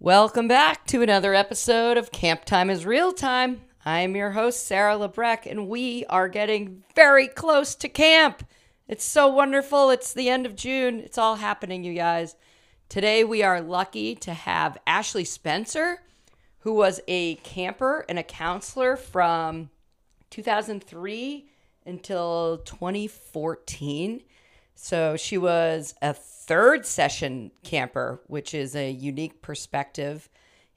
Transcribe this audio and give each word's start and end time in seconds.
Welcome 0.00 0.46
back 0.46 0.86
to 0.86 1.02
another 1.02 1.34
episode 1.34 1.96
of 1.96 2.12
Camp 2.12 2.44
Time 2.44 2.70
is 2.70 2.86
Real 2.86 3.10
Time. 3.10 3.62
I'm 3.84 4.14
your 4.14 4.30
host, 4.30 4.64
Sarah 4.64 4.94
Lebreck, 4.94 5.44
and 5.44 5.66
we 5.66 6.06
are 6.06 6.28
getting 6.28 6.84
very 6.94 7.26
close 7.26 7.74
to 7.74 7.88
camp. 7.88 8.46
It's 8.86 9.02
so 9.02 9.26
wonderful. 9.26 9.90
It's 9.90 10.14
the 10.14 10.28
end 10.28 10.46
of 10.46 10.54
June. 10.54 11.00
It's 11.00 11.18
all 11.18 11.34
happening, 11.34 11.82
you 11.82 11.94
guys. 11.94 12.36
Today, 12.88 13.24
we 13.24 13.42
are 13.42 13.60
lucky 13.60 14.14
to 14.14 14.32
have 14.32 14.78
Ashley 14.86 15.24
Spencer, 15.24 16.04
who 16.60 16.74
was 16.74 17.00
a 17.08 17.34
camper 17.34 18.04
and 18.08 18.20
a 18.20 18.22
counselor 18.22 18.96
from 18.96 19.68
2003 20.30 21.50
until 21.84 22.58
2014. 22.58 24.22
So 24.80 25.16
she 25.16 25.38
was 25.38 25.96
a 26.00 26.14
third 26.14 26.86
session 26.86 27.50
camper, 27.64 28.22
which 28.28 28.54
is 28.54 28.76
a 28.76 28.88
unique 28.88 29.42
perspective. 29.42 30.28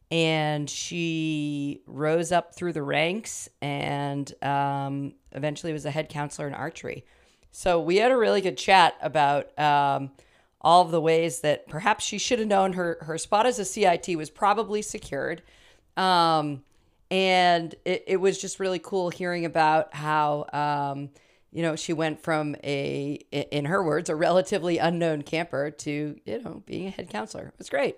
And 0.10 0.68
she 0.68 1.84
rose 1.86 2.32
up 2.32 2.56
through 2.56 2.74
the 2.74 2.82
ranks 2.82 3.48
and 3.62 4.34
um, 4.44 5.14
eventually 5.34 5.72
was 5.72 5.86
a 5.86 5.92
head 5.92 6.10
counselor 6.10 6.48
in 6.48 6.56
archery. 6.56 7.06
So 7.52 7.80
we 7.80 7.98
had 7.98 8.12
a 8.12 8.18
really 8.18 8.42
good 8.42 8.58
chat 8.58 8.96
about 9.04 9.58
um, 9.60 10.10
all 10.60 10.82
of 10.82 10.90
the 10.90 11.00
ways 11.00 11.42
that 11.42 11.68
perhaps 11.70 12.04
she 12.04 12.18
should 12.18 12.40
have 12.40 12.48
known 12.48 12.74
her, 12.74 12.98
her 13.02 13.20
spot 13.20 13.46
as 13.46 13.60
a 13.60 13.66
CIT 13.66 14.18
was 14.18 14.32
probably 14.32 14.82
secured. 14.82 15.44
Um, 15.96 16.64
and 17.12 17.76
it, 17.86 18.04
it 18.08 18.18
was 18.18 18.42
just 18.42 18.60
really 18.60 18.80
cool 18.80 19.12
hearing 19.12 19.46
about 19.46 19.94
how 19.94 20.48
um, 20.52 21.12
you 21.52 21.62
know, 21.62 21.76
she 21.76 21.94
went 21.94 22.24
from 22.24 22.56
a, 22.64 23.20
in 23.32 23.66
her 23.66 23.84
words, 23.84 24.10
a 24.10 24.16
relatively 24.16 24.78
unknown 24.78 25.22
camper 25.22 25.70
to, 25.70 26.20
you 26.26 26.42
know, 26.42 26.64
being 26.66 26.88
a 26.88 26.92
head 26.92 27.10
counselor. 27.10 27.48
It 27.48 27.58
was 27.58 27.70
great. 27.70 27.98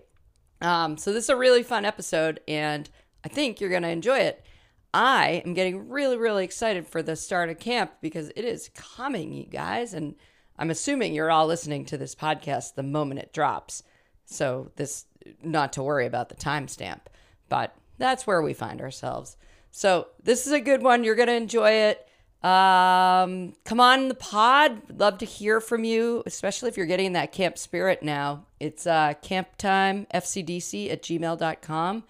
Um, 0.62 0.98
so 0.98 1.14
this 1.14 1.26
is 1.26 1.30
a 1.30 1.36
really 1.36 1.62
fun 1.62 1.86
episode, 1.86 2.40
and 2.48 2.90
I 3.24 3.28
think 3.28 3.60
you're 3.60 3.70
going 3.70 3.84
to 3.84 3.90
enjoy 3.90 4.20
it. 4.20 4.46
I 4.94 5.42
am 5.46 5.54
getting 5.54 5.90
really, 5.90 6.18
really 6.18 6.46
excited 6.46 6.88
for 6.88 7.02
the 7.02 7.16
start 7.16 7.50
of 7.50 7.60
camp 7.60 7.94
because 8.02 8.30
it 8.30 8.46
is 8.46 8.70
coming, 8.76 9.34
you 9.34 9.46
guys. 9.46 9.94
And 9.94 10.16
I'm 10.58 10.70
assuming 10.70 11.14
you're 11.14 11.32
all 11.32 11.48
listening 11.48 11.86
to 11.86 11.98
this 11.98 12.14
podcast 12.14 12.76
the 12.76 12.84
moment 12.84 13.20
it 13.20 13.34
drops. 13.34 13.84
So 14.26 14.72
this, 14.76 15.06
not 15.42 15.74
to 15.74 15.84
worry 15.84 16.06
about 16.06 16.30
the 16.30 16.36
timestamp, 16.36 17.02
but 17.50 17.76
that's 17.98 18.28
where 18.28 18.42
we 18.42 18.54
find 18.54 18.82
ourselves. 18.82 19.36
So 19.72 20.08
this 20.22 20.46
is 20.46 20.54
a 20.54 20.60
good 20.60 20.84
one. 20.84 21.04
You're 21.04 21.16
going 21.16 21.28
to 21.28 21.34
enjoy 21.34 21.72
it. 21.72 22.08
Um, 22.44 23.54
come 23.64 23.80
on 23.80 24.10
the 24.10 24.16
pod. 24.16 24.82
Love 25.00 25.18
to 25.20 25.26
hear 25.26 25.62
from 25.62 25.86
you, 25.86 26.24
especially 26.26 26.68
if 26.70 26.76
you're 26.76 26.86
getting 26.86 27.14
that 27.14 27.32
camp 27.32 27.58
spirit 27.58 28.04
now. 28.04 28.46
It's 28.60 28.86
uh, 28.86 29.14
camptimefcdc 29.24 30.92
at 30.92 31.02
gmail.com. 31.04 32.04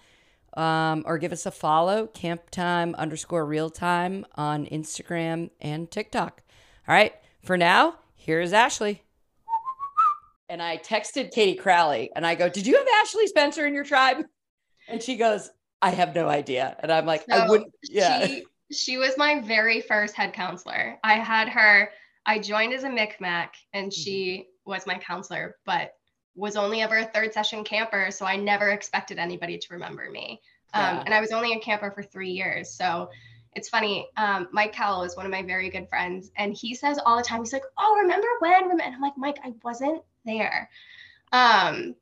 Um, 0.56 1.02
or 1.04 1.18
give 1.18 1.32
us 1.32 1.46
a 1.46 1.50
follow, 1.50 2.06
camptime 2.06 2.94
underscore 2.94 3.44
real 3.44 3.70
time 3.70 4.24
on 4.36 4.66
Instagram 4.66 5.50
and 5.60 5.90
TikTok. 5.90 6.42
All 6.86 6.94
right. 6.94 7.12
For 7.42 7.56
now, 7.56 7.96
here's 8.14 8.52
Ashley. 8.52 9.02
And 10.48 10.62
I 10.62 10.76
texted 10.78 11.32
Katie 11.32 11.56
Crowley 11.56 12.10
and 12.14 12.24
I 12.24 12.36
go, 12.36 12.48
Did 12.48 12.66
you 12.66 12.76
have 12.76 12.86
Ashley 13.00 13.26
Spencer 13.26 13.66
in 13.66 13.74
your 13.74 13.82
tribe? 13.84 14.18
And 14.88 15.02
she 15.02 15.16
goes, 15.16 15.50
I 15.82 15.90
have 15.90 16.14
no 16.14 16.28
idea. 16.28 16.76
And 16.80 16.92
I'm 16.92 17.06
like, 17.06 17.24
so 17.28 17.36
I 17.36 17.48
wouldn't. 17.48 17.72
Yeah. 17.82 18.26
She- 18.26 18.44
she 18.70 18.98
was 18.98 19.16
my 19.16 19.40
very 19.40 19.80
first 19.80 20.14
head 20.14 20.32
counselor. 20.32 20.98
I 21.04 21.14
had 21.14 21.48
her, 21.48 21.90
I 22.26 22.38
joined 22.38 22.72
as 22.72 22.84
a 22.84 22.90
Micmac 22.90 23.54
and 23.72 23.92
she 23.92 24.38
mm-hmm. 24.38 24.70
was 24.70 24.86
my 24.86 24.98
counselor, 24.98 25.56
but 25.64 25.94
was 26.34 26.56
only 26.56 26.82
ever 26.82 26.98
a 26.98 27.04
third 27.04 27.32
session 27.32 27.64
camper. 27.64 28.10
So 28.10 28.26
I 28.26 28.36
never 28.36 28.70
expected 28.70 29.18
anybody 29.18 29.58
to 29.58 29.66
remember 29.70 30.10
me. 30.10 30.40
Um. 30.72 31.02
And 31.04 31.14
I 31.14 31.20
was 31.20 31.30
only 31.30 31.52
a 31.52 31.60
camper 31.60 31.90
for 31.90 32.02
three 32.02 32.30
years. 32.30 32.70
So 32.70 33.10
it's 33.54 33.68
funny. 33.68 34.08
Um, 34.16 34.48
Mike 34.50 34.72
Cowell 34.72 35.04
is 35.04 35.16
one 35.16 35.26
of 35.26 35.30
my 35.30 35.42
very 35.42 35.70
good 35.70 35.88
friends. 35.88 36.32
And 36.36 36.52
he 36.52 36.74
says 36.74 36.98
all 37.04 37.16
the 37.16 37.22
time, 37.22 37.40
he's 37.40 37.52
like, 37.52 37.62
Oh, 37.78 37.98
remember 38.02 38.26
when? 38.40 38.70
And 38.70 38.82
I'm 38.82 39.00
like, 39.00 39.16
Mike, 39.16 39.38
I 39.44 39.52
wasn't 39.62 40.02
there. 40.24 40.68
Um, 41.32 41.94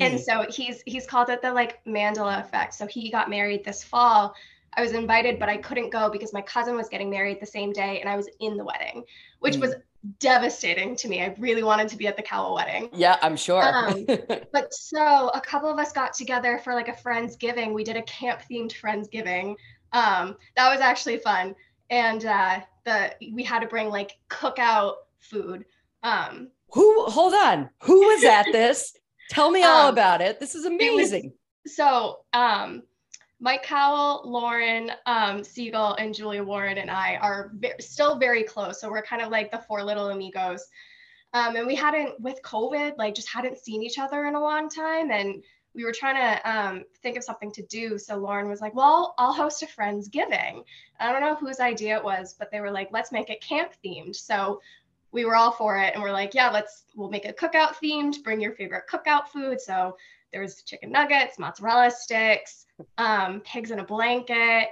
and 0.00 0.20
so 0.20 0.46
he's 0.48 0.82
he's 0.86 1.06
called 1.06 1.28
it 1.28 1.42
the 1.42 1.52
like 1.52 1.84
Mandela 1.84 2.40
effect. 2.40 2.74
So 2.74 2.86
he 2.86 3.10
got 3.10 3.28
married 3.28 3.64
this 3.64 3.82
fall 3.82 4.34
I 4.74 4.82
was 4.82 4.92
invited, 4.92 5.38
but 5.38 5.48
I 5.48 5.58
couldn't 5.58 5.90
go 5.90 6.08
because 6.10 6.32
my 6.32 6.42
cousin 6.42 6.76
was 6.76 6.88
getting 6.88 7.10
married 7.10 7.40
the 7.40 7.46
same 7.46 7.72
day 7.72 8.00
and 8.00 8.08
I 8.08 8.16
was 8.16 8.28
in 8.40 8.56
the 8.56 8.64
wedding, 8.64 9.04
which 9.40 9.56
mm. 9.56 9.60
was 9.60 9.74
devastating 10.18 10.96
to 10.96 11.08
me. 11.08 11.22
I 11.22 11.34
really 11.38 11.62
wanted 11.62 11.88
to 11.88 11.96
be 11.96 12.06
at 12.06 12.16
the 12.16 12.22
Cowell 12.22 12.54
wedding. 12.54 12.88
Yeah, 12.92 13.18
I'm 13.22 13.36
sure. 13.36 13.62
um, 13.62 14.06
but 14.52 14.72
so 14.72 15.28
a 15.28 15.40
couple 15.40 15.70
of 15.70 15.78
us 15.78 15.92
got 15.92 16.14
together 16.14 16.58
for 16.64 16.74
like 16.74 16.88
a 16.88 16.92
Friendsgiving. 16.92 17.72
We 17.72 17.84
did 17.84 17.96
a 17.96 18.02
camp 18.02 18.40
themed 18.50 18.72
Friendsgiving. 18.72 19.56
Um, 19.92 20.36
that 20.56 20.70
was 20.70 20.80
actually 20.80 21.18
fun. 21.18 21.54
And 21.90 22.24
uh, 22.24 22.60
the 22.84 23.14
we 23.32 23.42
had 23.42 23.60
to 23.60 23.66
bring 23.66 23.90
like 23.90 24.12
cookout 24.30 24.94
food. 25.20 25.64
Um, 26.02 26.48
Who 26.72 27.04
hold 27.04 27.34
on? 27.34 27.68
Who 27.82 28.00
was 28.00 28.24
at 28.24 28.46
this? 28.52 28.94
Tell 29.30 29.50
me 29.50 29.62
all 29.62 29.88
um, 29.88 29.92
about 29.92 30.20
it. 30.20 30.40
This 30.40 30.54
is 30.54 30.64
amazing. 30.64 31.32
Was, 31.64 31.76
so 31.76 32.20
um 32.32 32.82
Mike 33.42 33.64
Cowell, 33.64 34.22
Lauren 34.24 34.92
um, 35.04 35.42
Siegel, 35.42 35.94
and 35.94 36.14
Julia 36.14 36.44
Warren 36.44 36.78
and 36.78 36.88
I 36.88 37.16
are 37.16 37.50
ve- 37.54 37.72
still 37.80 38.16
very 38.16 38.44
close. 38.44 38.80
So 38.80 38.88
we're 38.88 39.02
kind 39.02 39.20
of 39.20 39.32
like 39.32 39.50
the 39.50 39.58
four 39.58 39.82
little 39.82 40.10
amigos. 40.10 40.64
Um, 41.32 41.56
and 41.56 41.66
we 41.66 41.74
hadn't, 41.74 42.20
with 42.20 42.40
COVID, 42.42 42.96
like 42.98 43.16
just 43.16 43.28
hadn't 43.28 43.58
seen 43.58 43.82
each 43.82 43.98
other 43.98 44.26
in 44.26 44.36
a 44.36 44.40
long 44.40 44.68
time. 44.68 45.10
And 45.10 45.42
we 45.74 45.84
were 45.84 45.92
trying 45.92 46.14
to 46.16 46.48
um, 46.48 46.84
think 47.02 47.16
of 47.16 47.24
something 47.24 47.50
to 47.52 47.62
do. 47.66 47.98
So 47.98 48.16
Lauren 48.16 48.48
was 48.48 48.60
like, 48.60 48.76
well, 48.76 49.12
I'll 49.18 49.32
host 49.32 49.64
a 49.64 49.66
Friendsgiving. 49.66 50.62
I 51.00 51.10
don't 51.10 51.22
know 51.22 51.34
whose 51.34 51.58
idea 51.58 51.96
it 51.96 52.04
was, 52.04 52.36
but 52.38 52.52
they 52.52 52.60
were 52.60 52.70
like, 52.70 52.90
let's 52.92 53.10
make 53.10 53.28
it 53.28 53.42
camp 53.42 53.72
themed. 53.84 54.14
So 54.14 54.60
we 55.10 55.24
were 55.24 55.34
all 55.34 55.50
for 55.50 55.78
it. 55.78 55.94
And 55.94 56.02
we're 56.02 56.12
like, 56.12 56.32
yeah, 56.32 56.50
let's, 56.50 56.84
we'll 56.94 57.10
make 57.10 57.24
it 57.24 57.36
cookout 57.36 57.74
themed, 57.82 58.22
bring 58.22 58.40
your 58.40 58.52
favorite 58.52 58.84
cookout 58.88 59.26
food. 59.28 59.60
So 59.60 59.96
there 60.32 60.40
was 60.40 60.62
chicken 60.62 60.90
nuggets, 60.90 61.38
mozzarella 61.38 61.90
sticks, 61.90 62.66
um, 62.98 63.40
pigs 63.40 63.70
in 63.70 63.78
a 63.78 63.84
blanket. 63.84 64.68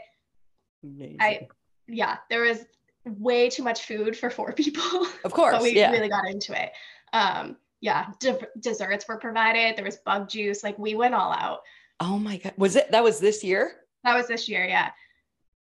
Amazing. 0.82 1.16
I 1.21 1.48
yeah, 1.87 2.19
there 2.28 2.43
was 2.43 2.65
way 3.04 3.48
too 3.48 3.62
much 3.62 3.84
food 3.87 4.16
for 4.16 4.31
four 4.31 4.53
people. 4.54 5.06
Of 5.25 5.32
course, 5.32 5.54
but 5.54 5.62
we 5.62 5.76
yeah. 5.76 5.91
really 5.91 6.09
got 6.09 6.28
into 6.28 6.60
it. 6.60 6.72
Um, 7.12 7.56
yeah, 7.81 8.06
de- 8.21 8.47
desserts 8.60 9.09
were 9.09 9.16
provided. 9.16 9.76
There 9.76 9.84
was 9.84 9.97
bug 9.97 10.28
juice. 10.28 10.62
Like 10.62 10.78
we 10.78 10.94
went 10.94 11.15
all 11.15 11.32
out. 11.32 11.60
Oh 11.98 12.19
my 12.19 12.37
god, 12.38 12.54
was 12.56 12.76
it 12.76 12.91
that 12.91 13.04
was 13.04 13.19
this 13.19 13.43
year? 13.43 13.72
That 14.04 14.16
was 14.16 14.28
this 14.28 14.48
year, 14.48 14.65
yeah. 14.65 14.91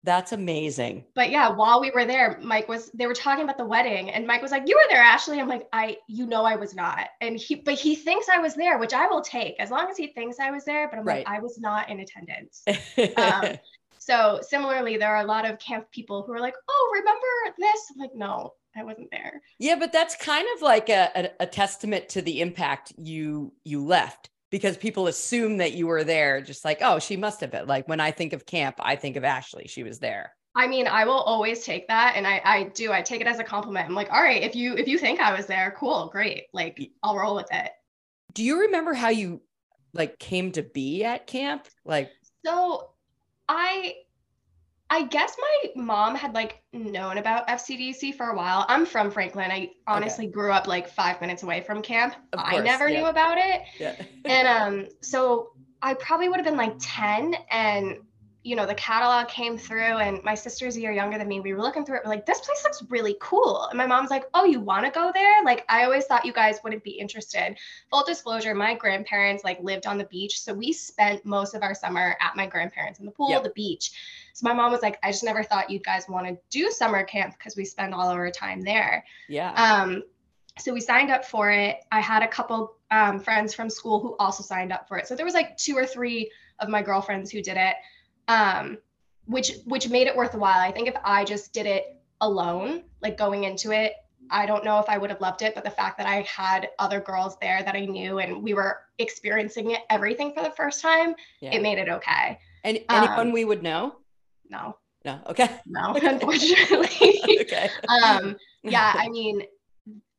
That's 0.04 0.32
amazing. 0.32 1.04
But 1.14 1.30
yeah, 1.30 1.48
while 1.48 1.80
we 1.80 1.90
were 1.90 2.04
there, 2.04 2.38
Mike 2.42 2.68
was 2.68 2.90
they 2.92 3.06
were 3.06 3.14
talking 3.14 3.42
about 3.42 3.56
the 3.56 3.64
wedding 3.64 4.10
and 4.10 4.26
Mike 4.26 4.42
was 4.42 4.50
like, 4.50 4.68
"You 4.68 4.76
were 4.76 4.88
there, 4.90 5.02
Ashley." 5.02 5.40
I'm 5.40 5.48
like, 5.48 5.66
"I 5.72 5.96
you 6.08 6.26
know 6.26 6.44
I 6.44 6.56
was 6.56 6.74
not." 6.74 7.08
And 7.22 7.38
he 7.38 7.54
but 7.54 7.74
he 7.74 7.96
thinks 7.96 8.28
I 8.28 8.38
was 8.38 8.54
there, 8.54 8.78
which 8.78 8.92
I 8.92 9.06
will 9.06 9.22
take 9.22 9.58
as 9.58 9.70
long 9.70 9.88
as 9.90 9.96
he 9.96 10.08
thinks 10.08 10.38
I 10.38 10.50
was 10.50 10.66
there, 10.66 10.88
but 10.90 10.98
I'm 10.98 11.06
right. 11.06 11.26
like, 11.26 11.34
"I 11.34 11.40
was 11.40 11.58
not 11.58 11.88
in 11.88 12.00
attendance." 12.00 12.64
um, 13.16 13.56
so 13.98 14.40
similarly, 14.42 14.98
there 14.98 15.16
are 15.16 15.22
a 15.22 15.26
lot 15.26 15.48
of 15.48 15.58
camp 15.58 15.90
people 15.90 16.22
who 16.22 16.34
are 16.34 16.40
like, 16.40 16.54
"Oh, 16.68 16.90
remember 16.94 17.56
this?" 17.58 17.90
I'm 17.94 18.00
like, 18.00 18.14
"No, 18.14 18.52
I 18.76 18.84
wasn't 18.84 19.10
there." 19.10 19.40
Yeah, 19.58 19.76
but 19.76 19.90
that's 19.90 20.16
kind 20.16 20.46
of 20.54 20.60
like 20.60 20.90
a, 20.90 21.10
a, 21.16 21.30
a 21.44 21.46
testament 21.46 22.10
to 22.10 22.20
the 22.20 22.42
impact 22.42 22.92
you 22.98 23.54
you 23.64 23.82
left 23.82 24.28
because 24.54 24.76
people 24.76 25.08
assume 25.08 25.56
that 25.56 25.72
you 25.72 25.84
were 25.84 26.04
there 26.04 26.40
just 26.40 26.64
like 26.64 26.78
oh 26.80 27.00
she 27.00 27.16
must 27.16 27.40
have 27.40 27.50
been. 27.50 27.66
Like 27.66 27.88
when 27.88 27.98
i 27.98 28.12
think 28.12 28.32
of 28.32 28.46
camp 28.46 28.76
i 28.78 28.94
think 28.94 29.16
of 29.16 29.24
ashley. 29.24 29.66
She 29.66 29.82
was 29.82 29.98
there. 29.98 30.32
I 30.54 30.68
mean 30.68 30.86
i 30.86 31.04
will 31.04 31.18
always 31.18 31.64
take 31.64 31.88
that 31.88 32.12
and 32.14 32.24
i 32.24 32.40
i 32.44 32.62
do. 32.72 32.92
I 32.92 33.02
take 33.02 33.20
it 33.20 33.26
as 33.26 33.40
a 33.40 33.42
compliment. 33.42 33.88
I'm 33.88 33.96
like 33.96 34.12
all 34.12 34.22
right 34.22 34.44
if 34.44 34.54
you 34.54 34.76
if 34.76 34.86
you 34.86 34.96
think 34.96 35.18
i 35.18 35.36
was 35.36 35.46
there 35.46 35.74
cool 35.76 36.06
great. 36.06 36.44
Like 36.52 36.80
i'll 37.02 37.16
roll 37.16 37.34
with 37.34 37.48
it. 37.50 37.68
Do 38.32 38.44
you 38.44 38.60
remember 38.60 38.94
how 38.94 39.08
you 39.08 39.42
like 39.92 40.20
came 40.20 40.52
to 40.52 40.62
be 40.62 41.02
at 41.02 41.26
camp? 41.26 41.66
Like 41.84 42.12
so 42.46 42.90
i 43.48 43.94
I 44.94 45.02
guess 45.02 45.36
my 45.40 45.82
mom 45.82 46.14
had 46.14 46.34
like 46.34 46.62
known 46.72 47.18
about 47.18 47.48
FCDC 47.48 48.14
for 48.14 48.28
a 48.28 48.36
while. 48.36 48.64
I'm 48.68 48.86
from 48.86 49.10
Franklin. 49.10 49.50
I 49.50 49.70
honestly 49.88 50.26
okay. 50.26 50.32
grew 50.32 50.52
up 50.52 50.68
like 50.68 50.88
five 50.88 51.20
minutes 51.20 51.42
away 51.42 51.62
from 51.62 51.82
camp. 51.82 52.14
Course, 52.32 52.46
I 52.46 52.60
never 52.60 52.88
yeah. 52.88 53.00
knew 53.00 53.06
about 53.06 53.36
it. 53.36 53.62
Yeah. 53.80 54.00
and 54.24 54.46
um, 54.46 54.88
so 55.00 55.50
I 55.82 55.94
probably 55.94 56.28
would 56.28 56.36
have 56.36 56.44
been 56.44 56.56
like 56.56 56.76
10 56.78 57.34
and 57.50 57.96
you 58.44 58.54
know, 58.54 58.66
the 58.66 58.74
catalog 58.74 59.26
came 59.26 59.56
through 59.56 59.96
and 59.96 60.22
my 60.22 60.34
sister's 60.34 60.76
a 60.76 60.80
year 60.80 60.92
younger 60.92 61.16
than 61.16 61.26
me. 61.26 61.40
We 61.40 61.54
were 61.54 61.62
looking 61.62 61.82
through 61.82 61.96
it. 61.96 62.02
We're 62.04 62.10
like, 62.10 62.26
this 62.26 62.40
place 62.40 62.62
looks 62.62 62.84
really 62.90 63.16
cool. 63.18 63.66
And 63.70 63.78
my 63.78 63.86
mom's 63.86 64.10
like, 64.10 64.26
oh, 64.34 64.44
you 64.44 64.60
want 64.60 64.84
to 64.84 64.90
go 64.90 65.10
there? 65.14 65.42
Like, 65.44 65.64
I 65.70 65.84
always 65.84 66.04
thought 66.04 66.26
you 66.26 66.32
guys 66.32 66.58
wouldn't 66.62 66.84
be 66.84 66.90
interested. 66.90 67.56
Full 67.90 68.04
disclosure, 68.04 68.54
my 68.54 68.74
grandparents 68.74 69.44
like 69.44 69.62
lived 69.62 69.86
on 69.86 69.96
the 69.96 70.04
beach. 70.04 70.40
So 70.42 70.52
we 70.52 70.74
spent 70.74 71.24
most 71.24 71.54
of 71.54 71.62
our 71.62 71.74
summer 71.74 72.16
at 72.20 72.36
my 72.36 72.46
grandparents 72.46 72.98
in 73.00 73.06
the 73.06 73.12
pool, 73.12 73.30
yep. 73.30 73.44
the 73.44 73.50
beach. 73.50 73.92
So 74.34 74.46
my 74.46 74.52
mom 74.52 74.72
was 74.72 74.82
like, 74.82 74.98
I 75.02 75.10
just 75.10 75.24
never 75.24 75.42
thought 75.42 75.70
you 75.70 75.78
guys 75.78 76.04
want 76.06 76.26
to 76.26 76.36
do 76.50 76.70
summer 76.70 77.02
camp 77.02 77.38
because 77.38 77.56
we 77.56 77.64
spend 77.64 77.94
all 77.94 78.10
of 78.10 78.16
our 78.16 78.30
time 78.30 78.60
there. 78.60 79.06
Yeah. 79.26 79.52
Um, 79.52 80.02
so 80.58 80.74
we 80.74 80.82
signed 80.82 81.10
up 81.10 81.24
for 81.24 81.50
it. 81.50 81.78
I 81.90 82.00
had 82.00 82.22
a 82.22 82.28
couple 82.28 82.76
um, 82.90 83.20
friends 83.20 83.54
from 83.54 83.70
school 83.70 84.00
who 84.00 84.16
also 84.18 84.42
signed 84.42 84.70
up 84.70 84.86
for 84.86 84.98
it. 84.98 85.08
So 85.08 85.16
there 85.16 85.24
was 85.24 85.34
like 85.34 85.56
two 85.56 85.76
or 85.76 85.86
three 85.86 86.30
of 86.60 86.68
my 86.68 86.82
girlfriends 86.82 87.30
who 87.30 87.42
did 87.42 87.56
it, 87.56 87.74
um, 88.28 88.78
which 89.26 89.52
which 89.64 89.88
made 89.88 90.06
it 90.06 90.16
worthwhile. 90.16 90.60
I 90.60 90.70
think 90.70 90.88
if 90.88 90.96
I 91.04 91.24
just 91.24 91.52
did 91.52 91.66
it 91.66 92.00
alone, 92.20 92.84
like 93.02 93.16
going 93.16 93.44
into 93.44 93.70
it, 93.70 93.94
I 94.30 94.46
don't 94.46 94.64
know 94.64 94.78
if 94.78 94.88
I 94.88 94.98
would 94.98 95.10
have 95.10 95.20
loved 95.20 95.42
it. 95.42 95.54
But 95.54 95.64
the 95.64 95.70
fact 95.70 95.98
that 95.98 96.06
I 96.06 96.22
had 96.22 96.68
other 96.78 97.00
girls 97.00 97.36
there 97.40 97.62
that 97.62 97.74
I 97.74 97.84
knew 97.84 98.18
and 98.18 98.42
we 98.42 98.54
were 98.54 98.80
experiencing 98.98 99.72
it 99.72 99.80
everything 99.90 100.32
for 100.34 100.42
the 100.42 100.50
first 100.50 100.80
time, 100.80 101.14
yeah. 101.40 101.54
it 101.54 101.62
made 101.62 101.78
it 101.78 101.88
okay. 101.88 102.38
And 102.64 102.80
anyone 102.88 103.28
um, 103.28 103.32
we 103.32 103.44
would 103.44 103.62
know? 103.62 103.96
No. 104.48 104.76
No. 105.04 105.20
Okay. 105.28 105.48
No, 105.66 105.94
unfortunately. 106.02 107.20
okay. 107.40 107.68
um, 107.88 108.36
yeah, 108.62 108.94
I 108.96 109.08
mean, 109.10 109.42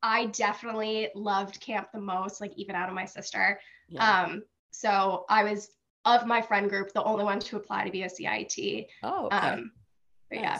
I 0.03 0.27
definitely 0.27 1.09
loved 1.15 1.59
camp 1.59 1.87
the 1.93 1.99
most, 1.99 2.39
like 2.39 2.53
even 2.55 2.75
out 2.75 2.89
of 2.89 2.95
my 2.95 3.05
sister. 3.05 3.59
Yeah. 3.89 4.23
Um, 4.23 4.43
so 4.71 5.25
I 5.29 5.43
was 5.43 5.69
of 6.05 6.25
my 6.25 6.41
friend 6.41 6.69
group, 6.69 6.93
the 6.93 7.03
only 7.03 7.23
one 7.23 7.39
to 7.39 7.57
apply 7.57 7.85
to 7.85 7.91
be 7.91 8.03
a 8.03 8.09
CIT. 8.09 8.87
Oh, 9.03 9.25
okay. 9.27 9.35
Um, 9.35 9.71
nice. 10.31 10.41
yeah. 10.41 10.59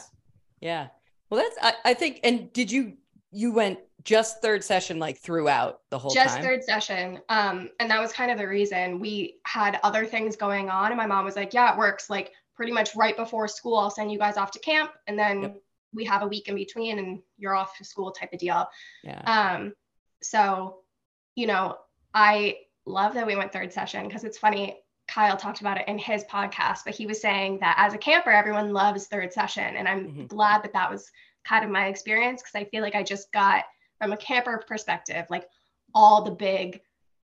Yeah. 0.62 0.88
Well, 1.30 1.42
that's, 1.42 1.58
I, 1.62 1.92
I 1.92 1.94
think, 1.94 2.22
and 2.24 2.52
did 2.54 2.72
you, 2.72 2.94
you 3.32 3.52
went 3.52 3.80
just 4.04 4.42
third 4.42 4.64
session 4.64 5.00
like 5.00 5.18
throughout 5.18 5.82
the 5.90 5.98
whole 5.98 6.12
just 6.12 6.36
time? 6.36 6.44
third 6.44 6.64
session 6.64 7.20
um 7.30 7.72
and 7.80 7.90
that 7.90 8.00
was 8.00 8.14
kind 8.14 8.30
of 8.30 8.38
the 8.38 8.48
reason 8.48 9.00
we 9.00 9.38
had 9.48 9.80
other 9.82 10.06
things 10.06 10.36
going 10.36 10.70
on 10.70 10.92
and 10.92 10.98
my 10.98 11.08
mom 11.08 11.26
was 11.26 11.36
like 11.36 11.56
yeah 11.56 11.74
it 11.74 11.78
works 11.78 12.08
like 12.08 12.32
pretty 12.54 12.72
much 12.72 12.96
right 12.96 13.18
before 13.18 13.48
school 13.48 13.76
i'll 13.76 13.90
send 13.90 14.12
you 14.12 14.20
guys 14.20 14.38
off 14.38 14.52
to 14.52 14.60
camp 14.60 14.92
and 15.08 15.18
then 15.18 15.42
yep 15.42 15.60
we 15.96 16.06
have 16.06 16.22
a 16.22 16.28
week 16.28 16.48
in 16.48 16.56
between 16.56 17.00
and 17.00 17.20
you're 17.38 17.56
off 17.56 17.78
to 17.78 17.86
school 17.86 18.12
type 18.12 18.34
of 18.34 18.40
deal. 18.40 18.68
Yeah. 19.04 19.22
Um, 19.22 19.74
so, 20.22 20.80
you 21.36 21.48
know, 21.48 21.78
I 22.14 22.58
love 22.86 23.14
that 23.16 23.26
we 23.26 23.36
went 23.36 23.54
third 23.54 23.74
session 23.74 24.08
because 24.08 24.24
it's 24.24 24.38
funny. 24.38 24.78
Kyle 25.07 25.38
talked 25.38 25.62
about 25.62 25.80
it 25.80 25.88
in 25.88 25.98
his 25.98 26.24
podcast, 26.25 26.80
but 26.86 26.96
he 26.96 27.06
was 27.06 27.22
saying 27.22 27.60
that 27.60 27.75
as 27.78 27.94
a 27.94 27.98
camper, 27.98 28.31
everyone 28.31 28.74
loves 28.74 29.07
third 29.07 29.31
session. 29.31 29.75
And 29.75 29.88
I'm 29.88 30.07
mm-hmm. 30.07 30.25
glad 30.25 30.63
that 30.63 30.74
that 30.74 30.92
was 30.92 31.12
kind 31.48 31.63
of 31.63 31.72
my 31.72 31.88
experience 31.88 32.42
because 32.42 32.56
I 32.56 32.69
feel 32.69 32.81
like 32.81 32.96
I 32.96 33.04
just 33.04 33.31
got, 33.31 33.66
from 34.00 34.12
a 34.12 34.18
camper 34.18 34.63
perspective, 34.68 35.25
like 35.30 35.48
all 35.94 36.24
the 36.24 36.31
big 36.31 36.81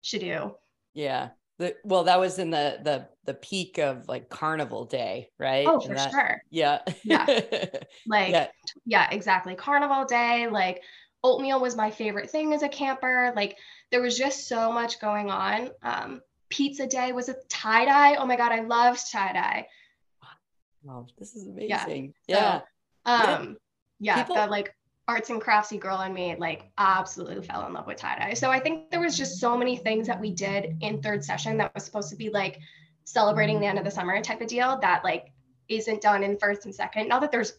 should 0.01 0.21
do. 0.21 0.55
Yeah. 0.93 1.29
The, 1.59 1.75
well, 1.83 2.05
that 2.05 2.19
was 2.19 2.39
in 2.39 2.49
the 2.49 2.79
the 2.81 3.07
the 3.25 3.35
peak 3.35 3.77
of 3.77 4.07
like 4.07 4.29
carnival 4.29 4.85
day, 4.85 5.29
right? 5.37 5.67
Oh, 5.67 5.79
for 5.79 5.93
that, 5.93 6.11
sure. 6.11 6.41
Yeah. 6.49 6.79
Yeah. 7.03 7.25
Like 8.07 8.31
yeah. 8.31 8.47
yeah, 8.85 9.09
exactly. 9.11 9.53
Carnival 9.55 10.05
day, 10.05 10.47
like 10.47 10.81
oatmeal 11.23 11.61
was 11.61 11.75
my 11.75 11.91
favorite 11.91 12.31
thing 12.31 12.53
as 12.53 12.63
a 12.63 12.69
camper. 12.69 13.31
Like 13.35 13.57
there 13.91 14.01
was 14.01 14.17
just 14.17 14.47
so 14.47 14.71
much 14.71 14.99
going 14.99 15.29
on. 15.29 15.69
Um, 15.83 16.21
pizza 16.51 16.85
day 16.85 17.11
was 17.11 17.29
a 17.29 17.35
tie 17.49 17.85
dye. 17.85 18.15
Oh 18.15 18.25
my 18.25 18.35
god, 18.35 18.51
I 18.51 18.61
loved 18.61 19.11
tie 19.11 19.33
dye. 19.33 19.67
Wow, 20.83 21.07
this 21.17 21.35
is 21.35 21.47
amazing. 21.47 22.13
Yeah. 22.27 22.61
yeah. 23.05 23.23
So, 23.23 23.33
um, 23.33 23.57
yeah, 23.99 24.21
People- 24.21 24.35
that 24.35 24.51
like 24.51 24.75
arts 25.07 25.29
and 25.29 25.41
craftsy 25.41 25.79
girl 25.79 26.01
in 26.01 26.13
me 26.13 26.35
like 26.37 26.71
absolutely 26.77 27.43
fell 27.43 27.65
in 27.65 27.73
love 27.73 27.87
with 27.87 27.97
tie 27.97 28.17
dye. 28.19 28.33
So 28.33 28.51
I 28.51 28.59
think 28.59 28.91
there 28.91 28.99
was 28.99 29.17
just 29.17 29.39
so 29.39 29.57
many 29.57 29.75
things 29.75 30.07
that 30.07 30.19
we 30.19 30.31
did 30.31 30.77
in 30.81 31.01
third 31.01 31.23
session 31.23 31.57
that 31.57 31.73
was 31.73 31.83
supposed 31.83 32.09
to 32.11 32.15
be 32.15 32.29
like 32.29 32.59
celebrating 33.03 33.59
the 33.59 33.65
end 33.65 33.79
of 33.79 33.83
the 33.83 33.91
summer 33.91 34.21
type 34.21 34.41
of 34.41 34.47
deal 34.47 34.77
that 34.81 35.03
like 35.03 35.31
isn't 35.67 36.01
done 36.01 36.23
in 36.23 36.37
first 36.37 36.65
and 36.65 36.73
second. 36.73 37.07
Not 37.07 37.21
that 37.21 37.31
there's 37.31 37.53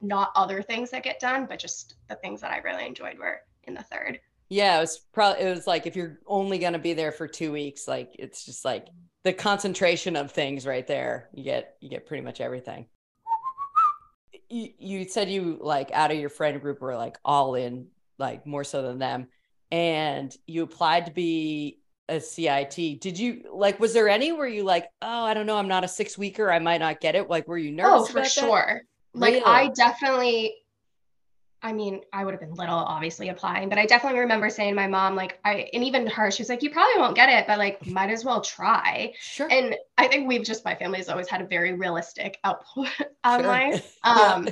not 0.00 0.32
other 0.34 0.62
things 0.62 0.90
that 0.90 1.02
get 1.02 1.20
done, 1.20 1.46
but 1.46 1.58
just 1.58 1.94
the 2.08 2.16
things 2.16 2.40
that 2.40 2.52
I 2.52 2.58
really 2.58 2.86
enjoyed 2.86 3.18
were 3.18 3.40
in 3.64 3.74
the 3.74 3.82
third. 3.82 4.20
Yeah, 4.48 4.78
it 4.78 4.80
was 4.80 4.98
probably 5.12 5.44
it 5.44 5.50
was 5.50 5.66
like 5.66 5.86
if 5.86 5.96
you're 5.96 6.18
only 6.26 6.58
gonna 6.58 6.78
be 6.78 6.94
there 6.94 7.12
for 7.12 7.26
two 7.26 7.52
weeks, 7.52 7.88
like 7.88 8.14
it's 8.18 8.44
just 8.44 8.64
like 8.64 8.88
the 9.24 9.32
concentration 9.32 10.16
of 10.16 10.30
things 10.30 10.66
right 10.66 10.86
there. 10.86 11.28
You 11.32 11.44
get 11.44 11.76
you 11.80 11.88
get 11.88 12.06
pretty 12.06 12.22
much 12.22 12.40
everything 12.40 12.86
you, 14.48 14.70
you 14.78 15.08
said 15.08 15.30
you 15.30 15.58
like 15.60 15.90
out 15.92 16.10
of 16.10 16.18
your 16.18 16.28
friend 16.28 16.60
group 16.60 16.80
were 16.80 16.96
like 16.96 17.18
all 17.24 17.54
in 17.54 17.88
like 18.18 18.46
more 18.46 18.64
so 18.64 18.82
than 18.82 18.98
them 18.98 19.28
and 19.70 20.34
you 20.46 20.62
applied 20.62 21.06
to 21.06 21.12
be 21.12 21.80
a 22.08 22.20
CIT. 22.20 23.00
Did 23.00 23.18
you 23.18 23.50
like 23.52 23.80
was 23.80 23.92
there 23.92 24.08
any 24.08 24.32
where 24.32 24.46
you 24.46 24.62
like, 24.62 24.88
oh, 25.02 25.24
I 25.24 25.34
don't 25.34 25.46
know, 25.46 25.56
I'm 25.56 25.68
not 25.68 25.84
a 25.84 25.88
six 25.88 26.16
weeker, 26.16 26.50
I 26.50 26.60
might 26.60 26.78
not 26.78 27.00
get 27.00 27.16
it? 27.16 27.28
Like 27.28 27.48
were 27.48 27.58
you 27.58 27.72
oh, 27.72 27.76
nervous? 27.76 28.10
Oh, 28.10 28.12
for 28.12 28.24
sure. 28.24 28.82
That? 29.14 29.20
Like 29.20 29.34
really? 29.34 29.44
I 29.44 29.68
definitely 29.68 30.54
I 31.66 31.72
mean, 31.72 32.02
I 32.12 32.24
would 32.24 32.30
have 32.30 32.40
been 32.40 32.54
little, 32.54 32.76
obviously 32.76 33.28
applying, 33.28 33.68
but 33.68 33.76
I 33.76 33.86
definitely 33.86 34.20
remember 34.20 34.48
saying 34.50 34.70
to 34.70 34.76
my 34.76 34.86
mom, 34.86 35.16
like, 35.16 35.40
I, 35.44 35.68
and 35.72 35.82
even 35.82 36.06
her, 36.06 36.30
she 36.30 36.40
was 36.40 36.48
like, 36.48 36.62
you 36.62 36.70
probably 36.70 37.00
won't 37.00 37.16
get 37.16 37.28
it, 37.28 37.44
but 37.48 37.58
like, 37.58 37.84
might 37.90 38.08
as 38.08 38.24
well 38.24 38.40
try. 38.40 39.12
Sure. 39.18 39.48
And 39.50 39.74
I 39.98 40.06
think 40.06 40.28
we've 40.28 40.44
just, 40.44 40.64
my 40.64 40.76
family 40.76 40.98
has 40.98 41.08
always 41.08 41.28
had 41.28 41.40
a 41.40 41.44
very 41.44 41.72
realistic 41.72 42.38
output 42.44 42.88
outline. 43.24 43.82
Um, 44.04 44.48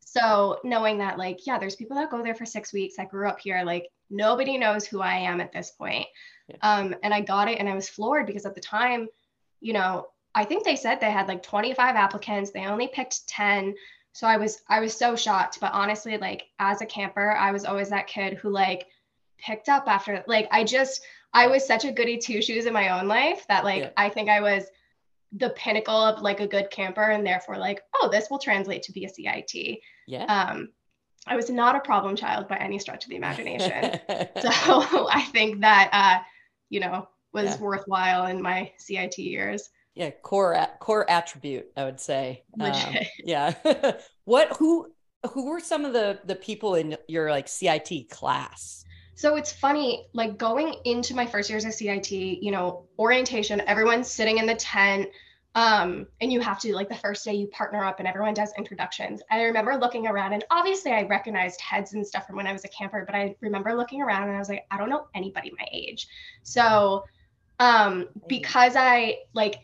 so 0.00 0.60
knowing 0.62 0.98
that, 0.98 1.16
like, 1.16 1.46
yeah, 1.46 1.58
there's 1.58 1.76
people 1.76 1.96
that 1.96 2.10
go 2.10 2.22
there 2.22 2.34
for 2.34 2.44
six 2.44 2.70
weeks. 2.70 2.96
I 2.98 3.06
grew 3.06 3.26
up 3.26 3.40
here, 3.40 3.62
like, 3.64 3.88
nobody 4.10 4.58
knows 4.58 4.84
who 4.84 5.00
I 5.00 5.14
am 5.14 5.40
at 5.40 5.54
this 5.54 5.70
point. 5.70 6.06
Yeah. 6.48 6.56
Um, 6.60 6.94
and 7.02 7.14
I 7.14 7.22
got 7.22 7.48
it 7.48 7.58
and 7.58 7.66
I 7.66 7.74
was 7.74 7.88
floored 7.88 8.26
because 8.26 8.44
at 8.44 8.54
the 8.54 8.60
time, 8.60 9.08
you 9.62 9.72
know, 9.72 10.08
I 10.34 10.44
think 10.44 10.64
they 10.64 10.76
said 10.76 11.00
they 11.00 11.10
had 11.10 11.28
like 11.28 11.42
25 11.42 11.96
applicants, 11.96 12.50
they 12.50 12.66
only 12.66 12.88
picked 12.88 13.26
10 13.28 13.74
so 14.12 14.26
i 14.26 14.36
was 14.36 14.62
i 14.68 14.80
was 14.80 14.96
so 14.96 15.16
shocked 15.16 15.58
but 15.60 15.72
honestly 15.72 16.16
like 16.18 16.46
as 16.58 16.80
a 16.80 16.86
camper 16.86 17.32
i 17.32 17.50
was 17.50 17.64
always 17.64 17.88
that 17.88 18.06
kid 18.06 18.34
who 18.34 18.50
like 18.50 18.86
picked 19.38 19.68
up 19.68 19.84
after 19.86 20.22
like 20.26 20.46
i 20.52 20.62
just 20.62 21.02
i 21.32 21.46
was 21.46 21.66
such 21.66 21.84
a 21.84 21.92
goody 21.92 22.18
two 22.18 22.40
shoes 22.40 22.66
in 22.66 22.72
my 22.72 23.00
own 23.00 23.08
life 23.08 23.44
that 23.48 23.64
like 23.64 23.82
yeah. 23.82 23.90
i 23.96 24.08
think 24.08 24.28
i 24.28 24.40
was 24.40 24.64
the 25.36 25.50
pinnacle 25.50 25.94
of 25.94 26.22
like 26.22 26.40
a 26.40 26.46
good 26.46 26.70
camper 26.70 27.10
and 27.10 27.26
therefore 27.26 27.56
like 27.56 27.80
oh 27.96 28.08
this 28.10 28.28
will 28.30 28.38
translate 28.38 28.82
to 28.82 28.92
be 28.92 29.04
a 29.04 29.08
cit 29.08 29.78
yeah 30.06 30.24
um 30.24 30.68
i 31.26 31.34
was 31.34 31.48
not 31.48 31.74
a 31.74 31.80
problem 31.80 32.14
child 32.14 32.46
by 32.48 32.56
any 32.56 32.78
stretch 32.78 33.04
of 33.04 33.10
the 33.10 33.16
imagination 33.16 33.98
so 34.40 34.50
i 35.10 35.26
think 35.32 35.60
that 35.60 35.88
uh 35.92 36.22
you 36.68 36.80
know 36.80 37.08
was 37.32 37.46
yeah. 37.46 37.58
worthwhile 37.60 38.26
in 38.26 38.42
my 38.42 38.70
cit 38.76 39.16
years 39.16 39.70
yeah 39.94 40.10
core 40.22 40.66
core 40.80 41.08
attribute 41.10 41.66
i 41.76 41.84
would 41.84 42.00
say. 42.00 42.44
Um, 42.60 42.72
yeah. 43.24 43.54
What 44.24 44.56
who 44.56 44.92
who 45.32 45.50
were 45.50 45.60
some 45.60 45.84
of 45.84 45.92
the 45.92 46.20
the 46.24 46.36
people 46.36 46.76
in 46.76 46.96
your 47.08 47.30
like 47.30 47.48
cit 47.48 48.08
class? 48.10 48.84
So 49.14 49.36
it's 49.36 49.52
funny 49.52 50.06
like 50.12 50.38
going 50.38 50.76
into 50.84 51.14
my 51.14 51.26
first 51.26 51.50
years 51.50 51.64
of 51.64 51.74
cit 51.74 52.10
you 52.10 52.50
know 52.50 52.86
orientation 52.98 53.60
everyone's 53.66 54.08
sitting 54.08 54.38
in 54.38 54.46
the 54.46 54.54
tent 54.54 55.08
um 55.54 56.06
and 56.20 56.32
you 56.32 56.40
have 56.40 56.58
to 56.60 56.74
like 56.74 56.88
the 56.88 56.94
first 56.94 57.24
day 57.24 57.34
you 57.34 57.46
partner 57.48 57.84
up 57.84 57.98
and 57.98 58.08
everyone 58.08 58.34
does 58.34 58.52
introductions. 58.56 59.22
I 59.30 59.42
remember 59.42 59.76
looking 59.76 60.06
around 60.06 60.32
and 60.32 60.44
obviously 60.50 60.92
i 60.92 61.02
recognized 61.02 61.60
heads 61.60 61.92
and 61.94 62.06
stuff 62.06 62.26
from 62.26 62.36
when 62.36 62.46
i 62.46 62.52
was 62.52 62.64
a 62.64 62.68
camper 62.68 63.04
but 63.04 63.14
i 63.14 63.36
remember 63.40 63.74
looking 63.74 64.00
around 64.02 64.28
and 64.28 64.36
i 64.36 64.38
was 64.38 64.48
like 64.48 64.66
i 64.70 64.78
don't 64.78 64.88
know 64.88 65.06
anybody 65.14 65.52
my 65.58 65.66
age. 65.72 66.08
So 66.42 67.04
um 67.58 68.08
because 68.28 68.76
i 68.76 69.18
like 69.34 69.60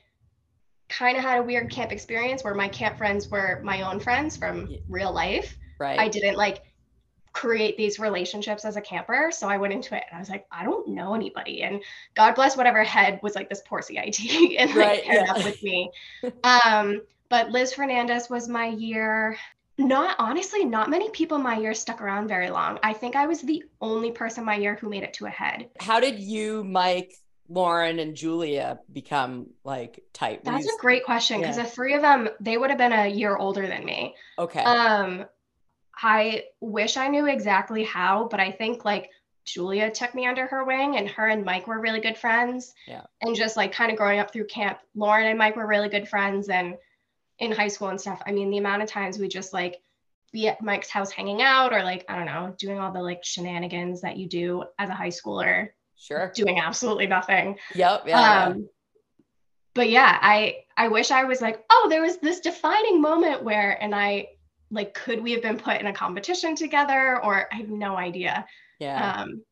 kind 0.88 1.16
of 1.16 1.22
had 1.22 1.38
a 1.38 1.42
weird 1.42 1.70
camp 1.70 1.92
experience 1.92 2.42
where 2.42 2.54
my 2.54 2.68
camp 2.68 2.98
friends 2.98 3.28
were 3.28 3.60
my 3.62 3.82
own 3.82 4.00
friends 4.00 4.36
from 4.36 4.74
real 4.88 5.12
life. 5.12 5.56
Right. 5.78 5.98
I 5.98 6.08
didn't 6.08 6.36
like 6.36 6.62
create 7.32 7.76
these 7.76 7.98
relationships 7.98 8.64
as 8.64 8.76
a 8.76 8.80
camper. 8.80 9.30
So 9.32 9.48
I 9.48 9.58
went 9.58 9.72
into 9.72 9.94
it 9.94 10.02
and 10.08 10.16
I 10.16 10.18
was 10.18 10.28
like, 10.28 10.46
I 10.50 10.64
don't 10.64 10.88
know 10.88 11.14
anybody. 11.14 11.62
And 11.62 11.82
God 12.14 12.34
bless 12.34 12.56
whatever 12.56 12.82
head 12.82 13.20
was 13.22 13.34
like 13.34 13.48
this 13.48 13.62
poor 13.64 13.82
CIT 13.82 14.18
and 14.58 14.70
like 14.70 14.76
right, 14.76 15.04
paired 15.04 15.26
yeah. 15.26 15.32
up 15.32 15.44
with 15.44 15.62
me. 15.62 15.90
um, 16.42 17.02
but 17.28 17.50
Liz 17.50 17.74
Fernandez 17.74 18.28
was 18.28 18.48
my 18.48 18.66
year. 18.66 19.36
Not 19.76 20.16
honestly, 20.18 20.64
not 20.64 20.90
many 20.90 21.10
people 21.10 21.38
my 21.38 21.58
year 21.58 21.74
stuck 21.74 22.00
around 22.00 22.26
very 22.26 22.50
long. 22.50 22.80
I 22.82 22.92
think 22.92 23.14
I 23.14 23.26
was 23.26 23.42
the 23.42 23.62
only 23.80 24.10
person 24.10 24.44
my 24.44 24.56
year 24.56 24.74
who 24.74 24.88
made 24.88 25.04
it 25.04 25.14
to 25.14 25.26
a 25.26 25.30
head. 25.30 25.68
How 25.78 26.00
did 26.00 26.18
you, 26.18 26.64
Mike, 26.64 27.14
Lauren 27.48 27.98
and 27.98 28.14
Julia 28.14 28.80
become 28.92 29.48
like 29.64 30.04
tight? 30.12 30.44
That's 30.44 30.66
a 30.66 30.80
great 30.80 31.04
question 31.04 31.40
because 31.40 31.56
yeah. 31.56 31.64
the 31.64 31.68
three 31.68 31.94
of 31.94 32.02
them, 32.02 32.28
they 32.40 32.56
would 32.56 32.70
have 32.70 32.78
been 32.78 32.92
a 32.92 33.08
year 33.08 33.36
older 33.36 33.66
than 33.66 33.84
me. 33.84 34.14
Okay. 34.38 34.62
Um, 34.62 35.24
I 36.00 36.44
wish 36.60 36.96
I 36.96 37.08
knew 37.08 37.26
exactly 37.26 37.84
how, 37.84 38.28
but 38.30 38.38
I 38.38 38.52
think 38.52 38.84
like 38.84 39.10
Julia 39.44 39.90
took 39.90 40.14
me 40.14 40.26
under 40.26 40.46
her 40.46 40.64
wing 40.64 40.96
and 40.96 41.08
her 41.08 41.26
and 41.26 41.44
Mike 41.44 41.66
were 41.66 41.80
really 41.80 42.00
good 42.00 42.18
friends. 42.18 42.74
Yeah. 42.86 43.02
And 43.22 43.34
just 43.34 43.56
like 43.56 43.72
kind 43.72 43.90
of 43.90 43.96
growing 43.96 44.20
up 44.20 44.32
through 44.32 44.46
camp, 44.46 44.78
Lauren 44.94 45.26
and 45.26 45.38
Mike 45.38 45.56
were 45.56 45.66
really 45.66 45.88
good 45.88 46.06
friends 46.06 46.50
and 46.50 46.76
in 47.38 47.52
high 47.52 47.68
school 47.68 47.88
and 47.88 48.00
stuff. 48.00 48.22
I 48.26 48.32
mean, 48.32 48.50
the 48.50 48.58
amount 48.58 48.82
of 48.82 48.88
times 48.88 49.18
we 49.18 49.26
just 49.26 49.52
like 49.52 49.80
be 50.32 50.48
at 50.48 50.60
Mike's 50.60 50.90
house 50.90 51.10
hanging 51.10 51.40
out 51.40 51.72
or 51.72 51.82
like, 51.82 52.04
I 52.08 52.16
don't 52.16 52.26
know, 52.26 52.54
doing 52.58 52.78
all 52.78 52.92
the 52.92 53.02
like 53.02 53.24
shenanigans 53.24 54.02
that 54.02 54.18
you 54.18 54.28
do 54.28 54.64
as 54.78 54.90
a 54.90 54.94
high 54.94 55.08
schooler 55.08 55.70
Sure. 55.98 56.32
Doing 56.34 56.60
absolutely 56.60 57.06
nothing. 57.06 57.58
Yep. 57.74 58.04
Yeah, 58.06 58.44
um. 58.44 58.68
But 59.74 59.90
yeah, 59.90 60.18
I 60.20 60.64
I 60.76 60.88
wish 60.88 61.10
I 61.10 61.24
was 61.24 61.40
like, 61.40 61.64
oh, 61.70 61.86
there 61.90 62.02
was 62.02 62.18
this 62.18 62.40
defining 62.40 63.00
moment 63.00 63.42
where, 63.42 63.80
and 63.82 63.94
I 63.94 64.28
like, 64.70 64.94
could 64.94 65.22
we 65.22 65.32
have 65.32 65.42
been 65.42 65.56
put 65.58 65.80
in 65.80 65.86
a 65.86 65.92
competition 65.92 66.54
together? 66.54 67.22
Or 67.22 67.48
I 67.52 67.56
have 67.56 67.68
no 67.68 67.96
idea. 67.96 68.46
Yeah. 68.78 69.22
Um, 69.22 69.42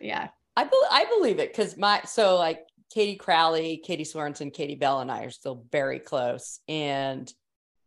yeah. 0.00 0.28
I, 0.56 0.64
be- 0.64 0.70
I 0.90 1.04
believe 1.06 1.38
it 1.38 1.52
because 1.52 1.76
my, 1.76 2.00
so 2.04 2.36
like 2.36 2.64
Katie 2.92 3.16
Crowley, 3.16 3.78
Katie 3.78 4.04
Sorensen, 4.04 4.52
Katie 4.52 4.74
Bell, 4.74 5.00
and 5.00 5.10
I 5.10 5.24
are 5.24 5.30
still 5.30 5.64
very 5.70 5.98
close. 5.98 6.60
And 6.68 7.32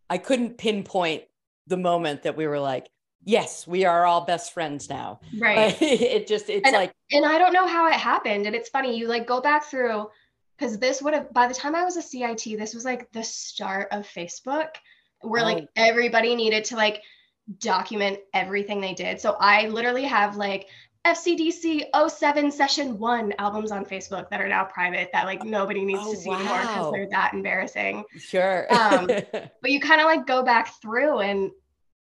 I 0.10 0.18
couldn't 0.18 0.58
pinpoint 0.58 1.24
the 1.68 1.78
moment 1.78 2.24
that 2.24 2.38
we 2.38 2.48
were 2.48 2.60
like, 2.60 2.88
yes, 3.28 3.68
we 3.68 3.84
are 3.86 4.06
all 4.06 4.22
best 4.22 4.54
friends 4.54 4.90
now. 4.90 5.20
Right. 5.38 5.76
it 5.82 6.28
just, 6.28 6.50
it's 6.50 6.66
and, 6.66 6.74
like, 6.74 6.94
and 7.12 7.26
I 7.26 7.38
don't 7.38 7.54
know 7.54 7.68
how 7.68 7.88
it 7.88 7.94
happened. 7.94 8.48
And 8.48 8.56
it's 8.56 8.70
funny, 8.70 8.98
you 8.98 9.08
like 9.08 9.28
go 9.28 9.42
back 9.42 9.66
through, 9.66 10.08
because 10.58 10.80
this 10.80 11.02
would 11.02 11.14
have, 11.14 11.32
by 11.34 11.48
the 11.48 11.54
time 11.54 11.76
I 11.76 11.84
was 11.84 11.98
a 11.98 12.02
CIT, 12.02 12.58
this 12.58 12.74
was 12.74 12.86
like 12.86 13.12
the 13.12 13.24
start 13.24 13.90
of 13.92 14.08
Facebook, 14.08 14.70
where 15.22 15.42
Oh. 15.42 15.46
like 15.46 15.68
everybody 15.76 16.36
needed 16.36 16.64
to 16.66 16.76
like 16.78 17.04
document 17.60 18.20
everything 18.34 18.82
they 18.82 18.94
did. 18.94 19.20
So 19.20 19.36
I 19.40 19.68
literally 19.68 20.06
have 20.06 20.38
like 20.38 20.68
FCDC 21.06 21.86
07 22.10 22.52
session 22.52 22.98
one 22.98 23.34
albums 23.40 23.72
on 23.72 23.86
Facebook 23.86 24.30
that 24.30 24.42
are 24.42 24.48
now 24.48 24.64
private 24.66 25.10
that 25.14 25.26
like 25.26 25.44
nobody 25.44 25.86
needs 25.86 26.02
Oh, 26.04 26.12
to 26.12 26.18
see 26.18 26.30
anymore 26.32 26.60
because 26.62 26.92
they're 26.92 27.10
that 27.10 27.34
embarrassing. 27.34 28.04
sure. 28.18 28.68
Um, 28.74 29.06
But 29.62 29.72
you 29.72 29.80
kind 29.80 30.02
of 30.02 30.06
like 30.06 30.26
go 30.28 30.44
back 30.44 30.82
through 30.82 31.20
and 31.20 31.52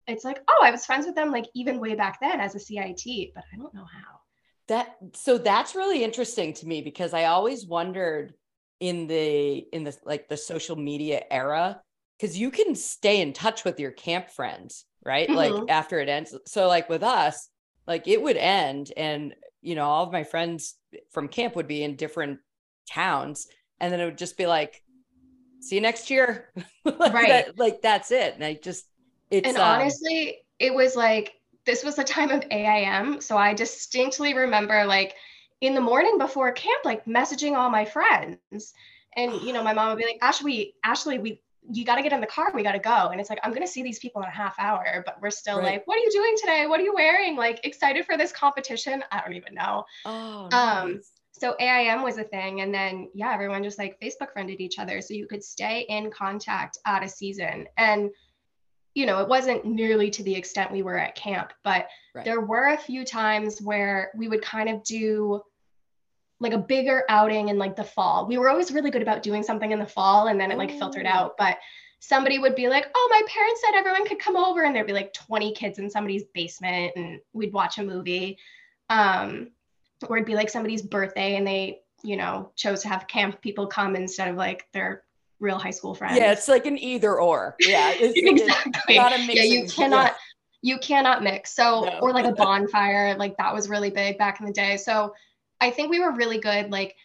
it's 0.07 0.23
like, 0.23 0.41
oh, 0.47 0.61
I 0.63 0.71
was 0.71 0.85
friends 0.85 1.05
with 1.05 1.15
them 1.15 1.31
like 1.31 1.45
even 1.53 1.79
way 1.79 1.95
back 1.95 2.19
then 2.21 2.39
as 2.39 2.55
a 2.55 2.59
CIT, 2.59 3.31
but 3.35 3.43
I 3.53 3.57
don't 3.57 3.73
know 3.73 3.85
how. 3.85 4.19
that 4.67 4.97
so 5.13 5.37
that's 5.37 5.75
really 5.75 6.03
interesting 6.03 6.53
to 6.53 6.67
me 6.67 6.81
because 6.81 7.13
i 7.13 7.25
always 7.25 7.65
wondered 7.65 8.33
in 8.79 9.07
the 9.07 9.59
in 9.71 9.83
the 9.83 9.95
like 10.03 10.27
the 10.27 10.37
social 10.37 10.75
media 10.75 11.21
era 11.31 11.81
because 12.19 12.37
you 12.37 12.51
can 12.51 12.75
stay 12.75 13.21
in 13.21 13.31
touch 13.33 13.63
with 13.63 13.79
your 13.79 13.91
camp 13.91 14.29
friends 14.29 14.85
right 15.05 15.33
like 15.33 15.53
Mhm. 15.55 15.69
after 15.69 15.99
it 15.99 16.09
ends 16.09 16.35
so 16.45 16.67
like 16.67 16.89
with 16.89 17.03
us 17.03 17.49
like 17.87 18.07
it 18.07 18.21
would 18.21 18.37
end 18.37 18.91
and 18.97 19.33
you 19.61 19.75
know 19.75 19.85
all 19.85 20.03
of 20.05 20.11
my 20.11 20.23
friends 20.23 20.75
from 21.11 21.27
camp 21.29 21.55
would 21.55 21.67
be 21.67 21.83
in 21.83 21.95
different 21.95 22.39
towns 22.89 23.47
and 23.79 23.91
then 23.93 23.99
it 24.01 24.05
would 24.05 24.17
just 24.17 24.37
be 24.37 24.47
like 24.47 24.81
see 25.59 25.75
you 25.75 25.81
next 25.81 26.09
year 26.09 26.51
like, 26.85 27.13
Right. 27.13 27.27
that- 27.29 27.57
like 27.57 27.81
that's 27.81 28.11
it 28.11 28.33
and 28.35 28.43
i 28.43 28.53
just 28.61 28.85
it's 29.31 29.47
and 29.47 29.57
um, 29.57 29.63
honestly, 29.63 30.39
it 30.59 30.73
was 30.73 30.95
like 30.95 31.33
this 31.65 31.83
was 31.83 31.95
the 31.95 32.03
time 32.03 32.31
of 32.31 32.43
AIM. 32.49 33.21
So 33.21 33.37
I 33.37 33.53
distinctly 33.53 34.33
remember 34.33 34.85
like 34.85 35.15
in 35.61 35.75
the 35.75 35.81
morning 35.81 36.17
before 36.17 36.51
camp, 36.53 36.85
like 36.85 37.05
messaging 37.05 37.55
all 37.55 37.69
my 37.69 37.85
friends. 37.85 38.73
And 39.15 39.33
you 39.41 39.53
know, 39.53 39.63
my 39.63 39.73
mom 39.73 39.89
would 39.89 39.97
be 39.97 40.05
like, 40.05 40.19
Ashley, 40.21 40.75
Ashley, 40.83 41.19
we 41.19 41.41
you 41.69 41.83
gotta 41.83 42.01
get 42.01 42.13
in 42.13 42.21
the 42.21 42.27
car, 42.27 42.49
we 42.53 42.63
gotta 42.63 42.79
go. 42.79 43.09
And 43.09 43.19
it's 43.19 43.29
like, 43.29 43.39
I'm 43.43 43.53
gonna 43.53 43.67
see 43.67 43.83
these 43.83 43.99
people 43.99 44.21
in 44.21 44.27
a 44.29 44.31
half 44.31 44.55
hour, 44.57 45.03
but 45.05 45.21
we're 45.21 45.29
still 45.29 45.57
Right. 45.57 45.73
like, 45.73 45.87
what 45.87 45.97
are 45.97 46.01
you 46.01 46.11
doing 46.11 46.35
today? 46.39 46.65
What 46.65 46.79
are 46.79 46.83
you 46.83 46.93
wearing? 46.93 47.35
Like 47.35 47.59
excited 47.65 48.05
for 48.05 48.15
this 48.17 48.31
competition? 48.31 49.03
I 49.11 49.21
don't 49.21 49.33
even 49.33 49.53
know. 49.53 49.83
oh 50.05 50.47
um, 50.53 50.93
nice. 50.93 51.11
so 51.33 51.55
AIM 51.59 52.01
was 52.01 52.17
a 52.17 52.23
thing. 52.23 52.61
And 52.61 52.73
then, 52.73 53.09
yeah, 53.13 53.33
everyone 53.33 53.63
just 53.63 53.77
like 53.77 53.99
Facebook 53.99 54.31
friended 54.31 54.61
each 54.61 54.79
other. 54.79 55.01
So 55.01 55.13
you 55.13 55.27
could 55.27 55.43
stay 55.43 55.81
in 55.89 56.09
contact 56.11 56.77
at 56.85 57.03
a 57.03 57.09
season. 57.09 57.65
And, 57.77 58.09
you 58.97 59.05
know, 59.05 59.19
it 59.21 59.27
wasn't 59.27 59.63
nearly 59.63 60.09
to 60.09 60.23
the 60.23 60.33
extent 60.33 60.71
we 60.71 60.81
were 60.81 60.97
at 60.97 61.13
camp, 61.13 61.53
but 61.63 61.85
Right. 62.15 62.25
there 62.25 62.41
were 62.41 62.69
a 62.69 62.77
few 62.77 63.05
times 63.05 63.61
where 63.61 64.09
we 64.17 64.27
would 64.27 64.41
kind 64.41 64.69
of 64.69 64.83
do 64.83 65.43
like 66.39 66.53
a 66.53 66.57
bigger 66.57 67.03
outing 67.07 67.49
in 67.49 67.59
like 67.59 67.75
the 67.75 67.83
fall. 67.83 68.25
We 68.25 68.39
were 68.39 68.49
always 68.49 68.71
really 68.71 68.89
good 68.89 69.03
about 69.03 69.21
doing 69.21 69.43
something 69.43 69.71
in 69.71 69.77
the 69.77 69.85
fall 69.85 70.29
and 70.29 70.41
then 70.41 70.51
it 70.51 70.57
like 70.57 70.71
filtered 70.79 71.05
Oh. 71.05 71.09
out. 71.09 71.37
But 71.37 71.59
somebody 71.99 72.39
would 72.39 72.55
be 72.55 72.69
like, 72.69 72.87
oh, 72.95 73.07
my 73.11 73.21
parents 73.27 73.61
said 73.61 73.77
everyone 73.77 74.07
could 74.07 74.17
come 74.17 74.35
over. 74.35 74.63
And 74.63 74.75
there'd 74.75 74.87
be 74.87 74.93
like 74.93 75.13
20 75.13 75.53
kids 75.53 75.77
in 75.77 75.91
somebody's 75.91 76.23
basement 76.33 76.93
and 76.95 77.19
we'd 77.33 77.53
watch 77.53 77.77
a 77.77 77.83
movie. 77.83 78.39
Um, 78.89 79.51
or 80.07 80.17
it'd 80.17 80.25
be 80.25 80.33
like 80.33 80.49
somebody's 80.49 80.81
birthday 80.81 81.35
and 81.35 81.45
they, 81.45 81.81
you 82.03 82.17
know, 82.17 82.51
chose 82.55 82.81
to 82.81 82.87
have 82.87 83.07
camp 83.07 83.41
people 83.41 83.67
come 83.67 83.95
instead 83.95 84.27
of 84.27 84.37
like 84.37 84.65
their 84.73 85.03
real 85.39 85.57
high 85.57 85.71
school 85.71 85.93
friends. 85.93 86.17
yeah 86.17 86.31
it's 86.31 86.47
like 86.47 86.65
an 86.65 86.77
either 86.77 87.19
or 87.19 87.55
yeah 87.59 87.91
it's, 87.95 88.13
it's 88.17 88.41
exactly. 88.41 88.97
a 88.97 89.33
Yeah, 89.33 89.43
you 89.43 89.67
cannot 89.67 90.15
you 90.63 90.79
cannot 90.79 91.21
mix. 91.23 91.53
So 91.55 91.85
No. 91.85 91.99
or 92.01 92.11
like 92.11 92.25
a 92.25 92.31
bonfire, 92.31 93.15
like 93.17 93.37
that 93.37 93.53
was 93.53 93.69
really 93.69 93.91
big 93.91 94.17
back 94.17 94.39
in 94.39 94.45
the 94.47 94.51
day. 94.51 94.75
So 94.75 95.13
I 95.61 95.69
think 95.69 95.91
we 95.91 95.99
were 95.99 96.11
really 96.11 96.39
good 96.39 96.71
like 96.71 96.95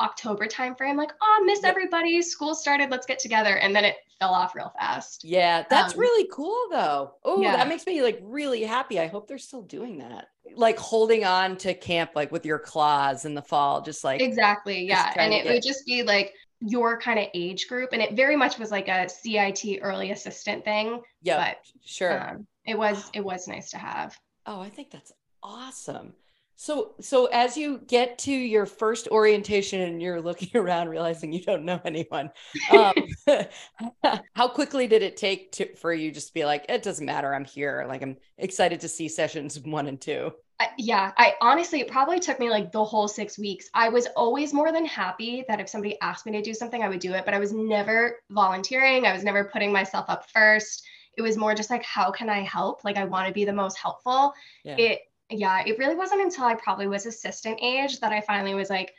October 0.00 0.46
timeframe, 0.46 0.96
like, 0.96 1.12
oh, 1.22 1.42
miss 1.46 1.62
Yep. 1.62 1.70
everybody, 1.70 2.20
school 2.22 2.54
started, 2.54 2.90
let's 2.90 3.06
get 3.06 3.18
together. 3.18 3.56
And 3.56 3.74
then 3.74 3.84
it 3.84 3.96
fell 4.20 4.30
off 4.34 4.54
real 4.54 4.72
fast. 4.78 5.24
Yeah, 5.24 5.64
that's 5.70 5.94
Um, 5.94 6.00
really 6.00 6.28
cool 6.32 6.58
though. 6.70 7.14
Oh, 7.24 7.40
yeah. 7.40 7.56
that 7.56 7.68
makes 7.68 7.86
me 7.86 8.02
like 8.02 8.18
really 8.22 8.62
happy. 8.64 8.98
I 9.00 9.06
hope 9.06 9.26
they're 9.28 9.38
still 9.38 9.62
doing 9.62 9.98
that. 9.98 10.26
Like 10.56 10.78
holding 10.78 11.24
on 11.24 11.56
to 11.58 11.74
camp 11.74 12.10
like 12.16 12.32
with 12.32 12.44
your 12.44 12.58
claws 12.58 13.24
in 13.24 13.34
the 13.34 13.42
fall, 13.42 13.80
just 13.80 14.02
like 14.02 14.20
Exactly. 14.20 14.86
Yeah. 14.86 15.12
And 15.16 15.32
it 15.32 15.44
get- 15.44 15.52
would 15.54 15.62
just 15.62 15.86
be 15.86 16.02
like 16.02 16.34
your 16.60 16.98
kind 17.00 17.18
of 17.18 17.26
age 17.34 17.68
group. 17.68 17.90
And 17.92 18.02
it 18.02 18.14
very 18.14 18.36
much 18.36 18.58
was 18.58 18.70
like 18.70 18.88
a 18.88 19.08
CIT 19.08 19.78
early 19.82 20.10
assistant 20.10 20.64
thing. 20.64 21.00
yeah, 21.22 21.50
but, 21.50 21.58
sure. 21.84 22.30
Um, 22.30 22.46
it 22.64 22.76
was 22.76 23.10
it 23.14 23.24
was 23.24 23.48
nice 23.48 23.70
to 23.70 23.78
have. 23.78 24.16
oh, 24.46 24.60
I 24.60 24.68
think 24.68 24.90
that's 24.90 25.12
awesome. 25.42 26.12
So 26.60 26.94
so 27.00 27.26
as 27.26 27.56
you 27.56 27.80
get 27.86 28.18
to 28.18 28.32
your 28.32 28.66
first 28.66 29.06
orientation 29.12 29.80
and 29.80 30.02
you're 30.02 30.20
looking 30.20 30.50
around 30.60 30.88
realizing 30.88 31.32
you 31.32 31.42
don't 31.42 31.64
know 31.64 31.80
anyone, 31.84 32.30
um, 32.72 32.94
how 34.34 34.48
quickly 34.48 34.88
did 34.88 35.02
it 35.02 35.16
take 35.16 35.52
to 35.52 35.74
for 35.76 35.92
you 35.92 36.10
just 36.10 36.28
to 36.28 36.34
be 36.34 36.44
like, 36.44 36.66
it 36.68 36.82
doesn't 36.82 37.06
matter, 37.06 37.32
I'm 37.32 37.44
here. 37.44 37.86
Like 37.88 38.02
I'm 38.02 38.16
excited 38.36 38.80
to 38.80 38.88
see 38.88 39.08
sessions 39.08 39.58
one 39.60 39.86
and 39.86 40.00
two. 40.00 40.32
I, 40.60 40.70
yeah, 40.76 41.12
I 41.16 41.34
honestly, 41.40 41.80
it 41.80 41.88
probably 41.88 42.18
took 42.18 42.40
me 42.40 42.50
like 42.50 42.72
the 42.72 42.84
whole 42.84 43.06
six 43.06 43.38
weeks. 43.38 43.70
I 43.74 43.88
was 43.88 44.06
always 44.16 44.52
more 44.52 44.72
than 44.72 44.84
happy 44.84 45.44
that 45.46 45.60
if 45.60 45.68
somebody 45.68 46.00
asked 46.00 46.26
me 46.26 46.32
to 46.32 46.42
do 46.42 46.52
something, 46.52 46.82
I 46.82 46.88
would 46.88 46.98
do 46.98 47.14
it, 47.14 47.24
but 47.24 47.34
I 47.34 47.38
was 47.38 47.52
never 47.52 48.18
volunteering. 48.30 49.06
I 49.06 49.12
was 49.12 49.22
never 49.22 49.44
putting 49.44 49.72
myself 49.72 50.06
up 50.08 50.28
first. 50.30 50.84
It 51.16 51.22
was 51.22 51.36
more 51.36 51.54
just 51.54 51.70
like, 51.70 51.84
how 51.84 52.10
can 52.10 52.28
I 52.28 52.40
help? 52.40 52.84
Like, 52.84 52.96
I 52.96 53.04
want 53.04 53.28
to 53.28 53.32
be 53.32 53.44
the 53.44 53.52
most 53.52 53.78
helpful. 53.78 54.32
Yeah. 54.64 54.76
It, 54.78 55.00
yeah, 55.30 55.62
it 55.64 55.78
really 55.78 55.94
wasn't 55.94 56.22
until 56.22 56.44
I 56.44 56.54
probably 56.54 56.88
was 56.88 57.06
assistant 57.06 57.60
age 57.62 58.00
that 58.00 58.12
I 58.12 58.20
finally 58.20 58.54
was 58.54 58.70
like, 58.70 58.94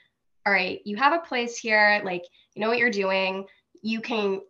all 0.46 0.54
right, 0.54 0.80
you 0.86 0.96
have 0.96 1.14
a 1.14 1.26
place 1.26 1.58
here. 1.58 2.02
Like, 2.06 2.24
you 2.56 2.62
know 2.62 2.70
what 2.70 2.78
you're 2.78 2.90
doing. 2.90 3.46
You 3.82 4.00
can 4.00 4.42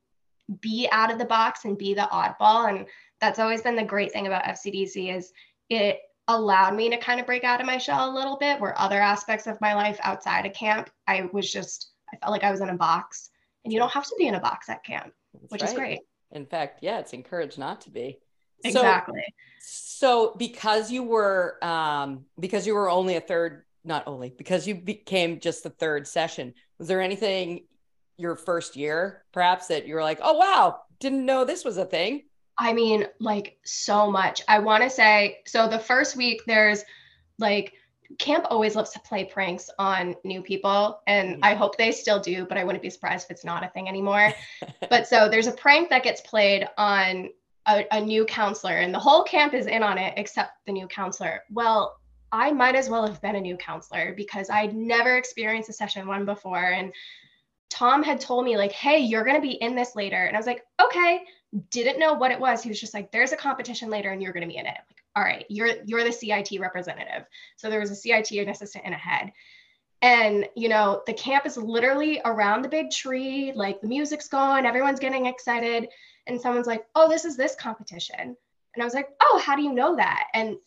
be 0.61 0.87
out 0.91 1.11
of 1.11 1.17
the 1.17 1.25
box 1.25 1.65
and 1.65 1.77
be 1.77 1.93
the 1.93 2.07
oddball. 2.11 2.69
And 2.69 2.85
that's 3.19 3.39
always 3.39 3.61
been 3.61 3.75
the 3.75 3.83
great 3.83 4.11
thing 4.11 4.27
about 4.27 4.43
FCDC 4.43 5.15
is 5.15 5.31
it 5.69 5.99
allowed 6.29 6.75
me 6.75 6.89
to 6.89 6.98
kind 6.98 7.19
of 7.19 7.25
break 7.25 7.43
out 7.43 7.59
of 7.59 7.67
my 7.67 7.77
shell 7.77 8.09
a 8.09 8.15
little 8.15 8.38
bit 8.38 8.59
where 8.59 8.79
other 8.79 9.01
aspects 9.01 9.48
of 9.48 9.59
my 9.59 9.74
life 9.74 10.00
outside 10.03 10.45
of 10.45 10.53
camp 10.53 10.89
i 11.07 11.27
was 11.33 11.51
just 11.51 11.91
i 12.13 12.17
felt 12.17 12.31
like 12.31 12.43
i 12.43 12.51
was 12.51 12.62
in 12.62 12.69
a 12.69 12.77
box. 12.77 13.29
And 13.65 13.74
you 13.74 13.79
don't 13.79 13.91
have 13.91 14.05
to 14.05 14.15
be 14.17 14.27
in 14.27 14.36
a 14.36 14.39
box 14.39 14.69
at 14.69 14.83
camp 14.86 15.12
That's 15.33 15.51
which 15.51 15.63
is 15.63 15.74
great. 15.74 16.00
In 16.31 16.45
fact, 16.45 16.79
yeah, 16.81 17.00
it's 17.00 17.12
encouraged 17.13 17.59
not 17.59 17.81
to 17.81 17.91
be. 17.91 18.19
So- 18.63 18.69
exactly. 18.69 19.21
So 19.59 20.33
because 20.38 20.89
you 20.89 21.03
were 21.03 21.57
um 21.62 22.25
because 22.39 22.65
you 22.65 22.74
were 22.74 22.89
only 22.89 23.15
a 23.17 23.21
third 23.21 23.63
not 23.83 24.07
only 24.07 24.29
because 24.29 24.67
you 24.67 24.75
became 24.75 25.39
just 25.39 25.63
the 25.63 25.69
third 25.69 26.07
session 26.07 26.53
was 26.77 26.88
there 26.88 27.01
anything 27.01 27.65
your 28.17 28.36
first 28.36 28.75
year 28.75 29.24
perhaps 29.31 29.67
that 29.67 29.88
you 29.88 29.95
were 29.95 30.03
like 30.03 30.19
oh 30.21 30.33
wow 30.33 30.79
didn't 31.00 31.25
know 31.25 31.45
this 31.45 31.63
was 31.63 31.77
a 31.77 31.86
thing 31.86 32.24
i 32.59 32.73
mean 32.73 33.05
like 33.19 33.57
so 33.63 34.09
much. 34.11 34.41
I 34.47 34.59
want 34.59 34.83
to 34.83 34.89
say 34.89 35.39
so 35.45 35.67
the 35.67 35.79
first 35.79 36.15
week 36.15 36.41
there's 36.45 36.83
like 37.37 37.73
camp 38.17 38.45
always 38.49 38.75
loves 38.75 38.89
to 38.91 38.99
play 39.01 39.23
pranks 39.25 39.69
on 39.77 40.15
new 40.23 40.41
people 40.41 40.99
and 41.07 41.35
Mhm. 41.35 41.39
i 41.43 41.53
hope 41.53 41.77
they 41.77 41.91
still 41.91 42.19
do 42.19 42.45
but 42.45 42.57
i 42.57 42.63
wouldn't 42.63 42.81
be 42.81 42.89
surprised 42.89 43.25
if 43.25 43.31
it's 43.31 43.45
not 43.45 43.63
a 43.63 43.69
thing 43.69 43.87
anymore. 43.87 44.33
But 44.89 45.07
so 45.07 45.29
there's 45.29 45.47
a 45.47 45.51
prank 45.51 45.89
that 45.89 46.03
gets 46.03 46.21
played 46.21 46.67
on 46.77 47.29
a, 47.67 47.85
a 47.91 48.01
new 48.01 48.25
counselor 48.25 48.77
and 48.77 48.93
the 48.93 48.99
whole 48.99 49.23
camp 49.23 49.53
is 49.53 49.67
in 49.67 49.83
on 49.83 49.97
it 49.99 50.13
except 50.17 50.51
the 50.65 50.71
new 50.71 50.87
counselor. 50.87 51.43
Well 51.51 51.97
i 52.31 52.51
might 52.51 52.75
as 52.75 52.89
well 52.89 53.05
have 53.07 53.21
been 53.21 53.35
a 53.35 53.41
new 53.41 53.57
counselor 53.57 54.13
because 54.15 54.49
i'd 54.51 54.75
never 54.75 55.17
experienced 55.17 55.69
a 55.69 55.73
session 55.73 56.05
one 56.07 56.25
before 56.25 56.71
and 56.73 56.93
tom 57.69 58.03
had 58.03 58.19
told 58.19 58.45
me 58.45 58.55
like 58.57 58.71
hey 58.71 58.99
you're 58.99 59.23
going 59.23 59.35
to 59.35 59.41
be 59.41 59.53
in 59.53 59.75
this 59.75 59.95
later 59.95 60.25
and 60.25 60.35
i 60.35 60.39
was 60.39 60.45
like 60.45 60.63
okay 60.79 61.23
didn't 61.72 62.00
know 62.00 62.13
what 62.13 62.32
it 62.32 62.39
was. 62.39 62.62
He 62.62 62.70
was 62.70 62.79
just 62.79 62.94
like 62.94 63.12
there's 63.12 63.32
a 63.32 63.38
competition 63.38 63.89
later 63.89 64.12
and 64.12 64.22
you're 64.22 64.34
going 64.34 64.48
to 64.48 64.51
be 64.51 64.58
in 64.58 64.65
it. 64.65 64.75
I'm 64.77 64.86
like 64.89 65.03
all 65.15 65.24
right 65.24 65.46
you're 65.50 65.70
you're 65.86 66.03
the 66.03 66.12
cit 66.12 66.60
representative. 66.60 67.25
So 67.58 67.70
there 67.70 67.79
was 67.79 67.91
a 67.91 67.96
cit 67.96 68.32
an 68.32 68.50
assistant 68.50 68.86
and 68.86 68.94
a 68.94 68.98
head. 68.98 69.32
And 70.01 70.48
you 70.56 70.70
know 70.70 71.01
the 71.08 71.13
camp 71.13 71.46
is 71.46 71.58
literally 71.58 72.22
around 72.24 72.62
the 72.62 72.70
big 72.70 72.91
tree 72.91 73.51
like 73.56 73.82
the 73.82 73.88
music's 73.88 74.27
going 74.27 74.65
everyone's 74.65 75.00
getting 75.00 75.25
excited. 75.25 75.89
And 76.27 76.39
someone's 76.39 76.68
like 76.68 76.86
oh 76.96 77.10
this 77.10 77.25
is 77.25 77.36
this 77.36 77.56
competition. 77.56 78.20
And 78.20 78.84
i 78.84 78.86
was 78.86 78.94
like 78.94 79.10
oh 79.22 79.41
how 79.44 79.56
do 79.56 79.63
you 79.63 79.74
know 79.74 79.96
that? 79.96 80.27
And 80.34 80.58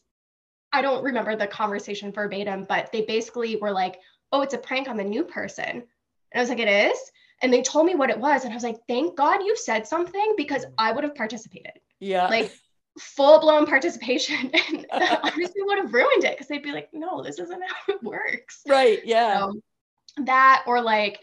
i 0.73 0.83
don't 0.83 1.05
remember 1.05 1.37
the 1.37 1.47
conversation 1.47 2.13
verbatim 2.13 2.67
but 2.69 2.91
they 2.91 3.03
basically 3.03 3.57
were 3.57 3.71
like 3.71 4.01
oh 4.33 4.43
it's 4.43 4.55
a 4.55 4.59
prank 4.59 4.89
on 4.89 4.97
the 4.97 5.05
new 5.05 5.23
person. 5.25 5.65
And 5.65 5.85
i 6.35 6.41
was 6.41 6.49
like 6.49 6.59
it 6.59 6.69
is 6.69 7.13
and 7.43 7.53
they 7.53 7.63
told 7.63 7.87
me 7.87 7.95
what 7.95 8.11
it 8.11 8.19
was 8.19 8.45
and 8.45 8.53
i 8.53 8.57
was 8.57 8.65
like 8.65 8.79
thank 8.89 9.17
god 9.17 9.41
you 9.43 9.57
said 9.57 9.87
something 9.87 10.35
because 10.37 10.65
i 10.79 10.93
would 10.93 11.05
have 11.05 11.15
participated 11.15 11.73
yeah 12.01 12.29
like 12.29 12.53
full 12.99 13.41
blown 13.41 13.67
participation 13.67 14.51
and 14.69 14.87
obviously 14.93 15.63
would 15.63 15.79
have 15.79 15.93
ruined 15.93 16.25
it 16.25 16.33
because 16.33 16.49
they'd 16.49 16.63
be 16.63 16.73
like, 16.73 16.89
no, 16.93 17.23
this 17.23 17.39
isn't 17.39 17.63
how 17.63 17.95
it 17.95 18.03
works. 18.03 18.63
Right. 18.67 19.01
Yeah. 19.05 19.39
So, 19.39 19.61
that 20.25 20.65
or 20.67 20.81
like 20.81 21.21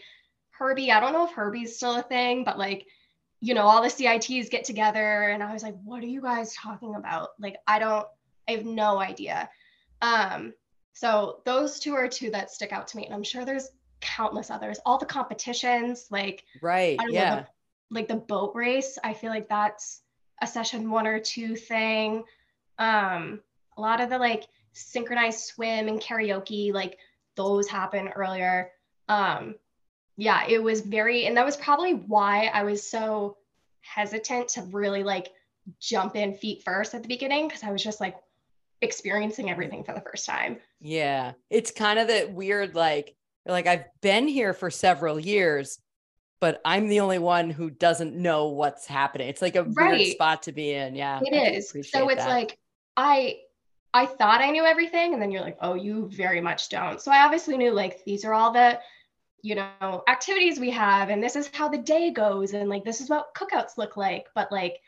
Herbie, 0.50 0.90
I 0.90 1.00
don't 1.00 1.12
know 1.12 1.26
if 1.26 1.32
Herbie's 1.32 1.76
still 1.76 1.96
a 1.96 2.02
thing, 2.02 2.44
but 2.44 2.58
like, 2.58 2.86
you 3.40 3.54
know, 3.54 3.62
all 3.62 3.82
the 3.82 3.88
CITs 3.88 4.50
get 4.50 4.64
together 4.64 5.28
and 5.28 5.42
I 5.42 5.52
was 5.52 5.62
like, 5.62 5.76
what 5.84 6.02
are 6.02 6.08
you 6.08 6.20
guys 6.20 6.54
talking 6.54 6.94
about? 6.94 7.30
Like, 7.38 7.56
I 7.66 7.78
don't, 7.78 8.06
I 8.48 8.52
have 8.52 8.66
no 8.66 8.98
idea. 8.98 9.48
Um, 10.02 10.52
so 10.92 11.40
those 11.46 11.78
two 11.78 11.94
are 11.94 12.08
two 12.08 12.30
that 12.30 12.50
stick 12.50 12.72
out 12.72 12.88
to 12.88 12.96
me. 12.96 13.06
And 13.06 13.14
I'm 13.14 13.22
sure 13.22 13.44
there's 13.44 13.70
countless 14.00 14.50
others. 14.50 14.78
All 14.84 14.98
the 14.98 15.06
competitions, 15.06 16.06
like 16.10 16.44
right, 16.62 16.98
yeah. 17.08 17.34
Know, 17.34 17.36
the, 17.36 17.46
like 17.92 18.08
the 18.08 18.16
boat 18.16 18.52
race, 18.54 18.98
I 19.02 19.14
feel 19.14 19.30
like 19.30 19.48
that's 19.48 20.02
a 20.40 20.46
session 20.46 20.90
one 20.90 21.06
or 21.06 21.20
two 21.20 21.56
thing. 21.56 22.24
Um, 22.78 23.40
a 23.76 23.80
lot 23.80 24.00
of 24.00 24.10
the 24.10 24.18
like 24.18 24.44
synchronized 24.72 25.40
swim 25.40 25.88
and 25.88 26.00
karaoke, 26.00 26.72
like 26.72 26.98
those 27.36 27.68
happen 27.68 28.08
earlier. 28.08 28.70
Um, 29.08 29.56
yeah, 30.16 30.46
it 30.48 30.62
was 30.62 30.82
very, 30.82 31.26
and 31.26 31.36
that 31.36 31.46
was 31.46 31.56
probably 31.56 31.94
why 31.94 32.46
I 32.46 32.62
was 32.62 32.88
so 32.88 33.38
hesitant 33.80 34.48
to 34.50 34.62
really 34.62 35.02
like 35.02 35.30
jump 35.78 36.16
in 36.16 36.34
feet 36.34 36.62
first 36.62 36.94
at 36.94 37.02
the 37.02 37.08
beginning 37.08 37.48
because 37.48 37.62
I 37.62 37.72
was 37.72 37.82
just 37.82 38.00
like 38.00 38.16
experiencing 38.82 39.50
everything 39.50 39.84
for 39.84 39.94
the 39.94 40.00
first 40.00 40.26
time. 40.26 40.58
Yeah, 40.80 41.32
it's 41.50 41.70
kind 41.70 41.98
of 41.98 42.08
the 42.08 42.30
weird, 42.32 42.74
like, 42.74 43.14
like 43.52 43.66
I've 43.66 43.84
been 44.00 44.28
here 44.28 44.52
for 44.52 44.70
several 44.70 45.18
years, 45.18 45.78
but 46.40 46.60
I'm 46.64 46.88
the 46.88 47.00
only 47.00 47.18
one 47.18 47.50
who 47.50 47.70
doesn't 47.70 48.14
know 48.14 48.48
what's 48.48 48.86
happening. 48.86 49.28
It's 49.28 49.42
like 49.42 49.56
a 49.56 49.64
right. 49.64 49.98
weird 49.98 50.12
spot 50.12 50.42
to 50.44 50.52
be 50.52 50.72
in. 50.72 50.94
Yeah. 50.94 51.20
It 51.22 51.54
is. 51.54 51.70
So 51.90 52.08
it's 52.08 52.24
that. 52.24 52.28
like 52.28 52.58
I 52.96 53.38
I 53.92 54.06
thought 54.06 54.40
I 54.40 54.50
knew 54.50 54.64
everything 54.64 55.12
and 55.12 55.22
then 55.22 55.30
you're 55.30 55.42
like, 55.42 55.58
"Oh, 55.60 55.74
you 55.74 56.08
very 56.12 56.40
much 56.40 56.68
don't." 56.68 57.00
So 57.00 57.10
I 57.10 57.24
obviously 57.24 57.56
knew 57.56 57.72
like 57.72 58.04
these 58.04 58.24
are 58.24 58.34
all 58.34 58.52
the 58.52 58.78
you 59.42 59.54
know, 59.54 60.02
activities 60.08 60.60
we 60.60 60.70
have 60.70 61.08
and 61.08 61.22
this 61.22 61.36
is 61.36 61.50
how 61.52 61.68
the 61.68 61.78
day 61.78 62.10
goes 62.10 62.52
and 62.52 62.68
like 62.68 62.84
this 62.84 63.00
is 63.00 63.08
what 63.08 63.34
cookouts 63.34 63.78
look 63.78 63.96
like, 63.96 64.26
but 64.34 64.50
like 64.52 64.80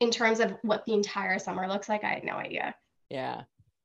in 0.00 0.10
terms 0.10 0.40
of 0.40 0.54
what 0.62 0.84
the 0.84 0.94
entire 0.94 1.38
summer 1.38 1.68
looks 1.68 1.88
like, 1.88 2.02
I 2.02 2.08
had 2.08 2.24
no 2.24 2.32
idea. 2.32 2.74
Yeah. 3.08 3.42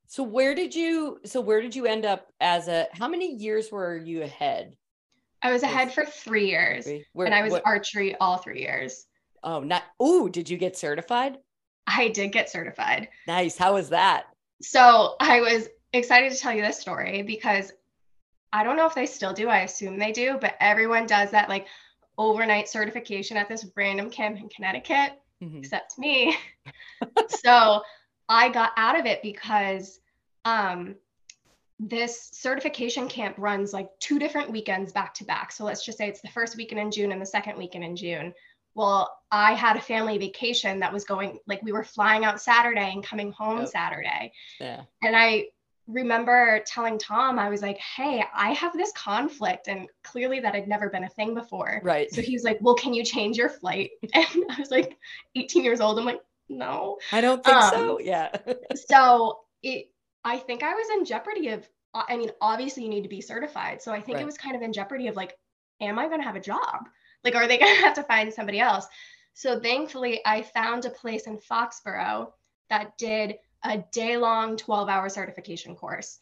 So 0.08 0.24
where 0.24 0.56
did 0.56 0.74
you 0.74 1.20
so 1.26 1.42
where 1.42 1.62
did 1.62 1.76
you 1.76 1.86
end 1.86 2.06
up 2.06 2.32
as 2.40 2.68
a 2.70 2.88
how 2.94 3.08
many 3.08 3.36
years 3.36 3.72
were 3.72 3.98
you 3.98 4.24
ahead? 4.24 4.76
I 5.42 5.52
was 5.52 5.64
ahead 5.64 5.94
for 5.94 6.06
three 6.06 6.48
years. 6.48 6.88
Where, 7.14 7.28
and 7.28 7.36
I 7.36 7.44
was 7.44 7.52
what, 7.52 7.64
archery 7.66 8.16
all 8.16 8.38
three 8.38 8.62
years. 8.62 9.06
Oh, 9.44 9.60
not 9.60 9.84
oh, 10.00 10.30
did 10.30 10.50
you 10.50 10.58
get 10.58 10.78
certified? 10.78 11.38
I 11.86 12.08
did 12.08 12.32
get 12.32 12.50
certified. 12.50 13.10
Nice. 13.28 13.58
How 13.58 13.74
was 13.76 13.90
that? 13.90 14.28
So 14.62 15.16
I 15.20 15.42
was 15.42 15.68
excited 15.94 16.32
to 16.32 16.38
tell 16.38 16.54
you 16.54 16.62
this 16.62 16.80
story 16.80 17.22
because 17.22 17.72
I 18.52 18.64
don't 18.64 18.78
know 18.78 18.88
if 18.88 18.96
they 18.96 19.06
still 19.06 19.34
do. 19.34 19.50
I 19.50 19.60
assume 19.60 20.00
they 20.00 20.14
do, 20.14 20.38
but 20.40 20.56
everyone 20.60 21.06
does 21.06 21.32
that 21.32 21.50
like 21.50 21.68
overnight 22.18 22.70
certification 22.70 23.38
at 23.38 23.50
this 23.50 23.66
random 23.76 24.10
camp 24.10 24.40
in 24.40 24.50
Connecticut, 24.50 25.20
mm-hmm. 25.44 25.60
except 25.60 26.00
me. 26.00 26.36
so 27.30 27.82
I 28.30 28.50
got 28.50 28.72
out 28.78 29.00
of 29.00 29.06
it 29.06 29.22
because 29.22 30.00
um, 30.46 30.96
this 31.80 32.30
certification 32.34 33.08
camp 33.08 33.36
runs 33.38 33.74
like 33.74 33.90
two 34.00 34.20
different 34.20 34.52
weekends 34.52 34.92
back 34.92 35.14
to 35.16 35.24
back. 35.24 35.52
So 35.52 35.64
let's 35.64 35.86
just 35.86 35.98
say 35.98 36.08
it's 36.08 36.22
the 36.22 36.30
first 36.30 36.58
weekend 36.58 36.82
in 36.82 36.92
June 36.92 37.12
and 37.12 37.22
the 37.22 37.26
second 37.26 37.58
weekend 37.58 37.84
in 37.84 37.96
June. 37.96 38.34
Well, 38.74 39.12
I 39.32 39.54
had 39.54 39.76
a 39.76 39.82
family 39.82 40.18
vacation 40.18 40.80
that 40.80 40.94
was 40.94 41.04
going 41.04 41.40
like 41.48 41.62
we 41.64 41.72
were 41.72 41.84
flying 41.84 42.26
out 42.26 42.42
Saturday 42.42 42.92
and 42.92 43.04
coming 43.04 43.32
home 43.32 43.60
yep. 43.60 43.70
Saturday. 43.70 44.32
Yeah. 44.60 44.84
And 45.02 45.16
I 45.16 45.48
remember 45.88 46.62
telling 46.66 46.98
Tom, 47.00 47.40
I 47.40 47.50
was 47.50 47.62
like, 47.62 47.78
hey, 47.78 48.24
I 48.36 48.52
have 48.54 48.74
this 48.74 48.92
conflict. 48.92 49.68
And 49.68 49.88
clearly 50.04 50.40
that 50.42 50.54
had 50.54 50.68
never 50.68 50.90
been 50.90 51.06
a 51.06 51.10
thing 51.10 51.34
before. 51.34 51.80
Right. 51.84 52.12
So 52.12 52.22
he 52.22 52.34
was 52.34 52.44
like, 52.44 52.60
well, 52.62 52.76
can 52.76 52.94
you 52.94 53.04
change 53.04 53.38
your 53.38 53.50
flight? 53.50 53.92
And 54.14 54.46
I 54.50 54.60
was 54.60 54.72
like 54.72 54.98
18 55.36 55.64
years 55.64 55.80
old. 55.80 55.98
I'm 55.98 56.06
like, 56.06 56.22
no. 56.50 56.98
I 57.12 57.22
don't 57.22 57.44
think 57.44 57.58
um, 57.58 57.72
so. 57.72 58.00
Yeah. 58.00 58.36
so 58.88 59.40
it, 59.64 59.88
I 60.24 60.38
think 60.38 60.64
I 60.64 60.74
was 60.74 60.88
in 60.98 61.06
jeopardy 61.06 61.50
of, 61.50 61.68
I 61.94 62.18
mean, 62.18 62.32
obviously 62.42 62.84
you 62.84 62.90
need 62.90 63.04
to 63.04 63.10
be 63.10 63.22
certified. 63.22 63.82
So 63.82 63.92
I 63.92 64.02
think 64.02 64.16
right. 64.16 64.24
it 64.24 64.26
was 64.26 64.38
kind 64.38 64.56
of 64.56 64.62
in 64.62 64.74
jeopardy 64.74 65.08
of 65.08 65.16
like, 65.16 65.38
am 65.82 66.00
I 66.00 66.08
going 66.08 66.20
to 66.20 66.28
have 66.28 66.36
a 66.36 66.42
job? 66.42 66.88
Like, 67.24 67.36
are 67.36 67.48
they 67.48 67.58
going 67.58 67.76
to 67.76 67.82
have 67.82 67.96
to 67.96 68.04
find 68.04 68.34
somebody 68.34 68.60
else? 68.60 68.88
So 69.34 69.60
thankfully, 69.60 70.22
I 70.26 70.42
found 70.42 70.86
a 70.86 70.90
place 70.90 71.28
in 71.28 71.38
Foxborough 71.38 72.32
that 72.70 72.98
did 72.98 73.36
a 73.64 73.84
day 73.92 74.18
long 74.18 74.58
12 74.58 74.90
hour 74.90 75.10
certification 75.10 75.76
course. 75.76 76.20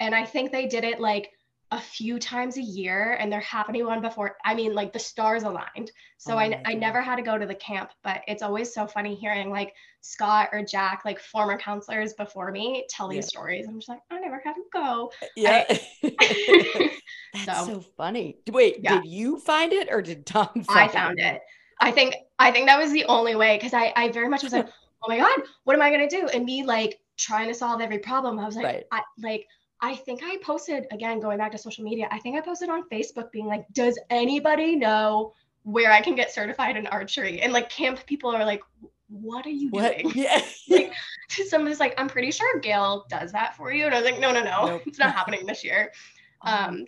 And 0.00 0.14
I 0.14 0.24
think 0.24 0.50
they 0.50 0.66
did 0.66 0.84
it 0.84 1.00
like 1.00 1.30
a 1.74 1.80
few 1.80 2.20
times 2.20 2.56
a 2.56 2.62
year 2.62 3.16
and 3.18 3.32
they're 3.32 3.40
happening 3.40 3.84
one 3.84 4.00
before 4.00 4.36
i 4.44 4.54
mean 4.54 4.74
like 4.74 4.92
the 4.92 4.98
stars 4.98 5.42
aligned. 5.42 5.90
So 6.18 6.34
oh 6.34 6.38
I, 6.38 6.62
I 6.64 6.74
never 6.74 7.02
had 7.02 7.16
to 7.16 7.22
go 7.22 7.36
to 7.36 7.46
the 7.46 7.54
camp 7.56 7.90
but 8.04 8.22
it's 8.28 8.42
always 8.42 8.72
so 8.72 8.86
funny 8.86 9.16
hearing 9.16 9.50
like 9.50 9.74
scott 10.00 10.50
or 10.52 10.64
jack 10.64 11.02
like 11.04 11.18
former 11.18 11.58
counselors 11.58 12.12
before 12.12 12.52
me 12.52 12.86
tell 12.88 13.08
these 13.08 13.26
stories. 13.26 13.66
I'm 13.68 13.78
just 13.80 13.88
like 13.88 13.98
i 14.10 14.20
never 14.20 14.40
had 14.44 14.54
to 14.54 14.62
go. 14.72 15.10
Uh, 15.20 15.26
yeah. 15.36 15.64
I, 15.68 15.80
that's 17.44 17.66
so, 17.66 17.66
so, 17.66 17.80
funny. 17.96 18.38
Wait 18.48 18.76
yeah. 18.80 19.00
did 19.00 19.10
you 19.10 19.40
find 19.40 19.72
it 19.72 19.88
or 19.90 20.00
did 20.00 20.24
tom 20.24 20.48
find 20.54 20.66
i 20.68 20.86
found 20.88 21.18
it? 21.18 21.34
it. 21.36 21.40
I 21.80 21.90
think 21.90 22.14
i 22.38 22.52
think 22.52 22.68
that 22.68 22.78
was 22.78 22.92
the 22.92 23.04
only 23.06 23.34
way 23.34 23.56
because 23.56 23.74
i 23.74 23.92
i 23.96 24.10
very 24.10 24.28
much 24.28 24.44
was 24.44 24.52
like 24.52 24.68
oh 24.68 25.08
my 25.08 25.18
god 25.18 25.40
what 25.64 25.74
am 25.74 25.82
i 25.82 25.90
going 25.90 26.08
to 26.08 26.20
do? 26.20 26.28
And 26.28 26.44
me 26.44 26.62
like 26.62 27.00
trying 27.16 27.48
to 27.48 27.54
solve 27.54 27.80
every 27.80 27.98
problem 27.98 28.38
i 28.38 28.46
was 28.46 28.54
like 28.54 28.64
right. 28.64 28.84
i 28.92 29.02
like 29.18 29.46
I 29.84 29.96
think 29.96 30.22
I 30.24 30.38
posted 30.42 30.86
again 30.92 31.20
going 31.20 31.36
back 31.36 31.52
to 31.52 31.58
social 31.58 31.84
media. 31.84 32.08
I 32.10 32.18
think 32.18 32.38
I 32.38 32.40
posted 32.40 32.70
on 32.70 32.88
Facebook 32.88 33.30
being 33.30 33.44
like, 33.44 33.66
"Does 33.74 34.00
anybody 34.08 34.76
know 34.76 35.34
where 35.64 35.92
I 35.92 36.00
can 36.00 36.14
get 36.14 36.32
certified 36.32 36.78
in 36.78 36.86
archery?" 36.86 37.42
And 37.42 37.52
like 37.52 37.68
camp 37.68 38.06
people 38.06 38.34
are 38.34 38.46
like, 38.46 38.62
"What 39.08 39.44
are 39.44 39.50
you 39.50 39.68
what? 39.68 39.98
doing?" 39.98 40.10
Yeah. 40.14 40.40
like 40.70 40.94
somebody's 41.48 41.80
like, 41.80 41.92
"I'm 41.98 42.08
pretty 42.08 42.30
sure 42.30 42.60
Gail 42.60 43.04
does 43.10 43.30
that 43.32 43.58
for 43.58 43.72
you," 43.72 43.84
and 43.84 43.94
I 43.94 44.00
was 44.00 44.10
like, 44.10 44.18
"No, 44.18 44.32
no, 44.32 44.42
no, 44.42 44.66
nope. 44.66 44.82
it's 44.86 44.98
not 44.98 45.14
happening 45.14 45.44
this 45.46 45.62
year." 45.62 45.92
Oh 46.46 46.52
um, 46.52 46.84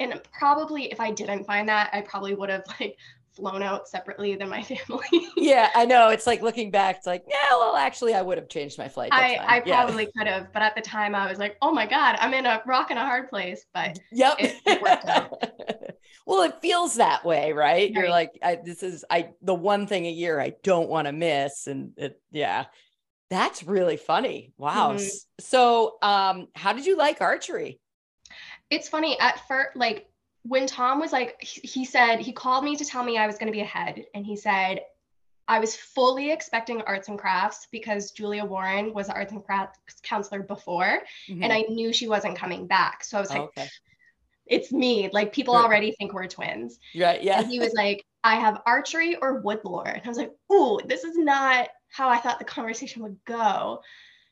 and 0.00 0.20
probably 0.38 0.92
if 0.92 1.00
I 1.00 1.12
didn't 1.12 1.44
find 1.44 1.66
that, 1.70 1.88
I 1.94 2.02
probably 2.02 2.34
would 2.34 2.50
have 2.50 2.64
like 2.78 2.98
flown 3.34 3.62
out 3.62 3.88
separately 3.88 4.34
than 4.36 4.48
my 4.48 4.62
family. 4.62 5.26
yeah, 5.36 5.70
I 5.74 5.84
know. 5.84 6.08
It's 6.10 6.26
like 6.26 6.42
looking 6.42 6.70
back, 6.70 6.98
it's 6.98 7.06
like, 7.06 7.24
yeah, 7.28 7.50
well, 7.52 7.76
actually, 7.76 8.14
I 8.14 8.22
would 8.22 8.38
have 8.38 8.48
changed 8.48 8.78
my 8.78 8.88
flight. 8.88 9.10
I, 9.12 9.38
I 9.40 9.60
probably 9.60 10.08
could 10.16 10.26
have, 10.26 10.52
but 10.52 10.62
at 10.62 10.74
the 10.74 10.82
time, 10.82 11.14
I 11.14 11.28
was 11.28 11.38
like, 11.38 11.56
oh 11.62 11.72
my 11.72 11.86
god, 11.86 12.16
I'm 12.20 12.34
in 12.34 12.46
a 12.46 12.62
rock 12.66 12.90
and 12.90 12.98
a 12.98 13.04
hard 13.04 13.28
place. 13.28 13.64
But 13.72 13.98
yep, 14.10 14.36
it, 14.38 14.56
it 14.66 14.82
worked 14.82 15.06
out. 15.06 15.42
well, 16.26 16.42
it 16.42 16.60
feels 16.60 16.96
that 16.96 17.24
way, 17.24 17.52
right? 17.52 17.64
right. 17.64 17.90
You're 17.90 18.10
like, 18.10 18.38
I, 18.42 18.58
this 18.62 18.82
is 18.82 19.04
I 19.10 19.30
the 19.42 19.54
one 19.54 19.86
thing 19.86 20.06
a 20.06 20.10
year 20.10 20.40
I 20.40 20.54
don't 20.62 20.88
want 20.88 21.06
to 21.06 21.12
miss, 21.12 21.66
and 21.66 21.92
it, 21.96 22.20
yeah. 22.30 22.66
That's 23.30 23.62
really 23.62 23.96
funny. 23.96 24.52
Wow. 24.58 24.92
Mm-hmm. 24.92 25.06
So, 25.40 25.96
um, 26.02 26.48
how 26.54 26.74
did 26.74 26.84
you 26.84 26.98
like 26.98 27.22
archery? 27.22 27.80
It's 28.68 28.90
funny 28.90 29.18
at 29.18 29.40
first, 29.48 29.74
like 29.74 30.11
when 30.44 30.66
Tom 30.66 31.00
was 31.00 31.12
like, 31.12 31.42
he 31.42 31.84
said, 31.84 32.18
he 32.18 32.32
called 32.32 32.64
me 32.64 32.76
to 32.76 32.84
tell 32.84 33.04
me 33.04 33.16
I 33.16 33.26
was 33.26 33.38
going 33.38 33.46
to 33.46 33.56
be 33.56 33.60
ahead. 33.60 34.04
And 34.14 34.26
he 34.26 34.36
said, 34.36 34.80
I 35.48 35.58
was 35.58 35.76
fully 35.76 36.30
expecting 36.30 36.82
arts 36.82 37.08
and 37.08 37.18
crafts 37.18 37.68
because 37.70 38.12
Julia 38.12 38.44
Warren 38.44 38.94
was 38.94 39.08
arts 39.08 39.32
and 39.32 39.44
crafts 39.44 39.78
counselor 40.02 40.42
before. 40.42 41.00
Mm-hmm. 41.28 41.42
And 41.42 41.52
I 41.52 41.62
knew 41.68 41.92
she 41.92 42.08
wasn't 42.08 42.36
coming 42.36 42.66
back. 42.66 43.04
So 43.04 43.18
I 43.18 43.20
was 43.20 43.30
like, 43.30 43.40
okay. 43.40 43.68
it's 44.46 44.72
me. 44.72 45.10
Like 45.12 45.32
people 45.32 45.54
right. 45.54 45.64
already 45.64 45.92
think 45.92 46.12
we're 46.12 46.26
twins. 46.26 46.78
Right. 46.96 47.22
Yeah. 47.22 47.40
And 47.40 47.48
he 47.48 47.58
was 47.58 47.72
like, 47.74 48.04
I 48.24 48.36
have 48.36 48.62
archery 48.66 49.16
or 49.16 49.40
wood 49.40 49.60
lore. 49.64 49.86
And 49.86 50.02
I 50.04 50.08
was 50.08 50.18
like, 50.18 50.32
ooh, 50.52 50.80
this 50.86 51.04
is 51.04 51.16
not 51.16 51.68
how 51.88 52.08
I 52.08 52.18
thought 52.18 52.38
the 52.38 52.44
conversation 52.44 53.02
would 53.02 53.18
go. 53.24 53.80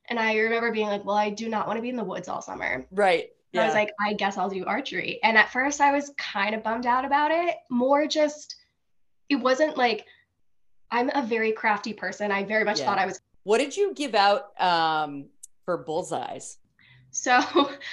And 0.09 0.18
I 0.18 0.37
remember 0.38 0.73
being 0.73 0.88
like, 0.88 1.05
well, 1.05 1.16
I 1.16 1.31
do 1.31 1.49
not 1.49 1.66
want 1.66 1.77
to 1.77 1.83
be 1.83 1.88
in 1.88 1.96
the 1.96 2.05
woods 2.05 2.29
all 2.29 2.42
summer. 2.42 2.87
Right. 2.90 3.31
Yeah. 3.53 3.63
I 3.63 3.65
was 3.67 3.75
like, 3.75 3.91
I 4.01 4.13
guess 4.13 4.39
I'll 4.39 4.49
do 4.49 4.65
archery. 4.65 5.19
And 5.23 5.37
at 5.37 5.53
first 5.53 5.81
I 5.81 5.93
was 5.93 6.13
kind 6.17 6.55
of 6.55 6.63
bummed 6.63 6.87
out 6.87 7.05
about 7.05 7.31
it. 7.31 7.57
More 7.69 8.07
just, 8.07 8.57
it 9.29 9.37
wasn't 9.37 9.77
like, 9.77 10.07
I'm 10.91 11.11
a 11.15 11.23
very 11.23 11.53
crafty 11.53 11.93
person. 11.93 12.31
I 12.31 12.45
very 12.45 12.65
much 12.65 12.81
yeah. 12.81 12.87
thought 12.87 12.99
I 12.99 13.07
was. 13.07 13.21
What 13.45 13.59
did 13.59 13.77
you 13.77 13.95
give 13.95 14.15
out 14.15 14.61
um, 14.61 15.27
for 15.65 15.79
bullseyes? 15.79 16.59
So 17.11 17.41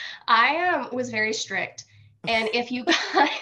I 0.27 0.67
um, 0.67 0.89
was 0.91 1.09
very 1.09 1.33
strict. 1.33 1.85
And 2.27 2.49
if 2.53 2.71
you 2.71 2.83
got, 2.83 2.97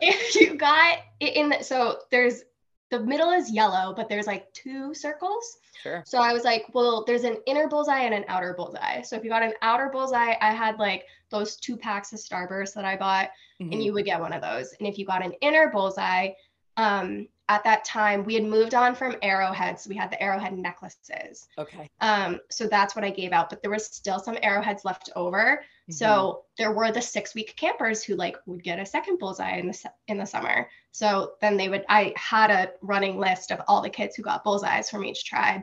if 0.00 0.34
you 0.34 0.56
got 0.56 0.98
in 1.20 1.50
the, 1.50 1.62
so 1.62 2.00
there's, 2.10 2.42
the 2.90 3.00
middle 3.00 3.30
is 3.30 3.50
yellow, 3.50 3.92
but 3.94 4.08
there's 4.08 4.26
like 4.26 4.52
two 4.52 4.94
circles. 4.94 5.58
Sure. 5.82 6.02
So 6.06 6.18
I 6.18 6.32
was 6.32 6.44
like, 6.44 6.66
well, 6.72 7.04
there's 7.04 7.24
an 7.24 7.38
inner 7.46 7.68
bullseye 7.68 8.00
and 8.00 8.14
an 8.14 8.24
outer 8.28 8.54
bullseye. 8.54 9.02
So 9.02 9.16
if 9.16 9.24
you 9.24 9.30
got 9.30 9.42
an 9.42 9.54
outer 9.62 9.88
bullseye, 9.88 10.34
I 10.40 10.52
had 10.52 10.78
like 10.78 11.04
those 11.30 11.56
two 11.56 11.76
packs 11.76 12.12
of 12.12 12.18
Starburst 12.18 12.74
that 12.74 12.84
I 12.84 12.96
bought, 12.96 13.30
mm-hmm. 13.60 13.72
and 13.72 13.82
you 13.82 13.92
would 13.92 14.04
get 14.04 14.20
one 14.20 14.32
of 14.32 14.42
those. 14.42 14.74
And 14.78 14.86
if 14.86 14.98
you 14.98 15.04
got 15.04 15.24
an 15.24 15.32
inner 15.40 15.70
bullseye, 15.70 16.30
um, 16.76 17.28
at 17.48 17.62
that 17.64 17.84
time 17.84 18.24
we 18.24 18.34
had 18.34 18.44
moved 18.44 18.74
on 18.74 18.94
from 18.94 19.16
arrowheads. 19.22 19.86
We 19.86 19.96
had 19.96 20.10
the 20.10 20.20
arrowhead 20.22 20.56
necklaces. 20.56 21.46
Okay. 21.58 21.88
Um, 22.00 22.40
so 22.50 22.66
that's 22.66 22.96
what 22.96 23.04
I 23.04 23.10
gave 23.10 23.32
out, 23.32 23.50
but 23.50 23.62
there 23.62 23.70
was 23.70 23.86
still 23.86 24.18
some 24.18 24.36
arrowheads 24.42 24.84
left 24.84 25.10
over. 25.14 25.62
Mm-hmm. 25.82 25.92
So 25.92 26.44
there 26.58 26.72
were 26.72 26.90
the 26.90 27.00
six 27.00 27.34
week 27.34 27.54
campers 27.56 28.02
who 28.02 28.16
like 28.16 28.36
would 28.46 28.62
get 28.62 28.80
a 28.80 28.86
second 28.86 29.18
bullseye 29.18 29.56
in 29.56 29.68
the 29.68 29.90
in 30.08 30.18
the 30.18 30.26
summer. 30.26 30.68
So 30.96 31.32
then 31.42 31.58
they 31.58 31.68
would. 31.68 31.84
I 31.90 32.14
had 32.16 32.50
a 32.50 32.72
running 32.80 33.18
list 33.18 33.50
of 33.50 33.60
all 33.68 33.82
the 33.82 33.90
kids 33.90 34.16
who 34.16 34.22
got 34.22 34.42
bullseyes 34.42 34.88
from 34.88 35.04
each 35.04 35.26
tribe. 35.26 35.60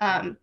Um, 0.00 0.36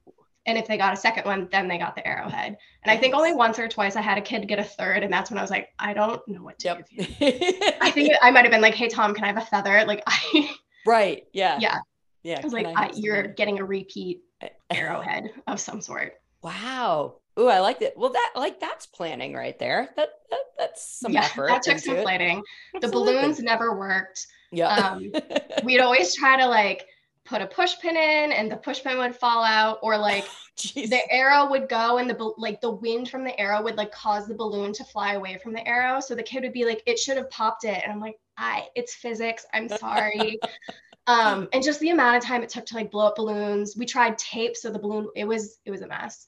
and 0.46 0.58
if 0.58 0.68
they 0.68 0.78
got 0.78 0.92
a 0.92 0.98
second 0.98 1.24
one, 1.24 1.48
then 1.50 1.70
they 1.70 1.78
got 1.78 1.96
the 1.96 2.06
arrowhead. 2.06 2.58
And 2.84 2.92
I 2.92 2.98
think 3.00 3.16
only 3.16 3.32
once 3.32 3.58
or 3.58 3.70
twice 3.70 3.96
I 3.96 4.02
had 4.02 4.18
a 4.18 4.22
kid 4.22 4.46
get 4.50 4.60
a 4.60 4.64
third, 4.66 5.02
and 5.02 5.14
that's 5.14 5.32
when 5.32 5.38
I 5.38 5.42
was 5.42 5.50
like, 5.50 5.70
I 5.80 5.94
don't 5.94 6.22
know 6.28 6.44
what 6.44 6.60
to 6.60 6.68
Yep. 6.68 6.90
give 6.90 7.22
you. 7.22 7.54
I 7.82 7.90
think 7.90 8.14
I 8.22 8.32
might 8.32 8.44
have 8.44 8.52
been 8.52 8.60
like, 8.60 8.76
Hey 8.76 8.90
Tom, 8.90 9.16
can 9.16 9.24
I 9.24 9.28
have 9.28 9.38
a 9.38 9.46
feather? 9.46 9.86
Like 9.86 10.04
I, 10.08 10.50
right. 10.86 11.26
Yeah. 11.32 11.60
Yeah. 11.62 11.80
Yeah. 12.24 12.40
I 12.40 12.44
was 12.44 12.52
like, 12.52 12.66
I 12.66 12.88
I, 12.88 12.92
you're 12.96 13.24
getting 13.24 13.62
a 13.62 13.64
repeat 13.64 14.24
arrowhead 14.70 15.32
of 15.48 15.62
some 15.62 15.80
sort. 15.80 16.16
Wow. 16.42 17.20
Ooh, 17.40 17.48
I 17.48 17.60
like 17.60 17.80
that. 17.80 17.98
Well, 17.98 18.12
that 18.12 18.34
like 18.36 18.60
that's 18.60 18.86
planning 18.86 19.34
right 19.34 19.58
there. 19.58 19.90
That, 19.96 20.10
that 20.30 20.40
that's 20.58 21.00
some 21.00 21.14
yeah, 21.14 21.26
effort. 21.26 21.48
that 21.48 21.64
took 21.64 21.80
some 21.80 21.98
it. 21.98 22.04
planning. 22.04 22.44
The 22.80 22.88
balloons 22.88 23.40
never 23.40 23.78
worked. 23.78 24.28
Yeah. 24.52 24.68
Um, 24.68 25.12
we'd 25.64 25.80
always 25.80 26.16
try 26.16 26.38
to 26.38 26.48
like 26.48 26.88
put 27.26 27.42
a 27.42 27.48
push 27.48 27.80
pin 27.80 27.96
in 27.96 28.32
and 28.32 28.52
the 28.52 28.58
push 28.58 28.84
pin 28.84 28.98
would 28.98 29.16
fall 29.16 29.44
out 29.44 29.80
or 29.82 29.98
like 29.98 30.26
Jeez. 30.58 30.90
the 30.90 31.12
arrow 31.12 31.50
would 31.50 31.70
go 31.70 31.98
and 31.98 32.10
the 32.10 32.34
like 32.38 32.62
the 32.62 32.70
wind 32.70 33.10
from 33.10 33.24
the 33.24 33.38
arrow 33.40 33.64
would 33.64 33.78
like 33.78 33.92
cause 33.92 34.28
the 34.28 34.36
balloon 34.36 34.74
to 34.74 34.84
fly 34.84 35.14
away 35.14 35.40
from 35.42 35.54
the 35.54 35.68
arrow 35.68 36.00
so 36.00 36.16
the 36.16 36.22
kid 36.22 36.44
would 36.44 36.54
be 36.54 36.66
like 36.66 36.84
it 36.86 37.00
should 37.00 37.18
have 37.18 37.30
popped 37.30 37.64
it 37.64 37.82
and 37.82 37.92
i'm 37.92 38.00
like 38.00 38.20
i 38.38 38.68
it's 38.76 38.94
physics 38.94 39.46
i'm 39.54 39.68
sorry 39.68 40.40
um 41.08 41.48
and 41.54 41.64
just 41.64 41.80
the 41.80 41.90
amount 41.90 42.18
of 42.18 42.24
time 42.24 42.44
it 42.44 42.50
took 42.50 42.66
to 42.66 42.76
like 42.76 42.92
blow 42.92 43.08
up 43.08 43.16
balloons 43.16 43.76
we 43.76 43.86
tried 43.86 44.18
tape 44.18 44.56
so 44.56 44.70
the 44.70 44.78
balloon 44.78 45.08
it 45.16 45.26
was 45.26 45.60
it 45.66 45.72
was 45.72 45.82
a 45.82 45.88
mess 45.88 46.28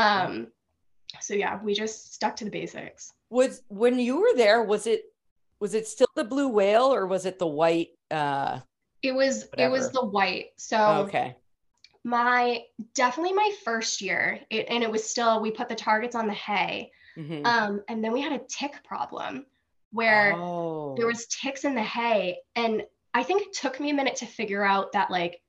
um 0.00 0.46
so 1.20 1.34
yeah 1.34 1.60
we 1.62 1.74
just 1.74 2.14
stuck 2.14 2.36
to 2.36 2.44
the 2.44 2.50
basics 2.50 3.12
was 3.30 3.62
when 3.68 3.98
you 3.98 4.20
were 4.20 4.36
there, 4.36 4.62
was 4.64 4.86
it 4.86 5.04
was 5.60 5.74
it 5.74 5.86
still 5.86 6.08
the 6.16 6.24
blue 6.24 6.48
whale 6.48 6.92
or 6.92 7.06
was 7.06 7.26
it 7.26 7.38
the 7.38 7.46
white 7.46 7.90
uh 8.10 8.58
it 9.02 9.14
was 9.14 9.48
it 9.56 9.70
was 9.70 9.90
the 9.92 10.04
white 10.04 10.46
so 10.56 11.04
okay. 11.06 11.36
my 12.04 12.62
definitely 12.94 13.32
my 13.32 13.50
first 13.64 14.00
year 14.00 14.40
it, 14.50 14.66
and 14.68 14.82
it 14.82 14.90
was 14.90 15.08
still 15.08 15.40
we 15.40 15.50
put 15.50 15.68
the 15.68 15.74
targets 15.74 16.14
on 16.14 16.26
the 16.26 16.34
hay 16.34 16.90
Mhm. 17.18 17.44
um 17.44 17.82
and 17.88 18.04
then 18.04 18.12
we 18.12 18.20
had 18.20 18.32
a 18.32 18.40
tick 18.48 18.82
problem 18.84 19.44
where 19.90 20.32
oh. 20.36 20.94
there 20.96 21.06
was 21.06 21.26
ticks 21.26 21.64
in 21.64 21.74
the 21.74 21.82
hay 21.82 22.38
and 22.54 22.84
i 23.14 23.22
think 23.22 23.42
it 23.42 23.52
took 23.52 23.80
me 23.80 23.90
a 23.90 23.94
minute 23.94 24.16
to 24.16 24.26
figure 24.26 24.64
out 24.64 24.92
that 24.92 25.10
like 25.10 25.42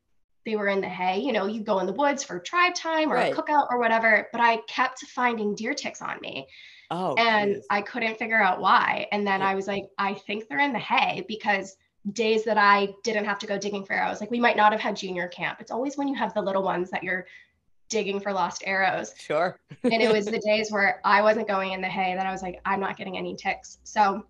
they 0.46 0.56
were 0.56 0.68
in 0.68 0.82
the 0.82 0.90
hay 0.90 1.20
you 1.20 1.32
know 1.32 1.46
you 1.48 1.62
go 1.62 1.80
in 1.80 1.86
the 1.86 1.94
woods 1.94 2.24
for 2.24 2.40
tribe 2.40 2.74
time 2.74 3.12
or 3.12 3.16
Right. 3.16 3.34
a 3.34 3.36
cookout 3.36 3.68
or 3.70 3.80
whatever 3.80 4.28
but 4.32 4.42
i 4.42 4.58
kept 4.68 5.00
finding 5.02 5.56
deer 5.56 5.74
ticks 5.74 6.02
on 6.02 6.20
me 6.22 6.48
oh 6.90 7.14
and 7.16 7.56
geez. 7.56 7.66
i 7.70 7.82
couldn't 7.82 8.18
figure 8.18 8.42
out 8.42 8.60
why 8.60 9.08
and 9.12 9.26
then 9.26 9.42
Yeah. 9.42 9.50
i 9.50 9.56
was 9.56 9.68
like 9.68 9.86
i 9.98 10.14
think 10.14 10.48
they're 10.48 10.60
in 10.60 10.74
the 10.74 10.80
hay 10.80 11.24
because 11.28 11.78
days 12.14 12.44
that 12.46 12.58
i 12.58 12.90
didn't 13.04 13.26
have 13.26 13.38
to 13.40 13.48
go 13.48 13.58
digging 13.58 13.86
for 13.86 13.94
arrows 13.94 14.20
like 14.22 14.32
we 14.32 14.40
might 14.40 14.58
not 14.58 14.72
have 14.72 14.82
had 14.82 14.96
junior 14.96 15.28
camp 15.28 15.60
it's 15.62 15.72
always 15.72 15.98
when 15.98 16.08
you 16.08 16.16
have 16.16 16.34
the 16.34 16.42
little 16.42 16.64
ones 16.64 16.90
that 16.90 17.04
you're 17.04 17.28
digging 17.90 18.20
for 18.22 18.32
lost 18.32 18.64
arrows 18.66 19.14
sure. 19.18 19.60
and 19.84 20.02
it 20.02 20.12
was 20.12 20.26
the 20.38 20.40
days 20.40 20.72
where 20.72 21.02
I 21.04 21.22
wasn't 21.22 21.48
going 21.48 21.74
in 21.74 21.82
the 21.82 21.90
hay 21.90 22.16
that 22.16 22.26
I 22.26 22.32
was 22.32 22.42
like, 22.42 22.62
I'm 22.64 22.80
not 22.80 22.96
getting 22.96 23.18
any 23.18 23.36
ticks. 23.36 23.80
So 23.84 24.26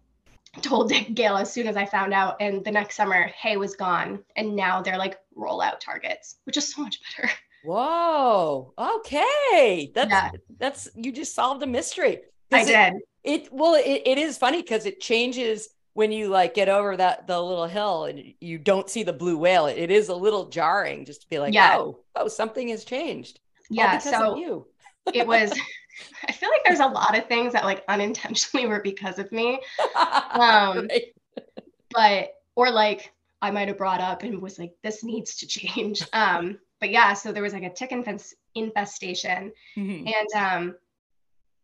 told 0.63 0.91
Gail 1.13 1.37
as 1.37 1.53
soon 1.53 1.67
as 1.67 1.77
I 1.77 1.85
found 1.85 2.11
out. 2.11 2.37
And 2.39 2.65
the 2.65 2.71
next 2.71 2.95
summer, 2.95 3.27
hay 3.27 3.57
was 3.57 3.75
gone. 3.75 4.23
And 4.35 4.55
now 4.55 4.81
they're 4.81 4.97
like 4.97 5.19
rollout 5.37 5.79
targets, 5.79 6.37
which 6.45 6.57
is 6.57 6.73
so 6.73 6.81
much 6.81 6.97
better. 7.17 7.31
Whoa. 7.63 8.73
Okay. 8.77 9.91
That's 9.93 10.09
Yeah. 10.11 10.31
that's 10.59 10.89
you 10.95 11.11
just 11.11 11.35
solved 11.35 11.61
a 11.63 11.67
mystery. 11.67 12.21
I 12.51 12.59
'Cause 12.59 12.69
it- 12.69 12.73
did. 12.73 12.93
It 13.23 13.53
well, 13.53 13.75
it, 13.75 14.01
it 14.05 14.17
is 14.17 14.37
funny 14.39 14.61
because 14.63 14.87
it 14.87 14.99
changes 14.99 15.69
when 15.93 16.11
you 16.11 16.27
like 16.29 16.55
get 16.55 16.69
over 16.69 16.97
that 16.97 17.27
the 17.27 17.39
little 17.39 17.67
hill 17.67 18.05
and 18.05 18.33
you 18.39 18.57
don't 18.57 18.89
see 18.89 19.03
the 19.03 19.13
blue 19.13 19.37
whale. 19.37 19.67
It, 19.67 19.77
it 19.77 19.91
is 19.91 20.09
a 20.09 20.15
little 20.15 20.47
jarring 20.49 21.05
just 21.05 21.21
to 21.21 21.29
be 21.29 21.37
like, 21.37 21.53
Yeah. 21.53 21.77
oh, 21.77 21.99
oh, 22.15 22.27
something 22.27 22.69
has 22.69 22.83
changed. 22.83 23.39
Yeah. 23.69 23.97
because 23.97 24.09
So 24.11 24.31
of 24.33 24.37
you. 24.39 24.67
it 25.13 25.27
was, 25.27 25.51
I 26.27 26.31
feel 26.31 26.49
like 26.49 26.61
there's 26.65 26.79
a 26.79 26.87
lot 26.87 27.15
of 27.15 27.27
things 27.27 27.53
that 27.53 27.63
like 27.63 27.83
unintentionally 27.87 28.65
were 28.65 28.81
because 28.81 29.19
of 29.19 29.31
me. 29.31 29.59
Um, 29.95 30.87
Right. 30.87 31.13
but 31.91 32.33
or 32.55 32.71
like 32.71 33.11
I 33.41 33.51
might 33.51 33.67
have 33.67 33.77
brought 33.77 34.01
up 34.01 34.23
and 34.23 34.41
was 34.41 34.59
like, 34.59 34.73
this 34.83 35.03
needs 35.03 35.35
to 35.37 35.47
change. 35.47 36.01
Um, 36.13 36.59
but 36.79 36.89
yeah, 36.89 37.13
so 37.13 37.31
there 37.31 37.43
was 37.43 37.53
like 37.53 37.63
a 37.63 37.69
tick 37.73 37.91
infest- 37.91 38.35
infestation, 38.55 39.51
Mhm. 39.77 40.11
and 40.13 40.27
um, 40.35 40.75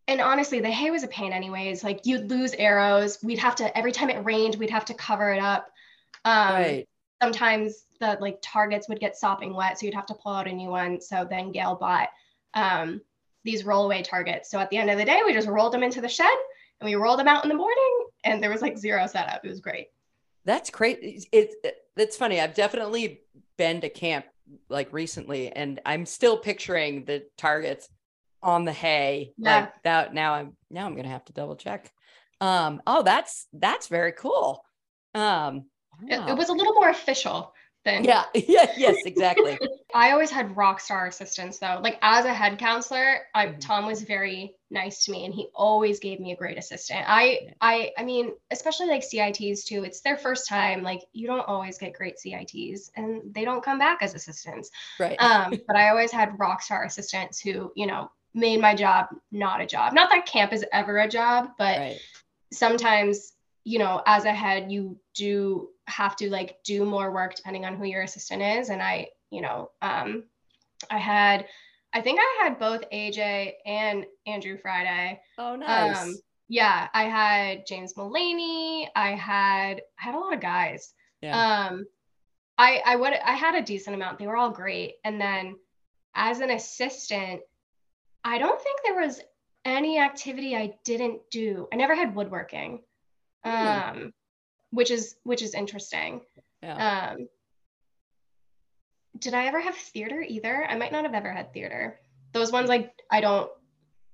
and 0.06 0.20
honestly, 0.20 0.60
the 0.60 0.70
hay 0.70 0.90
was 0.90 1.02
a 1.02 1.08
pain 1.08 1.32
anyways. 1.32 1.82
Like 1.84 2.00
you'd 2.06 2.30
lose 2.30 2.54
arrows. 2.54 3.18
We'd 3.22 3.38
have 3.40 3.56
to 3.56 3.76
every 3.76 3.92
time 3.92 4.10
it 4.10 4.24
rained, 4.24 4.54
we'd 4.56 4.70
have 4.70 4.84
to 4.86 4.94
cover 4.94 5.32
it 5.32 5.40
up. 5.42 5.70
Um, 6.24 6.54
right. 6.54 6.88
Sometimes 7.20 7.84
the 8.00 8.16
like 8.20 8.38
targets 8.42 8.88
would 8.88 9.00
get 9.00 9.16
sopping 9.16 9.54
wet, 9.54 9.78
so 9.78 9.86
you'd 9.86 9.94
have 9.94 10.06
to 10.06 10.14
pull 10.14 10.32
out 10.32 10.46
a 10.46 10.52
new 10.52 10.68
one. 10.70 11.00
So 11.00 11.26
then 11.28 11.50
Gail 11.50 11.74
bought 11.74 12.08
um, 12.54 13.00
these 13.44 13.64
rollaway 13.64 14.04
targets. 14.04 14.50
So 14.50 14.60
at 14.60 14.70
the 14.70 14.76
end 14.76 14.88
of 14.88 14.98
the 14.98 15.04
day, 15.04 15.20
we 15.26 15.32
just 15.32 15.48
rolled 15.48 15.72
them 15.72 15.82
into 15.82 16.00
the 16.00 16.08
shed 16.08 16.30
and 16.80 16.88
we 16.88 16.94
rolled 16.94 17.18
them 17.18 17.26
out 17.28 17.44
in 17.44 17.48
the 17.48 17.56
morning, 17.56 18.06
and 18.24 18.40
there 18.40 18.50
was 18.50 18.62
like 18.62 18.78
zero 18.78 19.06
setup. 19.08 19.44
It 19.44 19.48
was 19.48 19.60
great. 19.60 19.88
That's 20.48 20.70
great. 20.70 20.98
It's 21.02 21.26
it, 21.62 21.76
it's 21.94 22.16
funny. 22.16 22.40
I've 22.40 22.54
definitely 22.54 23.20
been 23.58 23.82
to 23.82 23.90
camp 23.90 24.24
like 24.70 24.90
recently, 24.94 25.52
and 25.52 25.78
I'm 25.84 26.06
still 26.06 26.38
picturing 26.38 27.04
the 27.04 27.24
targets 27.36 27.86
on 28.42 28.64
the 28.64 28.72
hay. 28.72 29.34
Yeah. 29.36 29.56
Like 29.60 29.82
that. 29.82 30.14
Now 30.14 30.32
I'm 30.32 30.56
now 30.70 30.86
I'm 30.86 30.96
gonna 30.96 31.08
have 31.08 31.26
to 31.26 31.34
double 31.34 31.54
check. 31.54 31.92
Um. 32.40 32.80
Oh, 32.86 33.02
that's 33.02 33.46
that's 33.52 33.88
very 33.88 34.12
cool. 34.12 34.64
Um. 35.14 35.66
It, 36.06 36.30
it 36.30 36.36
was 36.38 36.48
a 36.48 36.54
little 36.54 36.72
more 36.72 36.88
official 36.88 37.52
Yeah. 38.02 38.24
Yeah. 38.34 38.72
Yes. 38.76 38.96
Exactly. 39.04 39.58
I 39.94 40.12
always 40.12 40.30
had 40.30 40.56
rock 40.56 40.80
star 40.80 41.06
assistants 41.06 41.58
though. 41.58 41.80
Like 41.82 41.98
as 42.02 42.24
a 42.24 42.32
head 42.32 42.58
counselor, 42.58 43.20
I, 43.34 43.46
Mhm. 43.46 43.60
Tom 43.60 43.86
was 43.86 44.02
very 44.02 44.54
nice 44.70 45.04
to 45.04 45.10
me 45.12 45.24
and 45.24 45.32
he 45.32 45.48
always 45.54 45.98
gave 45.98 46.20
me 46.20 46.32
a 46.32 46.36
great 46.36 46.58
assistant. 46.58 47.04
I 47.08 47.22
Yeah. 47.42 47.50
I 47.60 47.92
I 47.98 48.04
mean, 48.04 48.32
especially 48.50 48.86
like 48.88 49.02
CITs 49.02 49.64
too. 49.64 49.84
It's 49.84 50.00
their 50.02 50.16
first 50.16 50.48
time. 50.48 50.82
Like 50.82 51.00
you 51.12 51.26
don't 51.26 51.46
always 51.48 51.78
get 51.78 51.94
great 51.94 52.18
CITs 52.18 52.90
and 52.96 53.34
they 53.34 53.44
don't 53.44 53.62
come 53.64 53.78
back 53.78 53.98
as 54.02 54.14
assistants. 54.14 54.70
right. 55.00 55.16
Um, 55.20 55.54
but 55.66 55.76
I 55.76 55.88
always 55.88 56.12
had 56.12 56.38
rock 56.38 56.62
star 56.62 56.84
assistants 56.84 57.40
who, 57.40 57.72
you 57.74 57.86
know, 57.86 58.10
made 58.34 58.60
my 58.60 58.74
job 58.74 59.06
not 59.32 59.60
a 59.62 59.66
job. 59.66 59.94
Not 59.94 60.10
that 60.10 60.26
camp 60.26 60.52
is 60.52 60.64
ever 60.72 60.98
a 60.98 61.08
job, 61.08 61.50
but 61.58 61.78
right. 61.78 62.00
sometimes 62.52 63.32
you 63.64 63.78
know 63.78 64.02
as 64.06 64.24
a 64.24 64.32
head 64.32 64.70
you 64.72 64.98
do 65.14 65.68
have 65.88 66.16
to 66.16 66.30
like 66.30 66.58
do 66.64 66.84
more 66.84 67.10
work 67.12 67.34
depending 67.34 67.64
on 67.64 67.76
who 67.76 67.84
your 67.84 68.02
assistant 68.02 68.42
is. 68.42 68.68
And 68.68 68.82
i 68.82 69.08
you 69.30 69.40
know 69.42 69.70
um 69.82 70.24
i 70.90 70.98
had 70.98 71.46
i 71.92 72.00
think 72.00 72.18
i 72.20 72.44
had 72.44 72.58
both 72.58 72.82
aj 72.92 73.52
and 73.66 74.06
andrew 74.26 74.56
friday. 74.58 75.20
Oh, 75.38 75.56
nice. 75.56 75.98
um 76.02 76.16
yeah 76.48 76.88
i 76.94 77.04
had 77.04 77.66
james 77.66 77.96
mullaney. 77.96 78.88
I 78.94 79.10
had 79.10 79.82
i 79.98 80.04
had 80.04 80.14
a 80.14 80.18
lot 80.18 80.34
of 80.34 80.40
guys. 80.40 80.92
Yeah. 81.20 81.66
um 81.68 81.86
i 82.58 82.80
i 82.86 82.96
would 82.96 83.12
i 83.12 83.32
had 83.32 83.54
a 83.54 83.62
decent 83.62 83.96
amount. 83.96 84.18
They 84.18 84.26
were 84.26 84.36
all 84.36 84.50
great. 84.50 84.94
And 85.04 85.20
then 85.20 85.56
as 86.14 86.40
an 86.40 86.50
assistant 86.50 87.40
i 88.24 88.38
don't 88.38 88.60
think 88.60 88.80
there 88.84 89.00
was 89.00 89.20
any 89.64 89.98
activity 89.98 90.56
i 90.56 90.74
didn't 90.84 91.20
do. 91.30 91.68
I 91.72 91.76
never 91.76 91.94
had 91.94 92.14
woodworking. 92.14 92.80
Hmm. 93.44 93.50
um 93.50 94.12
which 94.70 94.90
is 94.90 95.16
which 95.24 95.42
is 95.42 95.54
interesting 95.54 96.20
yeah. 96.62 97.10
um 97.12 97.28
did 99.18 99.34
i 99.34 99.46
ever 99.46 99.60
have 99.60 99.74
theater 99.74 100.24
either 100.26 100.66
i 100.68 100.76
might 100.76 100.92
not 100.92 101.04
have 101.04 101.14
ever 101.14 101.30
had 101.30 101.52
theater 101.52 101.98
those 102.32 102.52
ones 102.52 102.68
like 102.68 102.92
i 103.10 103.20
don't 103.20 103.50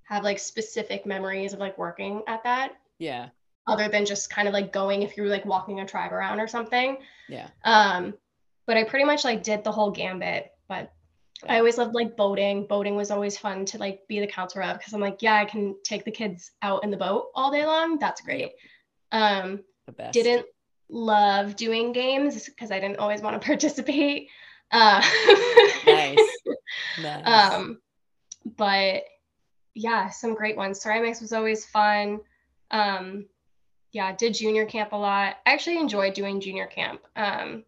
have 0.05 0.23
like 0.23 0.39
specific 0.39 1.07
memories 1.07 1.53
of 1.53 1.59
like 1.59 1.77
working 1.79 2.23
at 2.27 2.43
that 2.45 2.73
yeah. 2.99 3.29
other 3.67 3.89
than 3.89 4.05
just 4.05 4.31
kind 4.31 4.47
of 4.47 4.55
like 4.55 4.73
going 4.73 5.03
if 5.03 5.17
you 5.17 5.23
were 5.23 5.29
like 5.29 5.45
walking 5.45 5.81
a 5.81 5.87
tribe 5.87 6.13
around 6.13 6.39
or 6.41 6.47
something 6.47 6.99
Yeah. 7.29 7.49
um, 7.65 8.15
but 8.67 8.77
I 8.77 8.85
pretty 8.85 9.05
much 9.05 9.25
like 9.25 9.43
did 9.43 9.65
the 9.65 9.73
whole 9.73 9.91
gambit. 9.91 10.51
But 10.69 10.93
I 11.49 11.59
always 11.59 11.77
loved 11.77 11.95
like 11.95 12.17
boating. 12.17 12.67
Boating 12.67 12.97
was 12.97 13.11
always 13.11 13.37
fun 13.37 13.65
to 13.67 13.79
like 13.79 14.01
be 14.09 14.21
the 14.21 14.27
counselor 14.27 14.65
of 14.65 14.79
because 14.79 14.95
I'm 14.95 15.01
like, 15.01 15.21
yeah, 15.21 15.35
I 15.35 15.45
can 15.45 15.77
take 15.85 16.05
the 16.05 16.11
kids 16.11 16.53
out 16.63 16.85
in 16.85 16.91
the 16.91 16.97
boat 16.97 17.27
all 17.35 17.51
day 17.51 17.67
long. 17.67 17.99
That's 17.99 18.21
great. 18.23 18.53
Um, 19.13 19.63
The 19.87 19.93
best. 19.93 20.13
didn't 20.15 20.47
love 20.89 21.57
doing 21.57 21.93
games 21.93 22.45
because 22.47 22.71
I 22.71 22.81
didn't 22.81 22.99
always 22.99 23.21
want 23.23 23.41
to 23.41 23.45
participate. 23.47 24.29
Uh, 24.71 25.03
Nice. 25.87 26.19
Nice. 27.03 27.27
um, 27.27 27.81
but 28.57 29.03
yeah, 29.75 30.11
some 30.11 30.35
great 30.35 30.57
ones. 30.57 30.81
Ceramics 30.81 31.21
was 31.21 31.33
always 31.33 31.65
fun. 31.67 32.21
Um, 32.71 33.27
yeah, 33.93 34.15
did 34.15 34.35
junior 34.35 34.65
camp 34.67 34.93
a 34.93 34.97
lot. 34.97 35.37
I 35.47 35.53
actually 35.53 35.79
enjoyed 35.79 36.15
doing 36.15 36.41
junior 36.41 36.67
camp. 36.67 37.01
Um, 37.17 37.65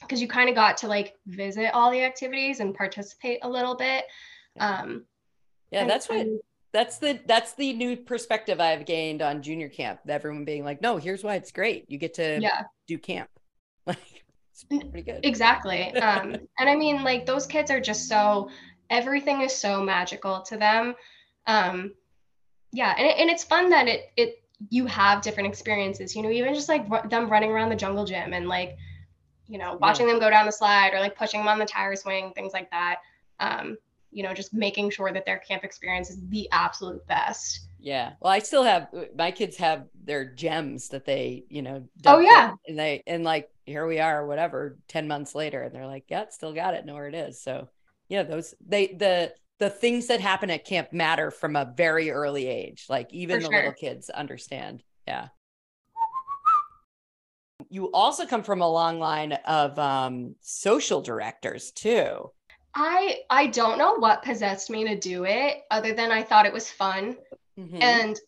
because 0.00 0.22
you 0.22 0.28
kind 0.28 0.48
of 0.48 0.54
got 0.54 0.78
to 0.78 0.88
like 0.88 1.14
visit 1.26 1.70
all 1.74 1.90
the 1.90 2.02
activities 2.02 2.60
and 2.60 2.74
participate 2.74 3.40
a 3.42 3.48
little 3.48 3.76
bit. 3.76 4.04
Um, 4.58 5.04
yeah, 5.70 5.82
and- 5.82 5.90
that's 5.90 6.08
what 6.08 6.26
that's 6.72 6.98
the 6.98 7.18
that's 7.26 7.54
the 7.54 7.72
new 7.72 7.96
perspective 7.96 8.60
I've 8.60 8.86
gained 8.86 9.22
on 9.22 9.42
junior 9.42 9.68
camp. 9.68 10.00
Everyone 10.08 10.44
being 10.44 10.64
like, 10.64 10.80
no, 10.80 10.96
here's 10.96 11.24
why 11.24 11.34
it's 11.34 11.52
great. 11.52 11.90
You 11.90 11.98
get 11.98 12.14
to 12.14 12.40
yeah, 12.40 12.62
do 12.86 12.98
camp. 12.98 13.28
Like 13.86 14.24
it's 14.52 14.64
pretty 14.64 15.02
good. 15.02 15.20
exactly. 15.24 15.90
Um, 15.94 16.36
and 16.58 16.68
I 16.68 16.76
mean, 16.76 17.02
like 17.02 17.24
those 17.26 17.46
kids 17.46 17.70
are 17.70 17.80
just 17.80 18.08
so 18.08 18.50
everything 18.90 19.40
is 19.40 19.54
so 19.54 19.82
magical 19.82 20.42
to 20.42 20.56
them. 20.58 20.94
Um, 21.46 21.94
yeah, 22.72 22.94
and 22.96 23.06
it, 23.06 23.16
and 23.18 23.30
it's 23.30 23.42
fun 23.42 23.70
that 23.70 23.88
it 23.88 24.10
it 24.16 24.42
you 24.68 24.86
have 24.86 25.22
different 25.22 25.48
experiences. 25.48 26.14
You 26.14 26.22
know, 26.22 26.30
even 26.30 26.54
just 26.54 26.68
like 26.68 26.88
ru- 26.90 27.08
them 27.08 27.30
running 27.30 27.50
around 27.50 27.70
the 27.70 27.76
jungle 27.76 28.04
gym 28.04 28.32
and 28.34 28.48
like, 28.48 28.76
you 29.48 29.58
know, 29.58 29.78
watching 29.80 30.06
them 30.06 30.20
go 30.20 30.30
down 30.30 30.46
the 30.46 30.52
slide 30.52 30.92
or 30.92 31.00
like 31.00 31.16
pushing 31.16 31.40
them 31.40 31.48
on 31.48 31.58
the 31.58 31.64
tire 31.64 31.96
swing, 31.96 32.32
things 32.34 32.52
like 32.52 32.70
that. 32.70 32.96
Um, 33.40 33.78
you 34.12 34.22
know, 34.22 34.34
just 34.34 34.52
making 34.52 34.90
sure 34.90 35.12
that 35.12 35.24
their 35.26 35.38
camp 35.38 35.64
experience 35.64 36.10
is 36.10 36.20
the 36.28 36.48
absolute 36.52 37.06
best. 37.06 37.60
Yeah. 37.78 38.12
Well, 38.20 38.32
I 38.32 38.40
still 38.40 38.62
have 38.64 38.88
my 39.16 39.30
kids 39.30 39.56
have 39.56 39.86
their 40.04 40.24
gems 40.24 40.88
that 40.90 41.04
they, 41.06 41.44
you 41.48 41.62
know, 41.62 41.88
Oh, 42.06 42.18
yeah. 42.18 42.54
and 42.66 42.78
they 42.78 43.02
and 43.06 43.24
like 43.24 43.48
here 43.64 43.86
we 43.86 44.00
are, 44.00 44.26
whatever, 44.26 44.78
10 44.88 45.08
months 45.08 45.34
later, 45.34 45.62
and 45.62 45.74
they're 45.74 45.86
like, 45.86 46.04
Yeah, 46.08 46.28
still 46.28 46.52
got 46.52 46.74
it, 46.74 46.84
know 46.84 46.94
where 46.94 47.08
it 47.08 47.14
is. 47.14 47.42
So 47.42 47.68
yeah, 48.08 48.22
those 48.24 48.54
they 48.66 48.88
the 48.88 49.32
the 49.58 49.70
things 49.70 50.06
that 50.08 50.20
happen 50.20 50.50
at 50.50 50.64
camp 50.64 50.92
matter 50.92 51.30
from 51.30 51.56
a 51.56 51.72
very 51.76 52.10
early 52.10 52.46
age. 52.46 52.86
Like 52.88 53.12
even 53.12 53.38
For 53.38 53.42
the 53.42 53.48
sure. 53.48 53.56
little 53.56 53.72
kids 53.72 54.10
understand. 54.10 54.82
Yeah. 55.06 55.28
You 57.68 57.90
also 57.92 58.26
come 58.26 58.42
from 58.42 58.62
a 58.62 58.70
long 58.70 58.98
line 58.98 59.32
of 59.32 59.78
um 59.78 60.34
social 60.40 61.00
directors 61.02 61.70
too. 61.72 62.30
I 62.74 63.20
I 63.28 63.48
don't 63.48 63.78
know 63.78 63.94
what 63.94 64.22
possessed 64.22 64.70
me 64.70 64.84
to 64.84 64.96
do 64.98 65.24
it 65.24 65.62
other 65.70 65.92
than 65.92 66.12
I 66.12 66.22
thought 66.22 66.46
it 66.46 66.52
was 66.52 66.70
fun. 66.70 67.16
Mhm. 67.58 67.82
And 67.82 68.20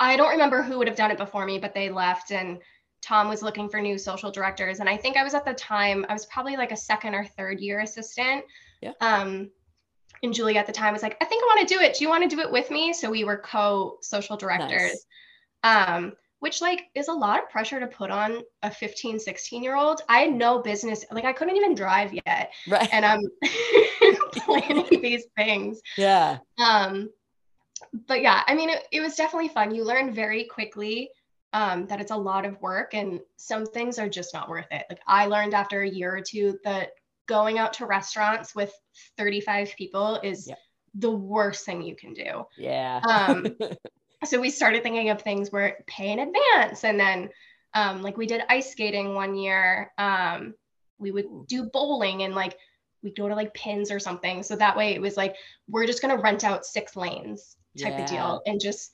I 0.00 0.16
don't 0.16 0.30
remember 0.30 0.62
who 0.62 0.78
would 0.78 0.88
have 0.88 0.96
done 0.96 1.10
it 1.10 1.18
before 1.18 1.46
me, 1.46 1.58
but 1.58 1.74
they 1.74 1.88
left 1.88 2.32
and 2.32 2.60
Tom 3.00 3.28
was 3.28 3.42
looking 3.42 3.68
for 3.68 3.80
new 3.80 3.98
social 3.98 4.30
directors. 4.30 4.80
And 4.80 4.88
I 4.88 4.96
think 4.96 5.16
I 5.16 5.24
was 5.24 5.34
at 5.34 5.44
the 5.44 5.54
time, 5.54 6.06
I 6.08 6.12
was 6.12 6.26
probably 6.26 6.56
like 6.56 6.72
a 6.72 6.76
second 6.76 7.14
or 7.14 7.24
third 7.24 7.60
year 7.60 7.80
assistant. 7.80 8.44
Yeah. 8.80 8.92
Um, 9.00 9.50
and 10.22 10.32
Julie 10.32 10.56
at 10.56 10.66
the 10.66 10.72
time 10.72 10.92
was 10.92 11.02
like, 11.02 11.16
I 11.20 11.24
think 11.24 11.42
I 11.42 11.46
want 11.46 11.68
to 11.68 11.74
do 11.74 11.80
it. 11.80 11.96
Do 11.96 12.04
you 12.04 12.08
want 12.08 12.28
to 12.28 12.34
do 12.34 12.40
it 12.40 12.50
with 12.50 12.70
me? 12.70 12.92
So 12.92 13.10
we 13.10 13.24
were 13.24 13.38
co 13.38 13.98
social 14.02 14.36
directors. 14.36 15.04
Um, 15.64 16.12
which 16.42 16.60
like 16.60 16.88
is 16.96 17.06
a 17.06 17.12
lot 17.12 17.40
of 17.40 17.48
pressure 17.48 17.78
to 17.78 17.86
put 17.86 18.10
on 18.10 18.40
a 18.64 18.70
15, 18.70 19.20
16 19.20 19.62
year 19.62 19.76
old. 19.76 20.02
I 20.08 20.18
had 20.22 20.32
no 20.34 20.58
business, 20.60 21.04
like 21.12 21.24
I 21.24 21.32
couldn't 21.32 21.54
even 21.56 21.76
drive 21.76 22.12
yet. 22.26 22.52
right. 22.68 22.88
And 22.92 23.04
I'm 23.06 23.20
planning 24.32 24.86
these 25.02 25.24
things 25.36 25.80
yeah. 25.96 26.38
um 26.58 27.08
but 28.08 28.22
yeah 28.22 28.42
i 28.46 28.54
mean 28.54 28.70
it, 28.70 28.84
it 28.90 29.00
was 29.00 29.14
definitely 29.14 29.48
fun 29.48 29.74
you 29.74 29.84
learn 29.84 30.12
very 30.12 30.44
quickly 30.44 31.10
um 31.52 31.86
that 31.86 32.00
it's 32.00 32.10
a 32.10 32.16
lot 32.16 32.44
of 32.44 32.60
work 32.60 32.94
and 32.94 33.20
some 33.36 33.64
things 33.66 33.98
are 33.98 34.08
just 34.08 34.32
not 34.34 34.48
worth 34.48 34.66
it 34.70 34.84
like 34.88 35.00
i 35.06 35.26
learned 35.26 35.54
after 35.54 35.82
a 35.82 35.88
year 35.88 36.16
or 36.16 36.20
two 36.20 36.58
that 36.64 36.90
going 37.26 37.58
out 37.58 37.72
to 37.72 37.86
restaurants 37.86 38.54
with 38.54 38.72
35 39.18 39.72
people 39.76 40.18
is 40.22 40.48
Yeah. 40.48 40.54
the 40.94 41.10
worst 41.10 41.64
thing 41.66 41.82
you 41.82 41.94
can 41.94 42.12
do 42.14 42.44
Yeah. 42.56 43.00
um 43.08 43.46
so 44.24 44.40
we 44.40 44.50
started 44.50 44.82
thinking 44.82 45.10
of 45.10 45.20
things 45.22 45.50
where 45.50 45.78
pay 45.86 46.12
in 46.12 46.18
advance 46.18 46.84
and 46.84 46.98
then 46.98 47.28
um 47.74 48.02
like 48.02 48.16
we 48.16 48.26
did 48.26 48.42
ice 48.48 48.70
skating 48.70 49.14
one 49.14 49.34
year 49.34 49.92
um 49.98 50.54
we 50.98 51.10
would 51.10 51.46
do 51.46 51.64
bowling 51.64 52.22
and 52.22 52.34
like 52.34 52.56
we'd 53.02 53.16
go 53.16 53.28
to 53.28 53.34
like 53.34 53.52
pins 53.54 53.90
or 53.90 53.98
something 53.98 54.42
so 54.42 54.54
that 54.54 54.76
way 54.76 54.94
it 54.94 55.00
was 55.00 55.16
like 55.16 55.36
we're 55.68 55.86
just 55.86 56.02
going 56.02 56.16
to 56.16 56.22
rent 56.22 56.44
out 56.44 56.64
six 56.64 56.94
lanes 56.96 57.56
type 57.78 57.94
Yeah. 57.96 58.02
of 58.04 58.08
deal 58.10 58.42
and 58.46 58.60
just 58.60 58.92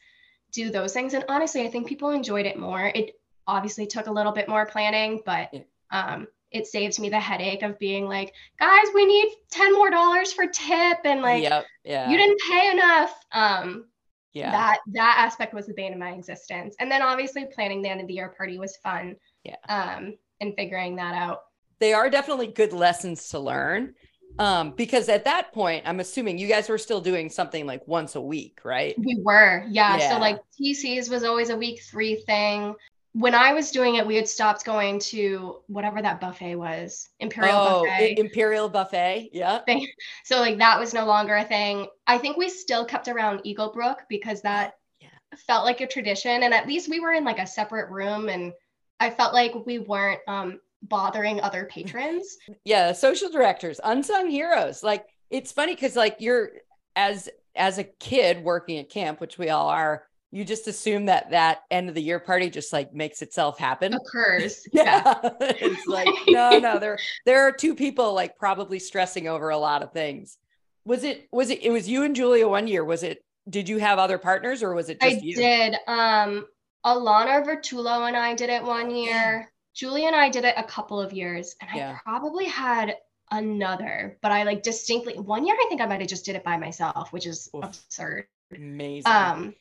do 0.52 0.70
those 0.70 0.92
things 0.92 1.12
and 1.14 1.24
honestly 1.28 1.62
i 1.62 1.68
think 1.68 1.86
people 1.86 2.10
enjoyed 2.10 2.46
it 2.46 2.58
more 2.58 2.90
it 2.94 3.20
obviously 3.46 3.86
took 3.86 4.06
a 4.06 4.12
little 4.12 4.32
bit 4.32 4.48
more 4.48 4.64
planning 4.66 5.20
but 5.26 5.50
Yeah. 5.52 5.60
um 5.90 6.26
it 6.50 6.66
saved 6.66 6.98
me 6.98 7.10
the 7.10 7.20
headache 7.20 7.62
of 7.62 7.78
being 7.78 8.06
like 8.06 8.32
guys 8.58 8.86
we 8.94 9.04
need 9.04 9.30
10 9.50 9.74
more 9.74 9.90
dollars 9.90 10.32
for 10.32 10.46
tip 10.46 10.98
and 11.04 11.20
like 11.20 11.42
yep. 11.42 11.66
Yeah. 11.84 12.08
you 12.10 12.16
didn't 12.16 12.40
pay 12.48 12.70
enough 12.70 13.14
um 13.32 13.84
yeah. 14.32 14.50
that 14.50 14.78
that 14.92 15.16
aspect 15.18 15.54
was 15.54 15.66
the 15.66 15.74
bane 15.74 15.92
of 15.92 15.98
my 15.98 16.10
existence 16.12 16.74
and 16.80 16.90
then 16.90 17.02
obviously 17.02 17.46
planning 17.54 17.82
the 17.82 17.88
end 17.88 18.00
of 18.00 18.06
the 18.06 18.14
year 18.14 18.34
party 18.36 18.58
was 18.58 18.76
fun 18.82 19.16
Yeah. 19.44 19.56
um 19.68 20.14
and 20.40 20.54
figuring 20.56 20.96
that 20.96 21.14
out 21.14 21.40
they 21.80 21.92
are 21.92 22.10
definitely 22.10 22.48
good 22.48 22.72
lessons 22.72 23.28
to 23.28 23.38
learn. 23.38 23.94
Um, 24.38 24.72
because 24.72 25.08
at 25.08 25.24
that 25.24 25.52
point, 25.52 25.84
I'm 25.86 26.00
assuming 26.00 26.38
you 26.38 26.46
guys 26.48 26.68
were 26.68 26.78
still 26.78 27.00
doing 27.00 27.30
something 27.30 27.66
like 27.66 27.86
once 27.88 28.14
a 28.14 28.20
week, 28.20 28.60
right? 28.64 28.94
we 28.98 29.16
were 29.22 29.64
yeah, 29.68 29.96
Yeah. 29.96 30.10
so 30.10 30.18
like 30.18 30.38
tcs 30.60 31.08
was 31.08 31.24
always 31.24 31.50
a 31.50 31.56
week 31.56 31.80
three 31.82 32.16
thing 32.26 32.74
when 33.18 33.34
i 33.34 33.52
was 33.52 33.70
doing 33.70 33.96
it 33.96 34.06
we 34.06 34.16
had 34.16 34.28
stopped 34.28 34.64
going 34.64 34.98
to 34.98 35.56
whatever 35.66 36.00
that 36.02 36.20
buffet 36.20 36.54
was 36.56 37.08
imperial 37.20 37.56
oh, 37.56 37.82
buffet 37.84 38.18
Imperial 38.18 38.68
Buffet. 38.68 39.30
Yeah. 39.32 39.60
so 40.24 40.38
like 40.40 40.58
that 40.58 40.78
was 40.78 40.94
no 40.94 41.04
longer 41.06 41.36
a 41.36 41.44
thing 41.44 41.86
i 42.06 42.18
think 42.18 42.36
we 42.36 42.48
still 42.48 42.84
kept 42.84 43.08
around 43.08 43.40
eagle 43.44 43.72
brook 43.72 44.00
because 44.08 44.42
that 44.42 44.74
Yeah. 45.00 45.08
felt 45.46 45.64
like 45.64 45.80
a 45.80 45.86
tradition 45.86 46.42
and 46.42 46.52
at 46.54 46.66
least 46.66 46.88
we 46.88 47.00
were 47.00 47.12
in 47.12 47.24
like 47.24 47.38
a 47.38 47.46
separate 47.46 47.90
room 47.90 48.28
and 48.28 48.52
i 49.00 49.10
felt 49.10 49.32
like 49.34 49.52
we 49.66 49.78
weren't 49.78 50.20
um 50.28 50.60
bothering 50.82 51.40
other 51.40 51.64
patrons 51.70 52.36
Yeah. 52.64 52.92
Social 52.92 53.30
directors, 53.30 53.80
unsung 53.82 54.30
heroes. 54.30 54.82
Like 54.82 55.06
it's 55.30 55.50
funny 55.52 55.74
because 55.74 55.96
like 55.96 56.16
you're 56.20 56.50
as 56.94 57.28
as 57.56 57.78
a 57.78 57.84
kid 57.84 58.44
working 58.44 58.78
at 58.78 58.88
camp, 58.90 59.20
which 59.20 59.38
we 59.38 59.48
all 59.50 59.68
are, 59.68 60.04
you 60.30 60.44
just 60.44 60.66
assume 60.68 61.06
that 61.06 61.30
that 61.30 61.62
end 61.70 61.88
of 61.88 61.94
the 61.94 62.02
year 62.02 62.18
party 62.18 62.50
just 62.50 62.72
like 62.72 62.92
makes 62.92 63.22
itself 63.22 63.58
happen. 63.58 63.94
occurs 63.94 64.66
yeah 64.72 65.12
Yeah. 65.22 65.30
it's 65.40 65.86
like, 65.86 66.08
no, 66.28 66.58
no, 66.58 66.78
there 66.78 66.98
there 67.24 67.42
are 67.46 67.52
two 67.52 67.74
people 67.74 68.12
like 68.14 68.36
probably 68.36 68.78
stressing 68.78 69.26
over 69.28 69.48
a 69.50 69.58
lot 69.58 69.82
of 69.82 69.92
things. 69.92 70.36
Was 70.84 71.04
it 71.04 71.28
was 71.32 71.50
it 71.50 71.62
it 71.62 71.70
was 71.70 71.88
you 71.88 72.02
and 72.04 72.14
Julia 72.16 72.46
one 72.48 72.66
year? 72.66 72.84
Was 72.84 73.02
it 73.02 73.24
did 73.48 73.68
you 73.68 73.78
have 73.78 73.98
other 73.98 74.18
partners 74.18 74.62
or 74.62 74.74
was 74.74 74.88
it 74.90 74.98
I 75.00 75.12
just 75.12 75.24
you? 75.24 75.36
did. 75.36 75.76
Um, 75.86 76.46
Alana 76.84 77.44
Vertulo 77.46 78.06
and 78.06 78.16
I 78.16 78.34
did 78.34 78.50
it 78.50 78.62
one 78.62 78.90
year. 78.94 79.50
Julie 79.74 80.06
and 80.06 80.14
I 80.16 80.28
did 80.28 80.44
it 80.44 80.54
a 80.56 80.64
couple 80.64 81.00
of 81.00 81.12
years, 81.12 81.54
and 81.60 81.70
Yeah. 81.74 81.92
I 81.92 81.98
probably 82.04 82.46
had 82.46 82.96
another, 83.30 84.18
but 84.22 84.32
I 84.32 84.42
like 84.42 84.62
distinctly 84.62 85.14
one 85.18 85.46
year. 85.46 85.54
I 85.58 85.66
think 85.68 85.80
I 85.80 85.86
might 85.86 86.00
have 86.00 86.08
just 86.08 86.24
did 86.24 86.36
it 86.36 86.44
by 86.44 86.56
myself, 86.56 87.12
which 87.12 87.26
is 87.26 87.48
Oof. 87.54 87.64
absurd. 87.64 88.26
Amazing. 88.54 89.12
Um, 89.12 89.54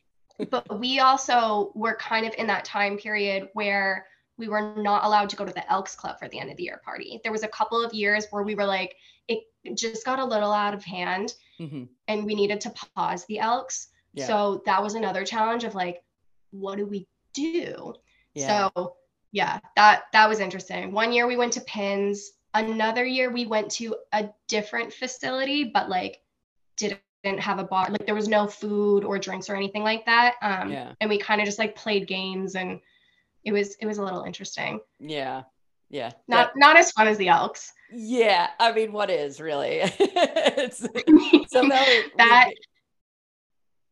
but 0.50 0.80
we 0.80 1.00
also 1.00 1.72
were 1.76 1.96
kind 1.96 2.26
of 2.26 2.34
in 2.38 2.48
that 2.48 2.66
time 2.66 2.98
period 2.98 3.50
where 3.54 4.06
we 4.38 4.48
were 4.48 4.76
not 4.78 5.04
allowed 5.04 5.30
to 5.30 5.36
go 5.36 5.46
to 5.46 5.54
the 5.54 5.72
Elks 5.72 5.96
Club 5.96 6.20
for 6.20 6.28
the 6.28 6.40
end 6.40 6.52
of 6.52 6.58
the 6.58 6.64
year 6.64 6.80
party. 6.86 7.20
There 7.24 7.32
was 7.32 7.44
a 7.44 7.48
couple 7.48 7.84
of 7.84 7.94
years 7.94 8.28
where 8.30 8.44
we 8.44 8.54
were 8.54 8.66
like, 8.66 8.96
it 9.28 9.44
just 9.74 10.06
got 10.06 10.20
a 10.20 10.26
little 10.26 10.54
out 10.54 10.74
of 10.74 10.84
hand 10.84 11.34
Mhm. 11.60 11.90
and 12.08 12.26
we 12.26 12.36
needed 12.36 12.62
to 12.62 12.74
pause 12.96 13.26
the 13.26 13.40
Elks. 13.40 13.90
Yeah. 14.14 14.28
So 14.28 14.62
that 14.66 14.82
was 14.82 14.94
another 14.94 15.26
challenge 15.26 15.64
of 15.64 15.76
like, 15.76 16.04
what 16.52 16.78
do 16.78 16.86
we 16.86 17.08
do? 17.34 17.96
Yeah. 18.34 18.70
So 18.76 18.96
yeah, 19.32 19.60
that 19.76 20.04
that 20.14 20.30
was 20.30 20.40
interesting. 20.40 20.92
One 20.92 21.12
year 21.12 21.28
we 21.28 21.36
went 21.36 21.54
to 21.54 21.62
Pins. 21.62 22.32
Another 22.54 23.06
year 23.06 23.32
we 23.32 23.46
went 23.46 23.70
to 23.72 23.96
a 24.14 24.30
different 24.48 24.94
facility, 24.94 25.66
but 25.66 25.90
like 25.90 26.22
didn't 27.24 27.40
have 27.42 27.60
a 27.60 27.64
bar. 27.64 27.88
Like 27.90 28.06
there 28.06 28.16
was 28.16 28.28
no 28.28 28.48
food 28.48 29.04
or 29.04 29.18
drinks 29.20 29.50
or 29.50 29.56
anything 29.56 29.84
like 29.84 30.06
that. 30.06 30.36
Um, 30.42 30.72
Yeah. 30.72 30.94
And 31.02 31.10
we 31.10 31.18
kind 31.18 31.42
of 31.42 31.46
just 31.46 31.60
like 31.60 31.76
played 31.76 32.08
games, 32.08 32.56
and 32.56 32.80
it 33.44 33.52
was 33.52 33.76
it 33.82 33.86
was 33.86 33.98
a 33.98 34.04
little 34.04 34.24
interesting. 34.24 34.80
yeah. 35.00 35.44
Yeah. 35.90 36.12
Not 36.28 36.52
not 36.58 36.76
as 36.76 36.92
fun 36.92 37.08
as 37.08 37.18
the 37.18 37.30
Elks. 37.30 37.72
Yeah. 37.94 38.50
I 38.60 38.74
mean, 38.74 38.92
what 38.92 39.10
is 39.10 39.40
really? 39.40 39.80
it's 39.84 40.80
somehow 41.52 41.86
That- 42.18 42.52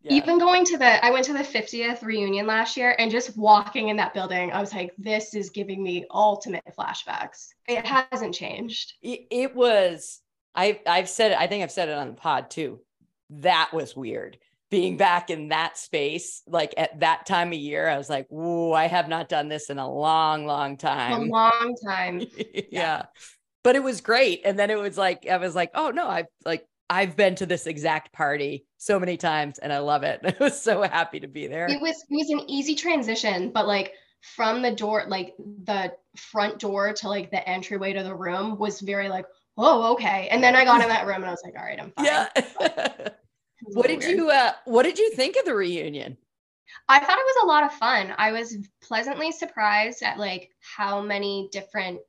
yeah. 0.02 0.14
Even 0.14 0.38
going 0.38 0.66
to 0.66 0.78
the, 0.78 1.04
I 1.04 1.10
went 1.10 1.26
to 1.26 1.34
the 1.34 1.40
50th 1.40 2.04
reunion 2.04 2.46
last 2.46 2.78
year 2.78 2.96
and 3.00 3.10
just 3.10 3.36
walking 3.36 3.90
in 3.90 3.98
that 3.98 4.14
building, 4.14 4.52
I 4.52 4.60
was 4.62 4.72
like, 4.72 4.94
this 5.00 5.34
is 5.34 5.50
giving 5.50 5.82
me 5.82 6.06
ultimate 6.12 6.64
flashbacks. 6.78 7.48
It 7.68 7.84
hasn't 7.88 8.36
changed. 8.36 8.94
it, 9.02 9.22
it 9.32 9.56
was 9.56 10.22
I 10.54 10.80
I've 10.86 11.10
said 11.10 11.32
it, 11.32 11.38
I 11.40 11.48
think 11.48 11.64
I've 11.64 11.72
said 11.72 11.90
it 11.90 11.98
on 11.98 12.08
the 12.10 12.14
pod 12.14 12.52
too. 12.52 12.82
That 13.42 13.72
was 13.74 13.96
weird. 13.96 14.38
Being 14.72 14.98
back 14.98 15.30
in 15.30 15.50
that 15.50 15.78
space, 15.78 16.42
like 16.48 16.74
at 16.76 17.00
that 17.00 17.26
time 17.26 17.50
of 17.50 17.60
year, 17.60 17.88
I 17.88 17.98
was 17.98 18.10
like, 18.10 18.28
"Whoa, 18.30 18.74
I 18.74 18.88
have 18.88 19.08
not 19.08 19.30
done 19.30 19.48
this 19.48 19.70
in 19.70 19.78
a 19.78 19.90
long, 19.90 20.46
long 20.46 20.74
A 20.74 20.78
time." 20.78 21.30
long 21.30 21.76
time. 21.86 22.26
yeah. 22.72 23.04
But 23.64 23.76
it 23.76 23.84
was 23.84 24.02
great. 24.02 24.42
And 24.46 24.60
then 24.60 24.70
it 24.70 24.78
was 24.78 24.98
like, 24.98 25.28
I 25.28 25.38
was 25.38 25.56
like, 25.56 25.72
oh 25.74 25.92
no, 25.92 26.08
I've 26.08 26.28
like 26.46 26.66
I've 26.90 27.16
been 27.16 27.36
to 27.36 27.46
this 27.46 27.68
exact 27.68 28.14
party 28.14 28.66
so 28.78 29.00
many 29.00 29.18
times 29.18 29.58
and 29.58 29.74
I 29.74 29.80
love 29.80 30.04
it. 30.04 30.20
I 30.24 30.36
was 30.40 30.62
so 30.62 30.84
happy 30.84 31.20
to 31.22 31.28
be 31.28 31.48
there. 31.48 31.68
It 31.68 31.82
was 31.82 31.96
it 32.10 32.16
was 32.16 32.30
an 32.30 32.50
easy 32.50 32.76
transition, 32.76 33.52
but 33.52 33.68
like 33.68 33.94
from 34.36 34.62
the 34.62 34.72
door, 34.72 35.06
like 35.08 35.34
the 35.38 35.94
front 36.18 36.60
door 36.60 36.94
to 36.94 37.10
like 37.10 37.32
the 37.32 37.48
entryway 37.48 37.94
to 37.94 38.04
the 38.04 38.16
room 38.16 38.58
was 38.58 38.82
very 38.82 39.10
like, 39.10 39.26
oh, 39.58 39.94
okay. 39.94 40.28
And 40.30 40.44
then 40.44 40.56
I 40.56 40.66
got 40.66 40.82
in 40.82 40.90
that 40.90 41.06
room 41.06 41.18
and 41.18 41.26
I 41.26 41.32
was 41.32 41.42
like, 41.44 41.56
all 41.58 41.66
right, 41.66 41.80
I'm 41.80 41.92
fine. 41.92 42.06
Yeah. 42.06 43.10
what 43.74 43.88
did 43.88 44.00
weird. 44.00 44.18
you 44.18 44.30
uh 44.30 44.52
what 44.66 44.84
did 44.84 44.98
you 45.00 45.12
think 45.12 45.36
of 45.38 45.46
the 45.46 45.54
reunion? 45.54 46.18
I 46.88 47.00
thought 47.00 47.18
it 47.18 47.36
was 47.36 47.44
a 47.44 47.48
lot 47.48 47.64
of 47.64 47.74
fun. 47.74 48.14
I 48.18 48.32
was 48.32 48.58
pleasantly 48.82 49.32
surprised 49.32 50.04
at 50.04 50.20
like 50.20 50.52
how 50.60 51.02
many 51.02 51.50
different 51.52 52.00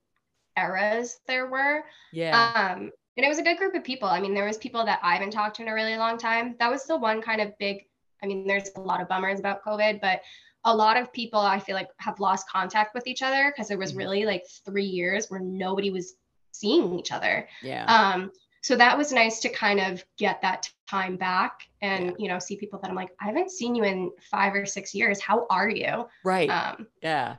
eras 0.59 1.19
there 1.27 1.47
were. 1.47 1.85
Yeah. 2.13 2.53
Um 2.55 2.91
and 3.17 3.25
it 3.25 3.29
was 3.29 3.39
a 3.39 3.43
good 3.43 3.57
group 3.57 3.75
of 3.75 3.85
people. 3.85 4.09
I 4.09 4.21
mean, 4.21 4.35
there 4.35 4.45
was 4.45 4.59
people 4.59 4.85
that 4.85 5.01
I 5.03 5.15
haven't 5.15 5.31
talked 5.31 5.57
to 5.57 5.63
in 5.63 5.69
a 5.69 5.75
really 5.75 5.97
long 5.97 6.19
time. 6.19 6.55
That 6.59 6.71
was 6.71 6.85
the 6.85 6.99
one 6.99 7.23
kind 7.23 7.41
of 7.41 7.57
big 7.59 7.85
I 8.23 8.27
mean, 8.27 8.47
there's 8.47 8.71
a 8.77 8.81
lot 8.81 9.01
of 9.01 9.09
bummers 9.09 9.39
about 9.41 9.63
COVID, 9.65 10.01
but 10.01 10.23
a 10.65 10.75
lot 10.75 10.97
of 10.97 11.13
people 11.13 11.39
I 11.39 11.59
feel 11.59 11.77
like 11.77 11.89
have 11.99 12.19
lost 12.19 12.49
contact 12.49 12.95
with 12.95 13.07
each 13.07 13.23
other 13.23 13.53
because 13.53 13.69
there 13.69 13.79
was 13.79 13.91
mm-hmm. 13.91 13.99
really 13.99 14.25
like 14.25 14.43
three 14.65 14.85
years 14.85 15.31
where 15.31 15.41
nobody 15.41 15.91
was 15.91 16.15
seeing 16.53 16.99
each 16.99 17.13
other. 17.13 17.49
Yeah. 17.63 17.85
Um, 17.85 18.33
so 18.67 18.75
that 18.75 18.99
was 18.99 19.13
nice 19.13 19.39
to 19.39 19.49
kind 19.49 19.79
of 19.79 20.05
get 20.19 20.43
that 20.43 20.69
time 20.91 21.17
back 21.17 21.61
and 21.83 22.07
yeah. 22.07 22.13
you 22.19 22.27
know 22.27 22.41
see 22.41 22.57
people 22.57 22.81
that 22.81 22.91
I'm 22.91 22.97
like 22.97 23.11
I 23.21 23.27
haven't 23.27 23.53
seen 23.53 23.77
you 23.77 23.85
in 23.85 24.11
five 24.29 24.57
or 24.57 24.67
six 24.67 24.93
years. 24.93 25.21
How 25.21 25.47
are 25.51 25.69
you? 25.69 26.09
Right. 26.25 26.51
Um, 26.51 26.89
yeah. 27.01 27.37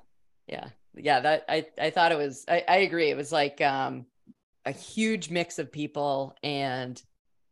Yeah. 0.48 0.70
Yeah. 0.96 1.20
That 1.20 1.44
I 1.50 1.66
I 1.78 1.90
thought 1.90 2.14
it 2.14 2.18
was. 2.18 2.46
I, 2.48 2.64
I 2.66 2.78
agree. 2.78 3.10
It 3.10 3.18
was 3.18 3.34
like 3.34 3.60
um 3.60 4.06
a 4.64 4.72
huge 4.72 5.30
mix 5.30 5.60
of 5.60 5.70
people 5.70 6.34
and 6.44 7.02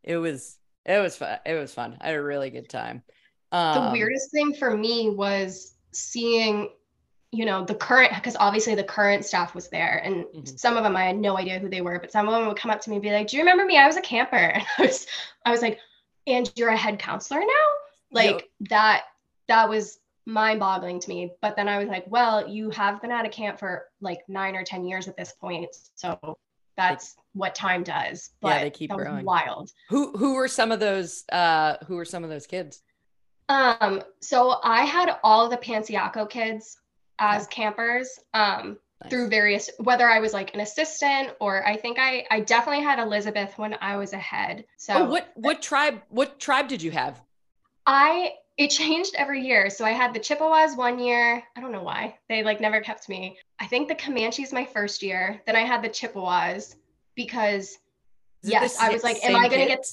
it 0.02 0.16
was 0.16 0.56
it 0.86 0.98
was 0.98 1.18
fun. 1.18 1.38
It 1.44 1.54
was 1.56 1.74
fun. 1.74 1.98
I 2.00 2.06
had 2.06 2.14
a 2.16 2.22
really 2.22 2.48
good 2.48 2.70
time. 2.70 3.02
Um, 3.52 3.84
the 3.84 3.92
weirdest 3.92 4.30
thing 4.30 4.54
for 4.54 4.74
me 4.74 5.10
was 5.10 5.74
seeing, 5.92 6.70
you 7.32 7.44
know, 7.44 7.64
the 7.64 7.74
current, 7.74 8.12
because 8.14 8.36
obviously 8.38 8.74
the 8.74 8.84
current 8.84 9.24
staff 9.24 9.54
was 9.54 9.68
there, 9.68 10.00
and 10.04 10.24
mm-hmm. 10.24 10.56
some 10.56 10.76
of 10.76 10.84
them 10.84 10.96
I 10.96 11.04
had 11.04 11.16
no 11.16 11.36
idea 11.36 11.58
who 11.58 11.68
they 11.68 11.80
were, 11.80 11.98
but 11.98 12.12
some 12.12 12.26
of 12.26 12.34
them 12.34 12.46
would 12.46 12.56
come 12.56 12.70
up 12.70 12.80
to 12.82 12.90
me 12.90 12.96
and 12.96 13.02
be 13.02 13.10
like, 13.10 13.28
"Do 13.28 13.36
you 13.36 13.42
remember 13.42 13.64
me? 13.64 13.78
I 13.78 13.86
was 13.86 13.96
a 13.96 14.00
camper." 14.00 14.36
And 14.36 14.64
I 14.78 14.82
was, 14.82 15.06
I 15.44 15.50
was 15.50 15.62
like, 15.62 15.78
"And 16.26 16.50
you're 16.56 16.70
a 16.70 16.76
head 16.76 16.98
counselor 16.98 17.40
now?" 17.40 17.66
Like 18.10 18.30
yep. 18.30 18.68
that. 18.70 19.04
That 19.48 19.68
was 19.68 20.00
mind-boggling 20.26 20.98
to 20.98 21.08
me. 21.08 21.30
But 21.40 21.54
then 21.54 21.68
I 21.68 21.78
was 21.78 21.88
like, 21.88 22.04
"Well, 22.08 22.48
you 22.48 22.70
have 22.70 23.00
been 23.00 23.12
at 23.12 23.24
a 23.24 23.28
camp 23.28 23.58
for 23.58 23.86
like 24.00 24.20
nine 24.28 24.56
or 24.56 24.64
ten 24.64 24.84
years 24.84 25.08
at 25.08 25.16
this 25.16 25.32
point, 25.32 25.68
so." 25.94 26.38
That's 26.78 27.16
what 27.32 27.54
time 27.54 27.84
does. 27.84 28.32
But 28.42 28.48
yeah, 28.48 28.64
they 28.64 28.70
keep 28.70 28.90
growing. 28.90 29.24
wild. 29.24 29.72
Who 29.88 30.12
who 30.14 30.34
were 30.34 30.46
some 30.46 30.70
of 30.70 30.78
those 30.78 31.24
uh 31.32 31.76
who 31.86 31.96
were 31.96 32.04
some 32.04 32.22
of 32.22 32.28
those 32.28 32.46
kids? 32.46 32.82
Um, 33.48 34.02
so 34.20 34.58
I 34.62 34.82
had 34.82 35.16
all 35.24 35.48
the 35.48 35.56
Panciaco 35.56 36.28
kids 36.28 36.76
as 37.18 37.46
campers 37.46 38.18
um, 38.34 38.78
nice. 39.02 39.10
through 39.10 39.28
various, 39.28 39.70
whether 39.78 40.08
I 40.08 40.20
was 40.20 40.32
like 40.32 40.54
an 40.54 40.60
assistant 40.60 41.30
or 41.40 41.66
I 41.66 41.76
think 41.76 41.98
I 41.98 42.26
I 42.30 42.40
definitely 42.40 42.84
had 42.84 42.98
Elizabeth 42.98 43.56
when 43.56 43.76
I 43.80 43.96
was 43.96 44.12
a 44.12 44.18
head. 44.18 44.64
So 44.76 44.94
oh, 44.94 45.04
what 45.04 45.30
what 45.34 45.62
tribe 45.62 46.02
what 46.08 46.38
tribe 46.38 46.68
did 46.68 46.82
you 46.82 46.90
have? 46.90 47.20
I 47.86 48.32
it 48.56 48.68
changed 48.68 49.14
every 49.16 49.46
year. 49.46 49.68
So 49.68 49.84
I 49.84 49.90
had 49.90 50.14
the 50.14 50.20
Chippewas 50.20 50.76
one 50.76 50.98
year. 50.98 51.42
I 51.56 51.60
don't 51.60 51.72
know 51.72 51.82
why 51.82 52.18
they 52.28 52.42
like 52.42 52.60
never 52.60 52.80
kept 52.80 53.08
me. 53.08 53.38
I 53.58 53.66
think 53.66 53.88
the 53.88 53.94
Comanches 53.94 54.52
my 54.52 54.64
first 54.64 55.02
year. 55.02 55.42
Then 55.46 55.56
I 55.56 55.60
had 55.60 55.82
the 55.82 55.88
Chippewas 55.88 56.76
because 57.14 57.78
yes, 58.42 58.78
I 58.80 58.90
was 58.90 59.02
like, 59.02 59.22
am 59.24 59.36
I 59.36 59.48
gonna 59.48 59.66
get? 59.66 59.86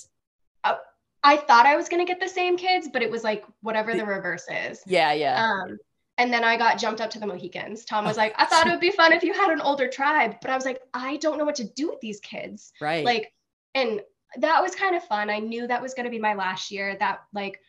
Uh, 0.63 0.75
I 1.23 1.37
thought 1.37 1.65
I 1.65 1.75
was 1.75 1.89
gonna 1.89 2.05
get 2.05 2.19
the 2.19 2.27
same 2.27 2.57
kids, 2.57 2.89
but 2.91 3.01
it 3.01 3.11
was 3.11 3.23
like 3.23 3.43
whatever 3.61 3.93
the 3.93 4.05
reverse 4.05 4.45
is. 4.49 4.81
Yeah, 4.85 5.11
yeah. 5.13 5.43
Um, 5.43 5.77
and 6.17 6.31
then 6.31 6.43
I 6.43 6.57
got 6.57 6.77
jumped 6.77 7.01
up 7.01 7.09
to 7.11 7.19
the 7.19 7.25
Mohicans. 7.25 7.85
Tom 7.85 8.05
was 8.05 8.17
like, 8.17 8.33
I 8.37 8.45
thought 8.45 8.67
it 8.67 8.71
would 8.71 8.79
be 8.79 8.91
fun 8.91 9.13
if 9.13 9.23
you 9.23 9.33
had 9.33 9.49
an 9.49 9.61
older 9.61 9.87
tribe, 9.87 10.35
but 10.41 10.51
I 10.51 10.55
was 10.55 10.65
like, 10.65 10.81
I 10.93 11.17
don't 11.17 11.37
know 11.37 11.45
what 11.45 11.55
to 11.55 11.63
do 11.63 11.89
with 11.89 12.01
these 12.01 12.19
kids. 12.19 12.71
Right. 12.79 13.03
Like, 13.03 13.33
and 13.73 14.01
that 14.37 14.61
was 14.61 14.75
kind 14.75 14.95
of 14.95 15.03
fun. 15.05 15.29
I 15.29 15.39
knew 15.39 15.65
that 15.67 15.81
was 15.81 15.93
gonna 15.93 16.11
be 16.11 16.19
my 16.19 16.35
last 16.35 16.69
year. 16.71 16.95
That 16.99 17.21
like, 17.33 17.61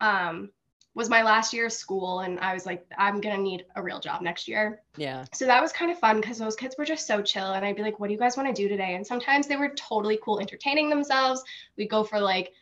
um, 0.00 0.50
was 0.94 1.08
my 1.08 1.22
last 1.22 1.52
year 1.52 1.66
of 1.66 1.72
school 1.72 2.20
and 2.20 2.40
I 2.40 2.52
was 2.52 2.66
like, 2.66 2.84
I'm 2.98 3.20
gonna 3.20 3.38
need 3.38 3.64
a 3.76 3.82
real 3.82 4.00
job 4.00 4.20
next 4.20 4.48
year. 4.48 4.82
Yeah. 4.96 5.24
So 5.32 5.46
that 5.46 5.62
was 5.62 5.72
kind 5.72 5.90
of 5.90 5.98
fun 5.98 6.20
because 6.20 6.38
those 6.38 6.56
kids 6.56 6.74
were 6.76 6.84
just 6.84 7.06
so 7.06 7.22
chill. 7.22 7.52
And 7.52 7.64
I'd 7.64 7.76
be 7.76 7.82
like, 7.82 8.00
what 8.00 8.08
do 8.08 8.12
you 8.12 8.18
guys 8.18 8.36
want 8.36 8.54
to 8.54 8.62
do 8.62 8.68
today? 8.68 8.96
And 8.96 9.06
sometimes 9.06 9.46
they 9.46 9.56
were 9.56 9.70
totally 9.70 10.18
cool 10.22 10.40
entertaining 10.40 10.90
themselves. 10.90 11.42
We'd 11.76 11.88
go 11.88 12.04
for 12.04 12.20
like 12.20 12.52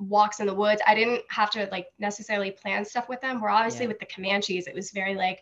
walks 0.00 0.40
in 0.40 0.46
the 0.46 0.54
woods. 0.54 0.80
I 0.86 0.94
didn't 0.94 1.22
have 1.28 1.50
to 1.50 1.68
like 1.70 1.88
necessarily 1.98 2.50
plan 2.50 2.84
stuff 2.84 3.08
with 3.08 3.20
them. 3.20 3.40
We're 3.40 3.50
obviously 3.50 3.84
yeah. 3.84 3.88
with 3.88 4.00
the 4.00 4.06
Comanches, 4.06 4.66
it 4.66 4.74
was 4.74 4.90
very 4.90 5.14
like 5.14 5.40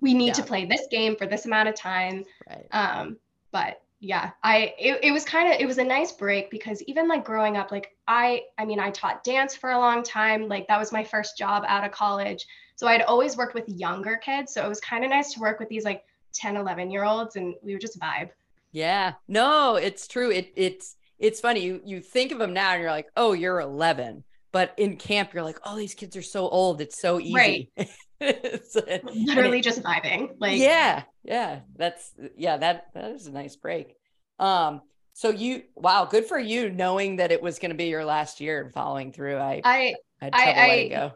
we 0.00 0.14
need 0.14 0.28
yeah. 0.28 0.32
to 0.34 0.42
play 0.42 0.66
this 0.66 0.86
game 0.90 1.16
for 1.16 1.26
this 1.26 1.46
amount 1.46 1.68
of 1.68 1.74
time. 1.74 2.24
Right. 2.48 2.66
Um, 2.72 3.16
but 3.52 3.80
yeah, 4.00 4.32
I 4.42 4.74
it, 4.78 4.98
it 5.04 5.12
was 5.12 5.24
kind 5.24 5.52
of 5.52 5.60
it 5.60 5.66
was 5.66 5.78
a 5.78 5.84
nice 5.84 6.10
break 6.10 6.50
because 6.50 6.82
even 6.82 7.06
like 7.06 7.24
growing 7.24 7.56
up, 7.56 7.70
like 7.70 7.96
I 8.08 8.42
I 8.58 8.64
mean 8.64 8.80
I 8.80 8.90
taught 8.90 9.22
dance 9.22 9.54
for 9.54 9.70
a 9.70 9.78
long 9.78 10.02
time. 10.02 10.48
Like 10.48 10.66
that 10.66 10.78
was 10.78 10.90
my 10.92 11.04
first 11.04 11.38
job 11.38 11.64
out 11.68 11.84
of 11.84 11.92
college. 11.92 12.44
So 12.74 12.88
I'd 12.88 13.02
always 13.02 13.36
worked 13.36 13.54
with 13.54 13.68
younger 13.68 14.16
kids. 14.16 14.52
So 14.52 14.64
it 14.64 14.68
was 14.68 14.80
kind 14.80 15.04
of 15.04 15.10
nice 15.10 15.32
to 15.34 15.40
work 15.40 15.60
with 15.60 15.68
these 15.68 15.84
like 15.84 16.02
10, 16.32 16.56
11 16.56 16.90
year 16.90 17.04
olds 17.04 17.36
and 17.36 17.54
we 17.62 17.74
would 17.74 17.80
just 17.80 17.98
vibe. 18.00 18.30
Yeah. 18.72 19.12
No, 19.28 19.76
it's 19.76 20.08
true. 20.08 20.32
It 20.32 20.52
it's 20.56 20.96
it's 21.22 21.40
funny 21.40 21.60
you 21.60 21.80
you 21.84 22.00
think 22.00 22.32
of 22.32 22.38
them 22.38 22.52
now 22.52 22.72
and 22.72 22.82
you're 22.82 22.90
like 22.90 23.06
oh 23.16 23.32
you're 23.32 23.60
11 23.60 24.24
but 24.50 24.74
in 24.76 24.96
camp 24.96 25.32
you're 25.32 25.42
like 25.42 25.58
oh 25.64 25.76
these 25.76 25.94
kids 25.94 26.16
are 26.16 26.22
so 26.22 26.48
old 26.48 26.82
it's 26.82 27.00
so 27.00 27.18
easy. 27.18 27.32
Right. 27.34 27.88
It's, 28.24 28.76
literally 28.76 29.58
it, 29.58 29.64
just 29.64 29.82
vibing 29.82 30.36
like 30.38 30.56
yeah 30.56 31.02
yeah 31.24 31.62
that's 31.74 32.12
yeah 32.36 32.56
that 32.56 32.86
that 32.94 33.10
is 33.10 33.26
a 33.26 33.32
nice 33.32 33.56
break. 33.56 33.96
Um 34.38 34.80
so 35.12 35.30
you 35.30 35.64
wow 35.74 36.04
good 36.04 36.26
for 36.26 36.38
you 36.38 36.70
knowing 36.70 37.16
that 37.16 37.32
it 37.32 37.42
was 37.42 37.58
going 37.58 37.72
to 37.72 37.76
be 37.76 37.86
your 37.86 38.04
last 38.04 38.40
year 38.40 38.62
and 38.62 38.72
following 38.72 39.12
through. 39.12 39.38
I 39.38 39.60
i 39.64 39.94
i 40.22 40.30
I, 40.30 40.88
go. 40.88 41.12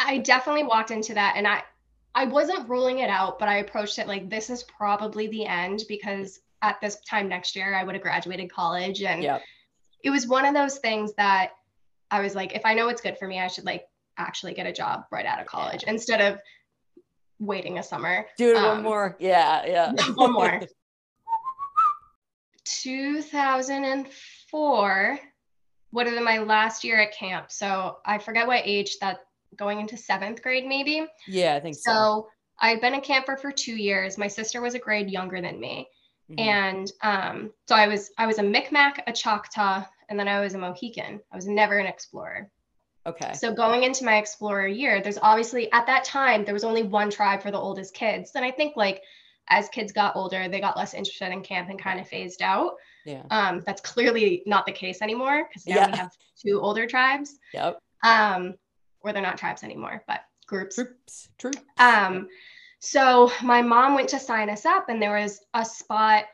I 0.00 0.18
definitely 0.18 0.64
walked 0.64 0.90
into 0.90 1.14
that 1.14 1.34
and 1.36 1.46
i 1.46 1.62
i 2.16 2.24
wasn't 2.24 2.68
ruling 2.68 2.98
it 2.98 3.08
out 3.08 3.38
but 3.38 3.48
i 3.48 3.58
approached 3.58 4.00
it 4.00 4.08
like 4.08 4.28
this 4.28 4.50
is 4.50 4.64
probably 4.64 5.28
the 5.28 5.46
end 5.46 5.84
because 5.88 6.40
at 6.62 6.80
this 6.80 6.98
time 7.00 7.28
next 7.28 7.54
year, 7.56 7.74
I 7.74 7.84
would 7.84 7.94
have 7.94 8.02
graduated 8.02 8.50
college. 8.50 9.02
And 9.02 9.22
yep. 9.22 9.42
it 10.02 10.08
was 10.10 10.26
one 10.26 10.46
of 10.46 10.54
those 10.54 10.78
things 10.78 11.12
that 11.16 11.50
I 12.10 12.20
was 12.20 12.34
like, 12.34 12.54
if 12.54 12.64
I 12.64 12.72
know 12.74 12.88
it's 12.88 13.02
good 13.02 13.18
for 13.18 13.28
me, 13.28 13.40
I 13.40 13.48
should 13.48 13.64
like 13.64 13.84
actually 14.16 14.54
get 14.54 14.66
a 14.66 14.72
job 14.72 15.04
right 15.10 15.26
out 15.26 15.40
of 15.40 15.46
college 15.46 15.82
yeah. 15.82 15.90
instead 15.90 16.20
of 16.20 16.38
waiting 17.38 17.78
a 17.78 17.82
summer. 17.82 18.26
Do 18.38 18.56
um, 18.56 18.64
one 18.64 18.82
more. 18.82 19.16
Yeah, 19.18 19.66
yeah. 19.66 19.92
one 20.14 20.32
more. 20.32 20.62
2004 22.64 25.18
would 25.92 26.06
have 26.06 26.14
been 26.14 26.24
my 26.24 26.38
last 26.38 26.84
year 26.84 27.00
at 27.00 27.12
camp. 27.12 27.50
So 27.50 27.98
I 28.06 28.18
forget 28.18 28.46
what 28.46 28.62
age 28.64 28.98
that 29.00 29.24
going 29.56 29.80
into 29.80 29.96
seventh 29.96 30.40
grade, 30.42 30.64
maybe. 30.66 31.04
Yeah, 31.26 31.56
I 31.56 31.60
think 31.60 31.74
so. 31.74 31.80
So 31.84 32.28
I'd 32.60 32.80
been 32.80 32.94
a 32.94 33.00
camper 33.00 33.36
for 33.36 33.50
two 33.50 33.74
years. 33.74 34.16
My 34.16 34.28
sister 34.28 34.60
was 34.60 34.74
a 34.74 34.78
grade 34.78 35.10
younger 35.10 35.40
than 35.40 35.58
me. 35.60 35.88
Mm-hmm. 36.32 36.48
And 36.48 36.92
um, 37.02 37.50
so 37.68 37.74
I 37.74 37.86
was 37.86 38.10
I 38.18 38.26
was 38.26 38.38
a 38.38 38.42
Micmac, 38.42 39.02
a 39.06 39.12
Choctaw, 39.12 39.84
and 40.08 40.18
then 40.18 40.28
I 40.28 40.40
was 40.40 40.54
a 40.54 40.58
Mohican. 40.58 41.20
I 41.30 41.36
was 41.36 41.46
never 41.46 41.78
an 41.78 41.86
explorer. 41.86 42.50
Okay. 43.04 43.32
So 43.34 43.52
going 43.52 43.82
into 43.82 44.04
my 44.04 44.16
explorer 44.16 44.66
year, 44.66 45.02
there's 45.02 45.18
obviously 45.20 45.70
at 45.72 45.86
that 45.86 46.04
time 46.04 46.44
there 46.44 46.54
was 46.54 46.64
only 46.64 46.84
one 46.84 47.10
tribe 47.10 47.42
for 47.42 47.50
the 47.50 47.58
oldest 47.58 47.94
kids. 47.94 48.32
And 48.34 48.44
I 48.44 48.50
think 48.50 48.76
like 48.76 49.02
as 49.48 49.68
kids 49.68 49.92
got 49.92 50.14
older, 50.14 50.48
they 50.48 50.60
got 50.60 50.76
less 50.76 50.94
interested 50.94 51.32
in 51.32 51.42
camp 51.42 51.68
and 51.68 51.80
kind 51.80 51.98
of 51.98 52.08
phased 52.08 52.42
out. 52.42 52.74
Yeah. 53.04 53.22
Um, 53.30 53.62
that's 53.66 53.80
clearly 53.80 54.42
not 54.46 54.66
the 54.66 54.72
case 54.72 55.02
anymore 55.02 55.48
because 55.48 55.66
now 55.66 55.76
yeah. 55.76 55.90
we 55.90 55.96
have 55.96 56.12
two 56.40 56.60
older 56.60 56.86
tribes. 56.86 57.38
Yep. 57.52 57.78
Um, 58.04 58.54
or 59.00 59.12
they're 59.12 59.20
not 59.20 59.38
tribes 59.38 59.64
anymore, 59.64 60.04
but 60.06 60.20
groups. 60.46 60.76
Groups. 60.76 61.28
True. 61.38 61.50
Um, 61.78 62.28
so 62.84 63.30
my 63.44 63.62
mom 63.62 63.94
went 63.94 64.08
to 64.08 64.18
sign 64.18 64.50
us 64.50 64.66
up, 64.66 64.88
and 64.88 65.00
there 65.00 65.16
was 65.16 65.40
a 65.54 65.64
spot 65.64 66.24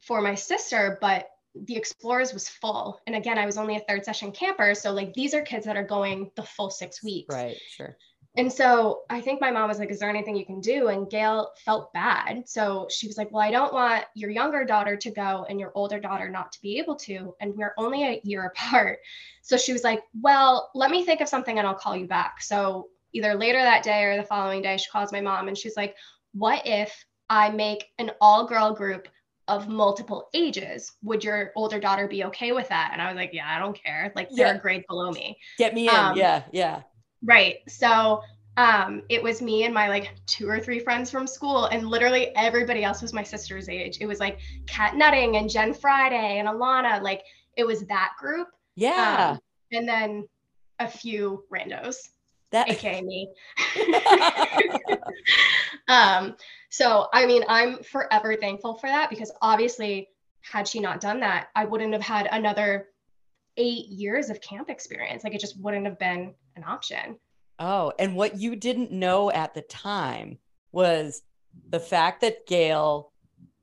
for 0.00 0.20
my 0.20 0.34
sister, 0.34 0.98
but 1.00 1.30
the 1.54 1.74
Explorers 1.74 2.34
was 2.34 2.50
full. 2.50 3.00
And 3.06 3.16
again, 3.16 3.38
I 3.38 3.46
was 3.46 3.56
only 3.56 3.76
a 3.76 3.80
third 3.80 4.04
session 4.04 4.30
camper. 4.30 4.74
So, 4.74 4.92
like, 4.92 5.14
these 5.14 5.32
are 5.32 5.40
kids 5.40 5.64
that 5.64 5.78
are 5.78 5.84
going 5.84 6.30
the 6.36 6.42
full 6.42 6.68
six 6.68 7.02
weeks. 7.02 7.34
Right, 7.34 7.56
sure. 7.70 7.96
And 8.36 8.52
so 8.52 9.04
I 9.08 9.22
think 9.22 9.40
my 9.40 9.50
mom 9.50 9.68
was 9.68 9.78
like, 9.78 9.90
Is 9.90 10.00
there 10.00 10.10
anything 10.10 10.36
you 10.36 10.44
can 10.44 10.60
do? 10.60 10.88
And 10.88 11.08
Gail 11.08 11.50
felt 11.64 11.94
bad. 11.94 12.46
So 12.46 12.86
she 12.90 13.06
was 13.06 13.16
like, 13.16 13.32
Well, 13.32 13.42
I 13.42 13.50
don't 13.50 13.72
want 13.72 14.04
your 14.14 14.28
younger 14.28 14.66
daughter 14.66 14.98
to 14.98 15.10
go 15.10 15.46
and 15.48 15.58
your 15.58 15.72
older 15.74 15.98
daughter 15.98 16.28
not 16.28 16.52
to 16.52 16.60
be 16.60 16.78
able 16.78 16.96
to. 16.96 17.34
And 17.40 17.54
we're 17.56 17.74
only 17.78 18.04
a 18.04 18.20
year 18.22 18.44
apart. 18.54 18.98
So 19.40 19.56
she 19.56 19.72
was 19.72 19.82
like, 19.82 20.02
Well, 20.20 20.70
let 20.74 20.90
me 20.90 21.06
think 21.06 21.22
of 21.22 21.28
something 21.28 21.58
and 21.58 21.66
I'll 21.66 21.74
call 21.74 21.96
you 21.96 22.06
back. 22.06 22.42
So 22.42 22.88
either 23.12 23.34
later 23.34 23.58
that 23.58 23.82
day 23.82 24.04
or 24.04 24.16
the 24.16 24.22
following 24.22 24.62
day, 24.62 24.76
she 24.76 24.90
calls 24.90 25.12
my 25.12 25.20
mom 25.20 25.48
and 25.48 25.56
she's 25.56 25.76
like, 25.76 25.96
What 26.32 26.62
if 26.64 26.92
I 27.28 27.50
make 27.50 27.86
an 27.98 28.10
all 28.20 28.46
girl 28.46 28.72
group 28.74 29.08
of 29.48 29.68
multiple 29.68 30.28
ages? 30.34 30.92
Would 31.02 31.24
your 31.24 31.52
older 31.56 31.80
daughter 31.80 32.06
be 32.06 32.24
okay 32.24 32.52
with 32.52 32.68
that? 32.68 32.90
And 32.92 33.02
I 33.02 33.08
was 33.08 33.16
like, 33.16 33.30
Yeah, 33.32 33.48
I 33.48 33.58
don't 33.58 33.80
care. 33.80 34.12
Like, 34.14 34.28
they're 34.30 34.56
a 34.56 34.58
grade 34.58 34.84
below 34.88 35.10
me. 35.10 35.38
Get 35.58 35.74
me 35.74 35.88
in. 35.88 35.94
Um, 35.94 36.16
yeah. 36.16 36.42
Yeah. 36.52 36.82
Right. 37.22 37.58
So 37.68 38.22
um, 38.56 39.02
it 39.08 39.22
was 39.22 39.40
me 39.40 39.64
and 39.64 39.72
my 39.72 39.88
like 39.88 40.14
two 40.26 40.48
or 40.48 40.60
three 40.60 40.80
friends 40.80 41.10
from 41.10 41.26
school, 41.26 41.66
and 41.66 41.88
literally 41.88 42.34
everybody 42.36 42.84
else 42.84 43.00
was 43.00 43.12
my 43.12 43.22
sister's 43.22 43.68
age. 43.68 43.98
It 44.00 44.06
was 44.06 44.20
like 44.20 44.38
Kat 44.66 44.96
Nutting 44.96 45.36
and 45.36 45.48
Jen 45.48 45.72
Friday 45.72 46.38
and 46.38 46.48
Alana. 46.48 47.00
Like 47.00 47.22
it 47.56 47.66
was 47.66 47.86
that 47.86 48.12
group. 48.18 48.48
Yeah. 48.76 49.32
Um, 49.32 49.40
and 49.72 49.88
then 49.88 50.28
a 50.78 50.88
few 50.88 51.44
randos, 51.52 51.96
that 52.50 52.68
aka 52.68 53.00
me. 53.00 53.28
um, 55.88 56.36
so 56.70 57.08
I 57.12 57.26
mean, 57.26 57.44
I'm 57.48 57.82
forever 57.82 58.36
thankful 58.36 58.74
for 58.74 58.88
that 58.88 59.10
because 59.10 59.32
obviously, 59.42 60.08
had 60.42 60.66
she 60.66 60.80
not 60.80 61.00
done 61.00 61.20
that, 61.20 61.48
I 61.54 61.64
wouldn't 61.64 61.92
have 61.92 62.02
had 62.02 62.28
another 62.30 62.88
eight 63.56 63.86
years 63.88 64.30
of 64.30 64.40
camp 64.40 64.70
experience. 64.70 65.24
Like 65.24 65.34
it 65.34 65.40
just 65.40 65.60
wouldn't 65.60 65.86
have 65.86 65.98
been 65.98 66.34
an 66.56 66.64
option. 66.64 67.16
Oh, 67.58 67.92
and 67.98 68.16
what 68.16 68.38
you 68.38 68.56
didn't 68.56 68.90
know 68.90 69.30
at 69.30 69.54
the 69.54 69.62
time 69.62 70.38
was 70.72 71.22
the 71.68 71.80
fact 71.80 72.22
that 72.22 72.46
Gail 72.46 73.12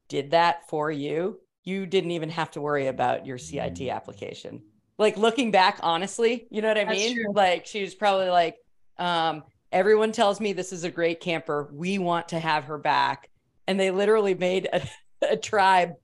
did 0.08 0.32
that 0.32 0.70
for 0.70 0.92
you. 0.92 1.40
You 1.64 1.86
didn't 1.86 2.12
even 2.12 2.30
have 2.30 2.52
to 2.52 2.62
worry 2.62 2.88
about 2.88 3.26
your 3.26 3.38
CIT 3.38 3.82
application. 3.90 4.62
Like 4.98 5.18
looking 5.18 5.52
back, 5.52 5.80
honestly, 5.82 6.48
you 6.50 6.62
know 6.62 6.70
what 6.70 6.78
I 6.78 6.86
That's 6.86 6.98
mean? 6.98 7.16
true. 7.16 7.34
Like 7.34 7.66
she 7.66 7.82
was 7.82 7.96
probably 7.96 8.30
like, 8.30 8.56
um, 9.00 9.44
everyone 9.72 10.12
tells 10.12 10.40
me 10.40 10.54
this 10.54 10.74
is 10.74 10.84
a 10.84 10.92
great 10.92 11.20
camper. 11.20 11.70
We 11.72 11.98
want 12.00 12.30
to 12.30 12.40
have 12.40 12.66
her 12.66 12.78
back. 12.78 13.30
And 13.68 13.80
they 13.80 13.92
literally 13.92 14.34
made 14.34 14.68
a, 14.72 14.82
a 15.32 15.38
tribe 15.38 15.96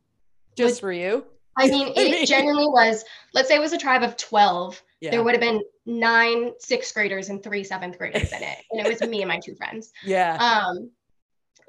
just 0.56 0.82
for 0.82 0.91
you. 0.91 1.26
I 1.58 1.68
mean, 1.68 1.94
it 1.96 2.28
genuinely 2.28 2.68
was, 2.68 3.04
let's 3.34 3.48
say 3.48 3.56
it 3.56 3.62
was 3.62 3.74
a 3.74 3.78
tribe 3.78 4.04
of 4.04 4.18
12. 4.18 4.82
Yeah. 5.02 5.12
There 5.12 5.24
would 5.24 5.34
have 5.34 5.41
been 5.41 5.62
nine 5.86 6.52
sixth 6.60 6.94
graders 6.94 7.30
and 7.30 7.44
three 7.44 7.64
seventh 7.64 7.98
graders 7.98 8.32
in 8.32 8.41
it. 8.41 8.58
And 8.72 8.86
it 8.86 8.89
was 8.89 9.08
me 9.08 9.22
and 9.22 9.28
my 9.28 9.39
two 9.39 9.56
friends. 9.56 9.91
yeah. 10.06 10.38
Um, 10.38 10.91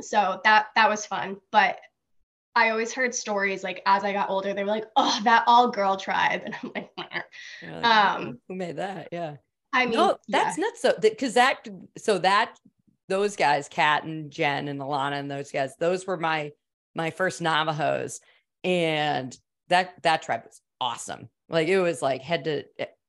so 0.00 0.40
that 0.44 0.66
that 0.76 0.88
was 0.88 1.06
fun. 1.06 1.38
But 1.50 1.78
I 2.54 2.70
always 2.70 2.92
heard 2.92 3.14
stories 3.14 3.64
like 3.64 3.82
as 3.86 4.04
I 4.04 4.12
got 4.12 4.30
older, 4.30 4.54
they 4.54 4.62
were 4.62 4.70
like, 4.70 4.86
oh, 4.96 5.20
that 5.24 5.44
all 5.46 5.70
girl 5.70 5.96
tribe. 5.96 6.42
And 6.44 6.54
I'm 6.62 6.72
like. 6.74 6.90
Like, 6.96 7.84
um, 7.84 8.38
who 8.48 8.54
made 8.54 8.76
that? 8.76 9.08
Yeah. 9.10 9.36
I 9.74 9.86
mean, 9.86 9.96
no, 9.96 10.18
yeah. 10.26 10.44
that's 10.44 10.58
nuts. 10.58 10.80
So 10.80 10.94
because 11.00 11.34
that, 11.34 11.68
so 11.98 12.18
that 12.18 12.58
those 13.08 13.36
guys, 13.36 13.68
Kat 13.68 14.04
and 14.04 14.30
Jen 14.30 14.68
and 14.68 14.80
Alana 14.80 15.18
and 15.18 15.30
those 15.30 15.50
guys, 15.50 15.76
those 15.78 16.06
were 16.06 16.16
my 16.16 16.52
my 16.94 17.10
first 17.10 17.42
Navajos, 17.42 18.20
and 18.62 19.36
that 19.68 20.02
that 20.02 20.22
tribe 20.22 20.42
was 20.44 20.60
awesome. 20.80 21.28
Like 21.48 21.68
it 21.68 21.80
was 21.80 22.00
like 22.00 22.22
head 22.22 22.44
to 22.44 22.64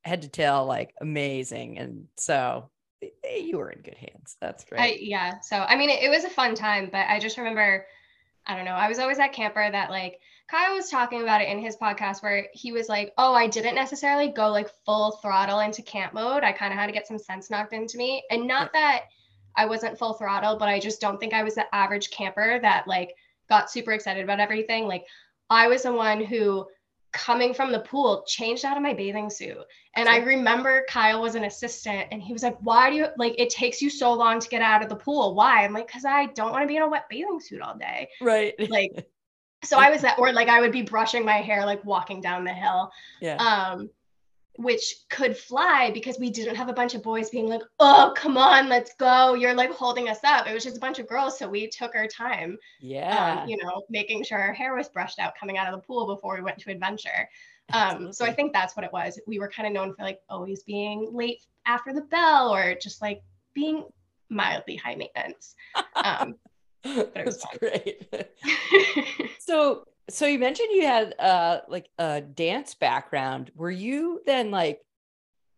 head 0.06 0.22
to 0.22 0.28
tail, 0.28 0.66
like 0.66 0.94
amazing. 1.02 1.78
And 1.78 2.08
so 2.18 2.70
eh, 3.02 3.38
you 3.38 3.58
were 3.58 3.72
in 3.72 3.82
good 3.82 3.98
hands. 3.98 4.38
That's 4.40 4.64
great. 4.64 4.80
I, 4.80 4.98
yeah. 5.00 5.40
So, 5.42 5.58
I 5.58 5.76
mean, 5.76 5.90
it, 5.90 6.04
it 6.04 6.10
was 6.10 6.24
a 6.24 6.30
fun 6.30 6.56
time, 6.56 6.90
but 6.92 7.08
I 7.10 7.20
just 7.20 7.38
remember, 7.38 7.86
I 8.46 8.56
don't 8.56 8.66
know, 8.66 8.72
I 8.72 8.88
was 8.88 9.00
always 9.00 9.18
that 9.18 9.34
camper 9.34 9.68
that 9.70 9.90
like 9.90 10.20
Kyle 10.50 10.76
was 10.76 10.90
talking 10.90 11.24
about 11.24 11.42
it 11.42 11.50
in 11.50 11.60
his 11.60 11.76
podcast 11.76 12.22
where 12.22 12.48
he 12.54 12.72
was 12.72 12.88
like, 12.88 13.14
oh, 13.18 13.34
I 13.34 13.48
didn't 13.48 13.76
necessarily 13.76 14.30
go 14.30 14.50
like 14.50 14.70
full 14.86 15.12
throttle 15.22 15.60
into 15.60 15.82
camp 15.82 16.14
mode. 16.14 16.44
I 16.44 16.52
kind 16.52 16.72
of 16.72 16.80
had 16.80 16.88
to 16.88 16.94
get 16.94 17.08
some 17.08 17.18
sense 17.18 17.50
knocked 17.50 17.74
into 17.74 17.98
me. 17.98 18.24
And 18.30 18.48
not 18.48 18.72
that 18.74 19.06
I 19.56 19.66
wasn't 19.66 19.98
full 19.98 20.14
throttle, 20.14 20.58
but 20.58 20.70
I 20.70 20.80
just 20.80 21.02
don't 21.02 21.20
think 21.20 21.34
I 21.34 21.44
was 21.44 21.56
the 21.56 21.74
average 21.74 22.12
camper 22.12 22.60
that 22.62 22.88
like 22.88 23.16
got 23.50 23.72
super 23.72 23.92
excited 23.94 24.24
about 24.24 24.40
everything. 24.40 24.88
Like, 24.88 25.06
I 25.50 25.68
was 25.68 25.84
the 25.84 25.94
one 25.94 26.24
who, 26.24 26.68
coming 27.12 27.54
from 27.54 27.72
the 27.72 27.80
pool, 27.80 28.24
changed 28.28 28.66
out 28.66 28.78
of 28.78 28.84
my 28.84 28.94
bathing 28.94 29.30
suit. 29.30 29.58
And 29.96 30.10
I 30.10 30.18
remember 30.18 30.86
Kyle 30.90 31.22
was 31.22 31.36
an 31.36 31.46
assistant 31.46 32.08
and 32.12 32.22
he 32.22 32.34
was 32.34 32.44
like, 32.44 32.58
Why 32.60 32.90
do 32.90 32.98
you 32.98 33.08
like 33.18 33.36
it 33.40 33.50
takes 33.50 33.82
you 33.82 33.90
so 33.90 34.14
long 34.14 34.40
to 34.40 34.50
get 34.50 34.62
out 34.62 34.84
of 34.84 34.90
the 34.90 34.96
pool? 34.96 35.34
Why? 35.34 35.64
I'm 35.64 35.74
like, 35.74 35.88
Because 35.88 36.06
I 36.06 36.26
don't 36.28 36.52
want 36.52 36.64
to 36.64 36.68
be 36.68 36.76
in 36.76 36.84
a 36.84 36.90
wet 36.90 37.06
bathing 37.10 37.40
suit 37.40 37.62
all 37.62 37.78
day. 37.78 38.10
right. 38.22 38.54
Like, 38.70 39.08
so 39.66 39.78
I 39.78 39.90
was 39.90 40.02
that, 40.02 40.20
or 40.20 40.32
like 40.32 40.48
I 40.48 40.62
would 40.62 40.72
be 40.72 40.82
brushing 40.82 41.26
my 41.26 41.38
hair, 41.38 41.66
like 41.66 41.84
walking 41.84 42.22
down 42.22 42.44
the 42.44 42.54
hill, 42.54 42.92
yeah. 43.22 43.36
um, 43.38 43.90
which 44.58 44.96
could 45.10 45.36
fly 45.36 45.92
because 45.94 46.18
we 46.18 46.30
didn't 46.30 46.56
have 46.56 46.70
a 46.70 46.74
bunch 46.74 46.96
of 46.96 47.04
boys 47.04 47.30
being 47.30 47.48
like, 47.48 47.62
Oh, 47.80 48.14
come 48.16 48.38
on, 48.38 48.70
let's 48.70 48.94
go. 48.96 49.34
You're 49.34 49.54
like 49.54 49.72
holding 49.72 50.08
us 50.08 50.20
up. 50.24 50.48
It 50.48 50.54
was 50.54 50.64
just 50.64 50.78
a 50.78 50.80
bunch 50.80 51.00
of 51.00 51.08
girls. 51.08 51.38
So 51.38 51.50
we 51.50 51.68
took 51.68 51.96
our 51.96 52.08
time, 52.08 52.58
yeah. 52.80 53.42
um, 53.42 53.50
you 53.50 53.58
know, 53.62 53.84
making 53.90 54.24
sure 54.24 54.40
our 54.40 54.54
hair 54.54 54.76
was 54.76 54.88
brushed 54.88 55.20
out 55.20 55.34
coming 55.40 55.58
out 55.58 55.72
of 55.72 55.80
the 55.80 55.86
pool 55.86 56.08
before 56.08 56.36
we 56.36 56.42
went 56.42 56.60
to 56.60 56.72
adventure. 56.72 57.30
Um, 57.74 58.14
so 58.14 58.26
I 58.26 58.32
think 58.32 58.54
that's 58.54 58.76
what 58.76 58.86
it 58.86 58.94
was. 58.94 59.20
We 59.28 59.40
were 59.40 59.50
kind 59.50 59.68
of 59.68 59.74
known 59.74 59.96
for 59.96 60.04
like 60.04 60.20
always 60.30 60.64
being 60.64 61.10
late 61.12 61.42
after 61.66 61.94
the 61.94 62.02
bell 62.02 62.54
or 62.54 62.76
just 62.76 63.02
like 63.02 63.22
being 63.54 63.84
mildly 64.30 64.76
high 64.76 64.96
maintenance. 64.96 65.56
Um, 65.96 66.36
That's 67.16 67.46
great. 67.60 68.08
So, 69.38 69.86
so 70.10 70.26
you 70.26 70.40
mentioned 70.40 70.70
you 70.72 70.86
had 70.86 71.14
uh 71.20 71.62
like 71.68 71.90
a 72.00 72.22
dance 72.22 72.76
background. 72.76 73.52
Were 73.56 73.72
you 73.72 74.22
then 74.26 74.52
like 74.52 74.82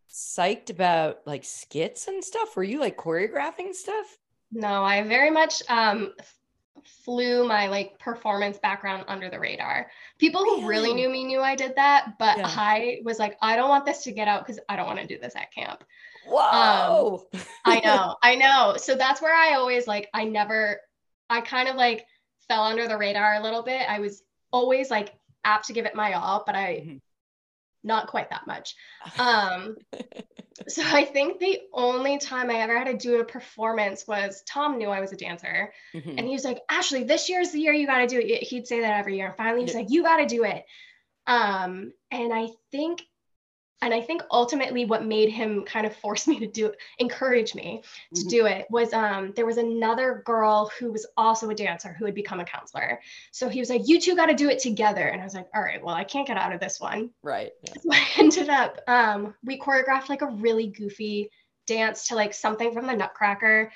psyched 0.09 0.69
about 0.69 1.19
like 1.25 1.43
skits 1.45 2.07
and 2.07 2.23
stuff? 2.23 2.55
Were 2.55 2.63
you 2.63 2.79
like 2.79 2.97
choreographing 2.97 3.73
stuff? 3.73 4.17
no, 4.51 4.83
I 4.83 5.03
very 5.03 5.29
much 5.31 5.61
um, 5.69 6.13
flew 7.05 7.45
my 7.47 7.67
like 7.67 7.99
performance 7.99 8.57
background 8.59 9.05
under 9.07 9.29
the 9.29 9.39
radar. 9.39 9.91
People 10.19 10.45
who 10.45 10.65
really 10.65 10.93
Really? 10.93 10.93
knew 10.93 11.09
me 11.09 11.23
knew 11.25 11.41
I 11.41 11.55
did 11.55 11.75
that, 11.75 12.13
but 12.19 12.37
Yeah. 12.37 12.53
I 12.55 12.99
was 13.03 13.19
like, 13.19 13.37
I 13.41 13.55
don't 13.55 13.69
want 13.69 13.85
this 13.85 14.03
to 14.03 14.11
get 14.11 14.27
out 14.27 14.45
because 14.45 14.59
I 14.69 14.75
don't 14.75 14.85
want 14.87 14.99
to 14.99 15.07
do 15.07 15.19
this 15.19 15.35
at 15.35 15.51
camp. 15.53 15.83
Whoa. 16.23 17.27
I 17.65 17.79
know, 17.83 18.15
I 18.23 18.35
know. 18.35 18.75
So 18.77 18.95
that's 18.95 19.21
where 19.21 19.35
I 19.35 19.55
always 19.55 19.87
like, 19.87 20.09
I 20.13 20.25
never, 20.25 20.79
I 21.29 21.41
kind 21.41 21.67
of 21.69 21.75
like 21.75 22.05
fell 22.47 22.63
under 22.63 22.87
the 22.87 22.97
radar 22.97 23.35
a 23.35 23.43
little 23.43 23.63
bit. 23.63 23.81
I 23.89 23.99
was 23.99 24.23
always 24.51 24.89
like 24.89 25.13
apt 25.43 25.67
to 25.67 25.73
give 25.73 25.85
it 25.85 25.95
my 25.95 26.13
all, 26.13 26.43
but 26.45 26.55
I 26.55 26.83
Mhm. 26.85 27.01
not 27.83 28.07
quite 28.07 28.29
that 28.29 28.47
much. 28.47 28.75
Um, 29.19 29.77
so 30.67 30.81
I 30.85 31.05
think 31.05 31.39
the 31.39 31.59
only 31.73 32.17
time 32.17 32.49
I 32.49 32.55
ever 32.61 32.77
had 32.77 32.87
to 32.87 32.97
do 32.97 33.19
a 33.19 33.25
performance 33.25 34.07
was 34.07 34.41
Tom 34.47 34.77
knew 34.77 34.89
I 34.89 34.99
was 35.01 35.11
a 35.11 35.17
dancer, 35.17 35.73
Mhm. 35.93 36.17
and 36.17 36.27
he 36.27 36.33
was 36.33 36.43
like, 36.43 36.61
Ashley, 36.69 37.03
this 37.03 37.29
year's 37.29 37.51
the 37.51 37.59
year 37.59 37.73
you 37.73 37.85
got 37.87 37.99
to 37.99 38.07
do 38.07 38.19
it. 38.19 38.43
He'd 38.43 38.67
say 38.67 38.79
that 38.81 38.97
every 38.99 39.17
year. 39.17 39.27
And 39.27 39.37
finally, 39.37 39.61
he's 39.63 39.73
Yeah. 39.73 39.81
like, 39.81 39.89
you 39.91 40.03
got 40.03 40.17
to 40.17 40.25
do 40.25 40.43
it. 40.43 40.65
Um, 41.27 41.93
and 42.11 42.33
I 42.33 42.49
think, 42.71 43.03
and 43.81 43.93
I 43.93 44.01
think 44.01 44.23
ultimately 44.31 44.85
what 44.85 45.05
made 45.05 45.29
him 45.29 45.63
kind 45.65 45.85
of 45.85 45.95
force 45.95 46.27
me 46.27 46.39
to 46.39 46.47
do 46.47 46.73
encourage 46.99 47.53
me 47.55 47.83
to 48.15 48.25
Mhm. 48.25 48.29
do 48.29 48.45
it 48.45 48.65
was 48.69 48.93
um 48.93 49.33
there 49.35 49.45
was 49.45 49.57
another 49.57 50.21
girl 50.25 50.71
who 50.79 50.91
was 50.91 51.05
also 51.17 51.49
a 51.49 51.55
dancer 51.55 51.93
who 51.93 52.05
had 52.05 52.15
become 52.15 52.39
a 52.39 52.45
counselor. 52.45 52.99
So 53.31 53.49
he 53.49 53.59
was 53.59 53.69
like, 53.69 53.87
you 53.87 53.99
two 53.99 54.15
got 54.15 54.27
to 54.27 54.33
do 54.35 54.49
it 54.49 54.59
together. 54.59 55.07
And 55.07 55.21
I 55.21 55.23
was 55.23 55.33
like, 55.33 55.47
all 55.53 55.61
right, 55.61 55.83
well, 55.83 55.95
I 55.95 56.03
can't 56.03 56.27
get 56.27 56.37
out 56.37 56.53
of 56.53 56.59
this 56.59 56.79
one. 56.79 57.11
right. 57.23 57.51
Yeah. 57.61 57.73
So 57.81 57.89
I 57.93 58.07
ended 58.17 58.49
up, 58.49 58.79
um, 58.87 59.35
we 59.43 59.59
choreographed 59.59 60.09
like 60.09 60.21
a 60.21 60.27
really 60.27 60.67
goofy 60.67 61.31
dance 61.65 62.07
to 62.07 62.15
like 62.15 62.33
something 62.33 62.73
from 62.73 62.87
the 62.87 62.95
Nutcracker. 62.95 63.71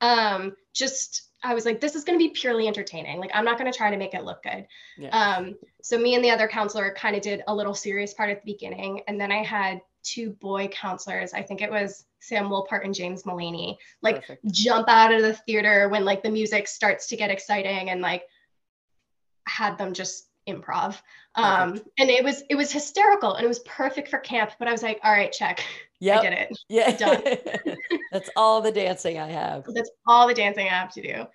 Um, 0.00 0.54
just 0.74 1.27
I 1.42 1.54
was 1.54 1.64
like, 1.64 1.80
this 1.80 1.94
is 1.94 2.04
going 2.04 2.18
to 2.18 2.24
be 2.24 2.30
purely 2.30 2.66
entertaining. 2.66 3.20
Like, 3.20 3.30
I'm 3.32 3.44
not 3.44 3.58
going 3.58 3.70
to 3.70 3.76
try 3.76 3.90
to 3.90 3.96
make 3.96 4.14
it 4.14 4.24
look 4.24 4.42
good. 4.42 4.66
Yeah. 4.96 5.10
Um, 5.10 5.54
so 5.82 5.96
me 5.96 6.14
and 6.14 6.24
the 6.24 6.30
other 6.30 6.48
counselor 6.48 6.92
kind 6.96 7.14
of 7.14 7.22
did 7.22 7.42
a 7.46 7.54
little 7.54 7.74
serious 7.74 8.12
part 8.12 8.30
at 8.30 8.44
the 8.44 8.52
beginning, 8.52 9.02
and 9.06 9.20
then 9.20 9.30
I 9.30 9.44
had 9.44 9.80
two 10.02 10.30
boy 10.30 10.68
counselors. 10.68 11.32
I 11.34 11.42
think 11.42 11.62
it 11.62 11.70
was 11.70 12.04
Sam 12.20 12.48
Wolpart 12.48 12.84
and 12.84 12.94
James 12.94 13.24
Mullaney. 13.24 13.78
Like, 14.02 14.16
Perfect. 14.16 14.46
jump 14.50 14.88
out 14.88 15.12
of 15.12 15.22
the 15.22 15.34
theater 15.34 15.88
when 15.88 16.04
like 16.04 16.22
the 16.22 16.30
music 16.30 16.66
starts 16.66 17.06
to 17.08 17.16
get 17.16 17.30
exciting 17.30 17.90
and 17.90 18.00
like 18.00 18.24
had 19.46 19.78
them 19.78 19.94
just 19.94 20.27
improv 20.48 21.00
um 21.36 21.80
and 21.98 22.10
it 22.10 22.24
was 22.24 22.42
it 22.50 22.54
was 22.56 22.72
hysterical 22.72 23.34
and 23.34 23.44
it 23.44 23.48
was 23.48 23.58
perfect 23.60 24.08
for 24.08 24.18
camp 24.18 24.50
but 24.58 24.66
i 24.66 24.72
was 24.72 24.82
like 24.82 24.98
all 25.04 25.12
right 25.12 25.30
check 25.32 25.60
i 25.60 25.64
Yep. 26.00 26.22
did 26.22 26.32
it 26.32 26.58
Yeah. 26.68 26.96
Done. 26.96 27.76
That's 28.12 28.30
all 28.36 28.60
the 28.60 28.72
dancing 28.72 29.18
I 29.18 29.28
have. 29.28 29.64
that's 29.74 29.90
all 30.06 30.26
the 30.28 30.34
dancing 30.34 30.66
i 30.66 30.70
have 30.70 30.92
to 30.94 31.02
do 31.02 31.26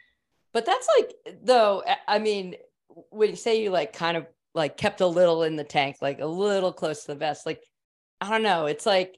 But 0.53 0.65
that's 0.65 0.87
like, 0.97 1.13
though, 1.43 1.83
I- 1.87 2.15
I 2.15 2.19
mean, 2.19 2.55
when 3.09 3.29
you 3.31 3.35
say 3.35 3.61
you 3.61 3.69
like 3.71 3.91
kind 3.93 4.15
of 4.17 4.25
like 4.55 4.77
kept 4.77 5.01
a 5.01 5.07
little 5.07 5.43
in 5.43 5.55
the 5.55 5.63
tank, 5.63 5.97
like 6.01 6.19
a 6.19 6.25
little 6.27 6.71
close 6.71 7.01
to 7.01 7.07
the 7.07 7.15
vest, 7.15 7.45
like, 7.45 7.61
I 8.21 8.29
don't 8.29 8.43
know. 8.43 8.67
It's 8.67 8.85
like 8.85 9.17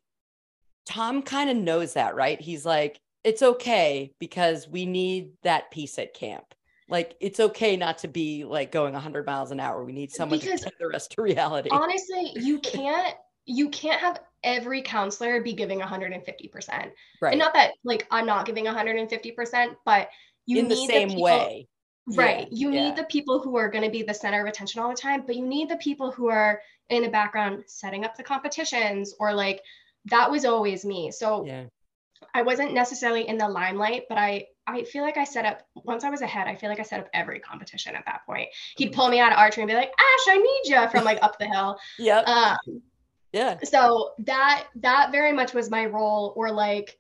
Tom 0.85 1.21
kind 1.21 1.49
of 1.49 1.57
knows 1.57 1.93
that, 1.93 2.15
right? 2.15 2.39
He's 2.39 2.65
like, 2.65 2.99
it's 3.23 3.41
okay 3.41 4.13
because 4.19 4.67
we 4.67 4.85
need 4.85 5.31
that 5.43 5.71
piece 5.71 5.99
at 5.99 6.13
camp. 6.13 6.45
Like, 6.88 7.15
it's 7.19 7.39
okay 7.39 7.77
not 7.77 7.99
to 7.99 8.07
be 8.07 8.43
like 8.45 8.71
going 8.71 8.93
100 8.93 9.25
miles 9.25 9.51
an 9.51 9.59
hour. 9.59 9.83
We 9.83 9.91
need 9.91 10.11
someone 10.11 10.39
Because 10.39 10.59
to 10.61 10.65
take 10.69 10.77
the 10.77 10.88
rest 10.88 11.11
to 11.11 11.21
reality. 11.21 11.69
honestly 11.71 12.31
you 12.36 12.59
can't 12.73 13.15
you 13.47 13.69
can't 13.69 13.99
have 14.01 14.19
every 14.43 14.81
counselor 14.81 15.41
be 15.41 15.53
giving 15.53 15.79
150% 15.79 16.91
right. 17.21 17.29
and 17.31 17.39
not 17.39 17.53
that 17.53 17.71
like 17.83 18.05
i'm 18.11 18.25
not 18.25 18.45
giving 18.45 18.65
150% 18.65 19.75
but 19.86 20.09
you 20.47 20.59
in 20.59 20.67
the 20.67 20.75
need 20.75 20.88
same 20.89 21.07
people- 21.09 21.23
way. 21.23 21.67
Right. 22.07 22.47
Yeah, 22.51 22.69
You 22.69 22.71
yeah. 22.71 22.83
need 22.89 22.95
the 22.97 23.03
people 23.05 23.39
who 23.39 23.55
are 23.57 23.67
going 23.67 23.83
to 23.83 23.89
be 23.89 24.03
the 24.03 24.13
center 24.13 24.39
of 24.39 24.45
attention 24.47 24.79
all 24.79 24.89
the 24.89 24.95
time, 24.95 25.23
but 25.25 25.36
you 25.36 25.43
need 25.43 25.69
the 25.69 25.77
people 25.77 26.11
who 26.11 26.27
are 26.29 26.61
in 26.91 27.01
the 27.01 27.09
background 27.09 27.63
setting 27.65 28.05
up 28.05 28.15
the 28.15 28.21
competitions 28.21 29.15
or 29.19 29.33
like 29.33 29.59
that 30.11 30.29
was 30.29 30.45
always 30.45 30.86
me. 30.86 31.09
So 31.09 31.43
Yeah. 31.47 31.63
I 32.36 32.43
wasn't 32.43 32.73
necessarily 32.75 33.27
in 33.27 33.39
the 33.39 33.49
limelight, 33.49 34.03
but 34.07 34.19
I 34.19 34.45
I 34.68 34.84
feel 34.84 35.03
like 35.03 35.18
I 35.18 35.24
set 35.24 35.45
up 35.45 35.61
once 35.76 36.03
I 36.03 36.09
was 36.09 36.22
ahead, 36.22 36.47
I 36.47 36.55
feel 36.55 36.70
like 36.70 36.80
I 36.80 36.84
set 36.84 36.99
up 36.99 37.09
every 37.13 37.39
competition 37.39 37.95
at 37.95 38.05
that 38.05 38.26
point. 38.26 38.49
He'd 38.78 38.93
pull 38.93 39.09
me 39.09 39.20
out 39.20 39.32
of 39.32 39.38
archery 39.38 39.61
and 39.63 39.70
be 39.70 39.76
like, 39.76 39.89
Ash, 39.89 40.34
I 40.34 40.38
need 40.38 40.61
you 40.74 40.89
from 40.89 41.03
like 41.03 41.20
up 41.22 41.38
the 41.38 41.45
hill. 41.45 41.78
Yep. 41.99 42.28
Um, 42.28 42.82
yeah. 43.36 43.57
so 43.63 44.11
that 44.20 44.68
that 44.76 45.11
very 45.11 45.34
much 45.34 45.53
was 45.53 45.70
my 45.70 45.86
role 45.86 46.34
or 46.38 46.51
like 46.51 46.97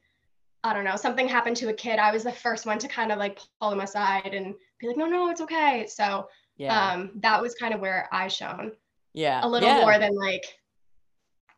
i 0.63 0.73
don't 0.73 0.83
know 0.83 0.97
something 0.97 1.27
happened 1.27 1.55
to 1.55 1.69
a 1.69 1.73
kid 1.73 1.97
i 1.97 2.11
was 2.11 2.23
the 2.23 2.31
first 2.31 2.65
one 2.65 2.77
to 2.77 2.87
kind 2.87 3.11
of 3.11 3.17
like 3.17 3.39
pull 3.61 3.71
him 3.71 3.79
aside 3.79 4.33
and 4.33 4.53
be 4.79 4.87
like 4.87 4.97
no 4.97 5.05
no 5.05 5.29
it's 5.29 5.41
okay 5.41 5.85
so 5.87 6.27
Yeah. 6.57 6.91
um 6.91 7.11
that 7.21 7.41
was 7.41 7.55
kind 7.55 7.73
of 7.73 7.79
where 7.79 8.09
i 8.11 8.27
shone 8.27 8.73
yeah. 9.13 9.39
a 9.43 9.47
little 9.47 9.69
yeah. 9.69 9.79
more 9.79 9.97
than 9.97 10.13
like 10.13 10.43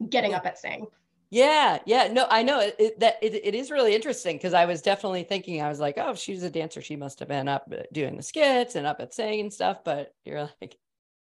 getting 0.09 0.35
up 0.35 0.45
at 0.45 0.59
sing 0.59 0.85
Yeah, 1.29 1.79
yeah, 1.85 2.07
no, 2.07 2.25
I 2.29 2.41
know 2.43 2.61
it, 2.61 2.75
it 2.79 2.99
that 3.01 3.17
it, 3.21 3.33
it 3.35 3.53
is 3.53 3.69
really 3.69 3.93
interesting 3.93 4.37
because 4.37 4.53
I 4.53 4.65
was 4.65 4.81
definitely 4.81 5.23
thinking 5.23 5.61
I 5.61 5.67
was 5.67 5.79
like, 5.79 5.95
oh, 5.97 6.11
if 6.11 6.17
she 6.19 6.35
a 6.37 6.49
dancer, 6.49 6.81
she 6.81 6.95
must 6.95 7.19
have 7.19 7.27
been 7.27 7.47
up 7.49 7.69
uh, 7.71 7.83
doing 7.91 8.15
the 8.15 8.23
skits 8.23 8.75
and 8.75 8.87
up 8.87 9.01
at 9.01 9.13
singing 9.13 9.41
and 9.41 9.53
stuff. 9.53 9.79
But 9.83 10.13
you're 10.23 10.49
like, 10.61 10.77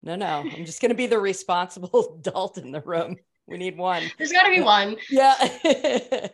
no, 0.02 0.16
no, 0.16 0.26
I'm 0.26 0.64
just 0.64 0.80
gonna 0.80 0.94
be 0.94 1.06
the 1.06 1.18
responsible 1.20 2.16
adult 2.26 2.56
in 2.56 2.72
the 2.72 2.80
room. 2.80 3.16
We 3.46 3.58
need 3.58 3.76
one. 3.76 4.04
there's 4.16 4.32
got 4.32 4.44
to 4.44 4.50
be 4.50 4.60
one 4.60 4.96
Yeah. 5.10 5.34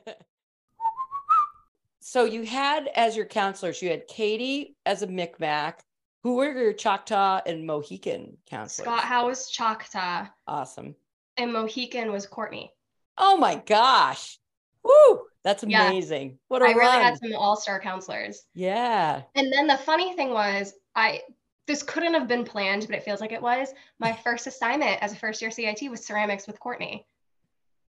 so 2.00 2.24
you 2.24 2.44
had 2.44 2.88
as 2.94 3.16
your 3.16 3.26
counselors, 3.26 3.80
you 3.82 3.90
had 3.90 4.06
Katie 4.06 4.76
as 4.84 5.02
a 5.02 5.06
Micmac. 5.06 5.80
Who 6.22 6.34
were 6.36 6.52
your 6.52 6.72
Choctaw 6.72 7.40
and 7.46 7.66
Mohican 7.66 8.36
counselors? 8.50 8.86
scott 8.86 9.04
howe 9.04 9.26
was 9.26 9.48
choctaw 9.50 10.26
Awesome. 10.46 10.94
and 11.36 11.52
mohican 11.52 12.10
was 12.12 12.26
courtney 12.26 12.72
Oh 13.18 13.36
my 13.36 13.56
gosh. 13.66 14.38
Woo! 14.82 15.22
That's 15.44 15.62
Yeah. 15.62 15.88
amazing. 15.88 16.38
What 16.48 16.62
a 16.62 16.66
i 16.66 16.72
really 16.72 16.96
had 17.04 17.18
some 17.18 17.34
all-star 17.34 17.80
counselors 17.80 18.44
yeah. 18.54 19.22
And 19.34 19.52
then 19.52 19.66
the 19.66 19.76
funny 19.76 20.14
thing 20.14 20.30
was, 20.30 20.72
I 20.94 21.20
this 21.66 21.82
couldn't 21.82 22.14
have 22.14 22.28
been 22.28 22.44
planned, 22.44 22.86
but 22.86 22.96
it 22.96 23.02
feels 23.02 23.20
like 23.20 23.32
it 23.32 23.42
was. 23.42 23.68
My 23.98 24.12
first 24.24 24.46
assignment 24.46 25.02
as 25.02 25.12
a 25.12 25.16
first 25.16 25.42
year 25.42 25.50
CIT 25.50 25.90
was 25.90 26.04
ceramics 26.04 26.46
with 26.46 26.60
Courtney. 26.60 27.06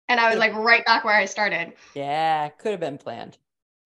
And 0.08 0.20
I 0.20 0.30
was 0.30 0.38
like 0.40 0.54
right 0.54 0.86
back 0.86 1.04
where 1.04 1.16
I 1.16 1.26
started. 1.26 1.74
Yeah. 1.96 2.50
Could 2.50 2.72
have 2.72 2.80
been 2.80 2.98
planned. 2.98 3.38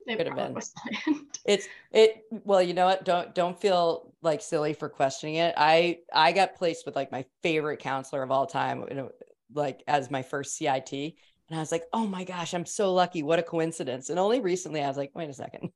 It 0.06 0.18
Could 0.18 0.28
have 0.28 0.36
been. 0.36 0.54
was 0.54 0.72
planned. 1.06 1.26
It's 1.46 1.68
it 1.92 2.24
well, 2.44 2.62
you 2.62 2.74
know 2.74 2.86
what? 2.86 3.06
Don't 3.06 3.34
don't 3.34 3.60
feel 3.60 4.14
like 4.22 4.42
silly 4.42 4.74
for 4.74 4.90
questioning 4.90 5.36
it. 5.36 5.56
I 5.58 6.00
I 6.14 6.32
got 6.32 6.56
placed 6.56 6.86
with 6.86 6.96
like 6.96 7.12
my 7.12 7.26
favorite 7.42 7.80
counselor 7.80 8.22
of 8.24 8.30
all 8.30 8.46
time, 8.46 8.84
you 8.90 8.96
know, 8.96 9.10
like 9.54 9.82
as 9.88 10.12
my 10.12 10.22
first 10.22 10.56
CIT. 10.58 11.16
And 11.50 11.58
I 11.58 11.62
was 11.62 11.72
like, 11.72 11.84
oh 11.94 12.06
my 12.06 12.24
gosh, 12.24 12.54
I'm 12.54 12.66
so 12.66 12.94
lucky. 12.94 13.24
What 13.24 13.40
a 13.40 13.44
coincidence. 13.44 14.10
And 14.10 14.20
only 14.20 14.40
recently 14.40 14.84
I 14.84 14.88
was 14.88 14.98
like, 14.98 15.12
wait 15.16 15.30
a 15.30 15.34
second. 15.34 15.72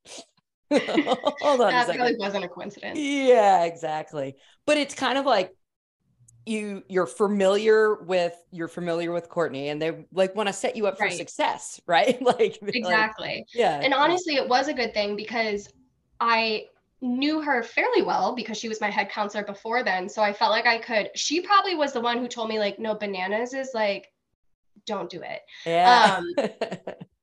Hold 0.71 1.61
on 1.61 1.71
that 1.71 1.87
really 1.95 2.15
wasn't 2.17 2.45
a 2.45 2.47
coincidence. 2.49 2.99
Yeah, 2.99 3.65
exactly. 3.65 4.35
But 4.65 4.77
it's 4.77 4.95
kind 4.95 5.17
of 5.17 5.25
like 5.25 5.51
you 6.45 6.83
you're 6.89 7.07
familiar 7.07 7.95
with 8.03 8.33
you're 8.51 8.67
familiar 8.67 9.11
with 9.11 9.29
Courtney 9.29 9.69
and 9.69 9.81
they 9.81 10.05
like 10.11 10.35
want 10.35 10.47
to 10.47 10.53
set 10.53 10.75
you 10.75 10.87
up 10.87 10.97
for 10.97 11.05
Right. 11.05 11.17
success, 11.17 11.79
right? 11.87 12.21
like 12.21 12.59
like, 12.61 12.75
Exactly. 12.75 13.45
yeah. 13.53 13.79
And 13.81 13.93
honestly, 13.93 14.35
it 14.35 14.47
was 14.47 14.67
a 14.67 14.73
good 14.73 14.93
thing 14.93 15.15
because 15.15 15.67
I 16.19 16.65
knew 17.01 17.41
her 17.41 17.63
fairly 17.63 18.01
well 18.01 18.35
because 18.35 18.57
she 18.57 18.69
was 18.69 18.79
my 18.81 18.89
head 18.89 19.09
counselor 19.09 19.43
before 19.43 19.83
then. 19.83 20.07
So 20.09 20.21
I 20.21 20.33
felt 20.33 20.51
like 20.51 20.65
I 20.65 20.77
could, 20.79 21.09
she 21.15 21.41
probably 21.41 21.75
was 21.75 21.93
the 21.93 22.01
one 22.01 22.19
who 22.19 22.27
told 22.29 22.49
me, 22.49 22.59
like, 22.59 22.79
no, 22.79 22.95
bananas 22.95 23.53
is 23.53 23.71
like, 23.73 24.07
don't 24.85 25.09
do 25.09 25.21
it. 25.21 25.41
yeah. 25.65 26.17
um, 26.19 26.33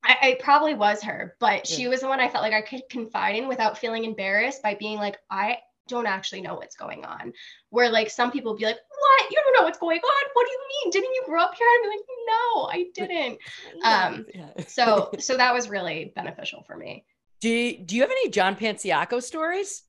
I, 0.03 0.17
I 0.23 0.39
probably 0.41 0.75
was 0.75 1.03
her, 1.03 1.37
but 1.41 1.69
Yeah. 1.69 1.77
she 1.77 1.89
was 1.89 2.01
the 2.01 2.09
one 2.09 2.21
I 2.21 2.29
felt 2.29 2.43
like 2.43 2.55
I 2.55 2.63
could 2.63 2.83
confide 2.91 3.37
in 3.37 3.49
without 3.49 3.77
feeling 3.79 4.05
embarrassed 4.05 4.63
by 4.63 4.75
being 4.75 4.97
like, 4.99 5.19
I 5.31 5.59
don't 5.89 6.07
actually 6.07 6.41
know 6.41 6.55
what's 6.55 6.77
going 6.77 7.05
on. 7.05 7.33
Where 7.71 7.91
like 7.91 8.11
some 8.11 8.31
people 8.31 8.57
be 8.57 8.65
like, 8.65 8.77
What? 8.77 9.31
You 9.31 9.37
don't 9.45 9.57
know 9.59 9.65
what's 9.65 9.79
going 9.79 9.99
on? 9.99 10.25
What 10.33 10.47
do 10.47 10.53
you 10.53 10.61
mean? 10.85 10.91
Didn't 10.93 11.13
you 11.15 11.23
grow 11.27 11.43
up 11.43 11.55
here? 11.55 11.67
I'm 11.83 11.89
like, 11.91 12.07
No, 12.29 12.69
I 12.73 12.87
didn't. 12.95 13.39
um, 13.85 14.27
Yeah. 14.35 14.65
So 14.67 15.11
so 15.19 15.37
that 15.37 15.53
was 15.53 15.69
really 15.69 16.13
beneficial 16.17 16.63
for 16.67 16.77
me. 16.77 17.05
do 17.41 17.49
you, 17.49 17.79
do 17.79 17.97
you 17.97 18.03
have 18.03 18.11
any 18.11 18.31
John 18.31 18.57
Panciaco 18.57 19.23
stories? 19.23 19.83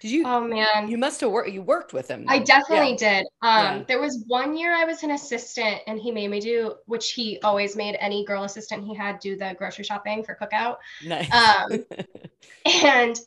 Did 0.00 0.10
you 0.12 0.24
Oh 0.26 0.40
man. 0.40 0.88
you 0.88 0.96
must 0.98 1.20
have 1.22 1.30
worked 1.30 1.50
you 1.50 1.62
worked 1.62 1.92
with 1.92 2.08
him. 2.08 2.24
I 2.28 2.38
definitely 2.38 2.94
did. 2.96 3.26
Um, 3.42 3.78
Yeah. 3.78 3.82
there 3.88 4.00
was 4.00 4.24
one 4.28 4.56
year 4.56 4.72
I 4.74 4.84
was 4.84 5.02
an 5.02 5.10
assistant 5.10 5.80
and 5.86 5.98
he 5.98 6.10
made 6.12 6.30
me 6.30 6.40
do, 6.40 6.74
which 6.86 7.12
he 7.12 7.40
always 7.42 7.74
made 7.76 7.96
any 8.00 8.24
girl 8.24 8.44
assistant 8.44 8.84
he 8.84 8.94
had 8.94 9.18
do 9.18 9.36
the 9.36 9.54
grocery 9.58 9.84
shopping 9.84 10.22
for 10.22 10.36
cookout. 10.40 10.76
Yeah. 11.02 11.26
Nice. 11.28 11.32
Um, 11.72 11.84
and 12.66 13.20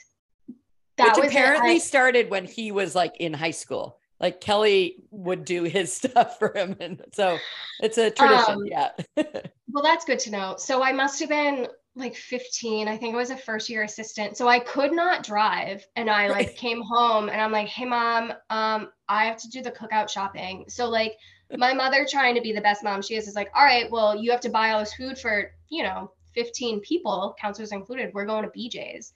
that 0.98 1.16
Which 1.16 1.26
was 1.26 1.32
apparently 1.32 1.72
I- 1.76 1.78
started 1.80 2.30
when 2.30 2.46
he 2.46 2.72
was 2.72 2.96
like 2.96 3.18
in 3.20 3.34
high 3.34 3.52
school. 3.52 3.98
Like 4.20 4.40
Kelly 4.40 4.98
would 5.10 5.46
do 5.46 5.64
his 5.64 5.92
stuff 5.98 6.38
for 6.40 6.54
him. 6.56 6.76
And 6.80 7.02
so 7.12 7.38
it's 7.82 7.98
a 7.98 8.12
tradition. 8.12 8.54
Um, 8.54 8.66
yeah. 8.66 8.92
Well, 9.74 9.84
that's 9.84 10.04
good 10.04 10.20
to 10.20 10.32
know. 10.32 10.56
So 10.58 10.84
I 10.84 10.92
must 10.92 11.22
have 11.22 11.30
been 11.30 11.66
like 11.96 12.16
15. 12.16 12.88
I 12.88 12.96
think 12.98 13.14
I 13.14 13.18
was 13.18 13.32
a 13.32 13.38
first 13.38 13.70
year 13.70 13.84
assistant. 13.84 14.38
So 14.38 14.48
I 14.48 14.60
could 14.60 14.94
not 14.94 15.24
drive. 15.24 15.86
And 15.96 16.10
I 16.10 16.28
like 16.30 16.48
Right. 16.48 16.56
came 16.56 16.82
home 16.82 17.28
and 17.30 17.42
I'm 17.42 17.52
like, 17.52 17.68
hey 17.68 17.86
mom, 17.86 18.32
um, 18.50 18.90
I 19.10 19.26
have 19.26 19.38
to 19.38 19.50
do 19.50 19.62
the 19.62 19.72
cookout 19.72 20.10
shopping. 20.10 20.66
So 20.70 20.90
like 20.90 21.18
my 21.58 21.74
mother 21.74 22.08
trying 22.10 22.36
to 22.36 22.42
be 22.42 22.54
the 22.54 22.62
best 22.62 22.84
mom 22.84 23.02
she 23.02 23.16
is 23.16 23.28
is 23.28 23.36
like, 23.36 23.50
all 23.54 23.66
right, 23.66 23.92
well, 23.92 24.16
you 24.16 24.32
have 24.32 24.40
to 24.42 24.50
buy 24.50 24.72
all 24.72 24.80
this 24.80 24.94
food 24.94 25.18
for, 25.20 25.52
you 25.70 25.84
know, 25.84 26.12
15 26.34 26.80
people, 26.80 27.36
counselors 27.40 27.74
included. 27.74 28.12
We're 28.14 28.26
going 28.26 28.44
to 28.44 28.50
BJ's. 28.58 29.12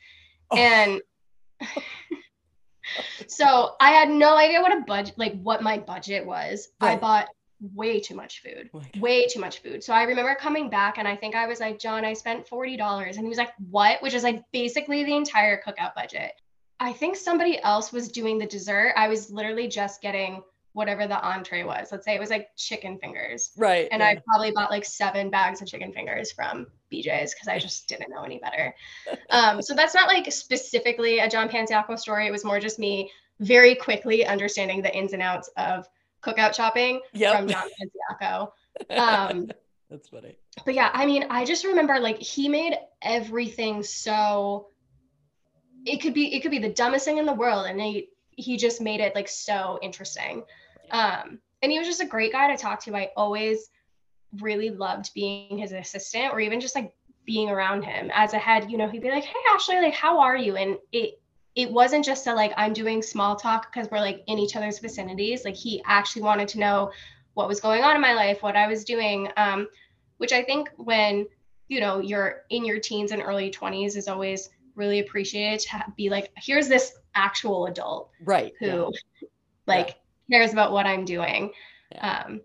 Oh. 0.52 0.58
And 0.58 1.02
so 3.28 3.76
I 3.80 3.92
had 3.92 4.10
no 4.10 4.36
idea 4.36 4.62
what 4.62 4.78
a 4.78 4.82
budget 4.82 5.18
like 5.18 5.40
what 5.42 5.64
my 5.64 5.78
budget 5.78 6.26
was. 6.26 6.68
I 6.82 6.88
Right. 6.90 7.02
bought 7.02 7.28
way 7.74 8.00
too 8.00 8.16
much 8.16 8.42
food 8.42 8.70
Oh 8.74 8.82
way 9.00 9.28
too 9.28 9.40
much 9.40 9.60
food. 9.60 9.84
So 9.84 9.94
I 9.94 10.04
remember 10.04 10.36
coming 10.36 10.70
back 10.70 10.98
and 10.98 11.08
I 11.08 11.16
think 11.16 11.36
I 11.36 11.48
was 11.48 11.60
like, 11.60 11.80
John, 11.80 12.06
I 12.06 12.14
spent 12.14 12.48
$40. 12.48 13.08
And 13.08 13.20
he 13.20 13.28
was 13.28 13.38
like, 13.38 13.54
what? 13.70 14.02
Which 14.02 14.14
is 14.14 14.24
like 14.24 14.44
basically 14.52 15.04
the 15.04 15.16
entire 15.16 15.62
cookout 15.62 15.96
budget. 15.96 16.32
I 16.80 16.94
think 16.94 17.16
somebody 17.16 17.62
else 17.62 17.92
was 17.92 18.10
doing 18.10 18.38
the 18.38 18.46
dessert. 18.46 18.94
I 18.98 19.08
was 19.08 19.30
literally 19.32 19.68
just 19.68 20.02
getting 20.02 20.44
whatever 20.74 21.08
the 21.08 21.22
entree 21.22 21.64
was. 21.64 21.90
Let's 21.92 22.04
say 22.04 22.16
it 22.16 22.20
was 22.20 22.30
like 22.30 22.50
chicken 22.58 23.00
fingers. 23.00 23.52
Right. 23.56 23.88
And 23.92 24.02
yeah. 24.02 24.08
I 24.08 24.22
probably 24.28 24.52
bought 24.52 24.70
like 24.70 24.84
seven 24.84 25.30
bags 25.30 25.62
of 25.62 25.68
chicken 25.70 25.94
fingers 25.94 26.34
from 26.34 26.68
BJ's 26.92 27.34
because 27.34 27.48
I 27.48 27.60
just 27.60 27.88
didn't 27.88 28.10
know 28.10 28.24
any 28.24 28.40
better. 28.40 28.76
Um, 29.32 29.62
so 29.62 29.74
that's 29.74 29.96
not 29.96 30.08
like 30.08 30.32
specifically 30.32 31.20
a 31.20 31.28
John 31.28 31.50
Panciaco 31.50 31.98
story. 31.98 32.28
It 32.28 32.32
was 32.32 32.46
more 32.46 32.60
just 32.60 32.80
me 32.80 33.12
very 33.40 33.76
quickly 33.76 34.26
understanding 34.26 34.82
the 34.82 34.96
ins 34.96 35.14
and 35.14 35.22
outs 35.22 35.50
of 35.58 35.90
cookout 36.26 36.56
shopping 36.56 37.02
Yep. 37.14 37.36
from 37.38 37.48
John 37.48 37.68
Panciaco. 38.20 38.52
Um, 38.90 39.48
That's 39.90 40.10
funny. 40.10 40.36
but 40.66 40.74
yeah, 40.74 40.90
I 40.94 41.06
mean, 41.06 41.26
I 41.30 41.46
just 41.46 41.64
remember 41.64 42.00
like 42.00 42.18
he 42.20 42.50
made 42.50 42.76
everything 43.02 43.84
so 43.84 44.70
it 45.86 46.02
could 46.02 46.14
be 46.14 46.34
it 46.36 46.40
could 46.42 46.52
be 46.52 46.60
the 46.60 46.74
dumbest 46.74 47.06
thing 47.06 47.18
in 47.20 47.26
the 47.26 47.34
world 47.34 47.68
and 47.68 47.80
he 47.80 48.10
he 48.32 48.58
just 48.58 48.82
made 48.82 49.00
it 49.00 49.14
like 49.16 49.28
so 49.30 49.78
interesting. 49.82 50.44
Um 50.92 51.40
and 51.62 51.72
he 51.72 51.78
was 51.80 51.88
just 51.88 52.02
a 52.02 52.06
great 52.06 52.32
guy 52.32 52.54
to 52.54 52.62
talk 52.62 52.84
to. 52.84 52.96
I 52.96 53.12
always 53.16 53.70
really 54.42 54.70
loved 54.72 55.12
being 55.14 55.58
his 55.58 55.72
assistant 55.72 56.34
or 56.34 56.40
even 56.40 56.60
just 56.60 56.76
like 56.76 56.94
being 57.26 57.50
around 57.50 57.84
him 57.84 58.12
as 58.14 58.34
a 58.34 58.38
head, 58.40 58.70
you 58.70 58.78
know, 58.78 58.88
he'd 58.90 59.02
be 59.02 59.10
like, 59.10 59.24
"Hey 59.24 59.40
Ashley, 59.54 59.78
like 59.78 59.94
how 59.94 60.20
are 60.20 60.36
you?" 60.38 60.58
and 60.58 60.78
it 60.92 61.20
it 61.56 61.72
wasn't 61.72 62.04
just 62.06 62.28
a 62.28 62.34
like 62.34 62.54
I'm 62.58 62.74
doing 62.74 63.02
small 63.02 63.36
talk 63.36 63.72
because 63.72 63.90
we're 63.90 64.00
like 64.00 64.24
in 64.28 64.38
each 64.40 64.56
other's 64.56 64.80
vicinities. 64.80 65.46
Like 65.46 65.56
he 65.56 65.82
actually 65.86 66.24
wanted 66.24 66.48
to 66.50 66.60
know 66.60 66.92
what 67.34 67.48
was 67.48 67.60
going 67.60 67.84
on 67.84 67.96
in 67.96 68.02
my 68.02 68.14
life, 68.14 68.44
what 68.44 68.56
I 68.56 68.68
was 68.68 68.84
doing. 68.84 69.30
Um, 69.38 69.68
which 70.18 70.32
I 70.34 70.44
think 70.44 70.70
when 70.78 71.28
you 71.68 71.80
know 71.80 72.00
you're 72.00 72.44
in 72.50 72.66
your 72.66 72.80
teens 72.80 73.12
and 73.12 73.22
early 73.22 73.50
20s 73.52 73.96
is 73.96 74.08
always 74.08 74.50
really 74.76 75.00
appreciated 75.00 75.62
to 75.62 75.86
be 75.96 76.10
like, 76.10 76.32
here's 76.38 76.68
this 76.68 76.94
actual 77.16 77.66
adult 77.68 78.10
Right. 78.22 78.54
who 78.60 78.92
yeah. 79.22 79.28
like 79.68 79.96
cares 80.30 80.52
about 80.52 80.74
what 80.74 80.86
I'm 80.86 81.06
doing. 81.06 81.52
Yeah. 81.92 82.24
Um, 82.28 82.42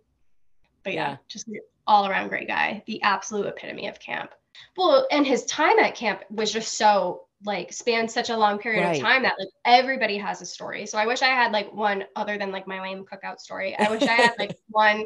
but 0.84 0.94
yeah, 0.94 1.10
Yeah. 1.10 1.16
just 1.28 1.48
an 1.48 1.56
all 1.86 2.06
around 2.06 2.28
great 2.28 2.46
guy, 2.46 2.84
the 2.86 3.02
absolute 3.02 3.46
epitome 3.46 3.88
of 3.88 3.98
camp. 3.98 4.30
Well, 4.76 5.06
and 5.10 5.26
his 5.26 5.44
time 5.46 5.78
at 5.80 5.96
camp 5.96 6.22
was 6.30 6.52
just 6.52 6.76
so 6.78 7.22
like 7.44 7.72
spanned 7.72 8.10
such 8.10 8.28
a 8.30 8.36
long 8.36 8.58
period 8.58 8.82
Right. 8.84 8.96
of 8.96 9.02
time 9.02 9.22
that 9.22 9.34
like 9.38 9.48
everybody 9.64 10.18
has 10.18 10.42
a 10.42 10.46
story. 10.46 10.84
So 10.86 10.98
I 10.98 11.06
wish 11.06 11.22
I 11.22 11.28
had 11.28 11.52
like 11.52 11.72
one 11.72 12.04
other 12.16 12.36
than 12.36 12.50
like 12.52 12.66
my 12.66 12.80
lame 12.82 13.04
cookout 13.10 13.38
story. 13.40 13.74
I 13.78 13.90
wish 13.90 14.02
I 14.02 14.12
had 14.12 14.34
like 14.38 14.54
one 14.68 15.04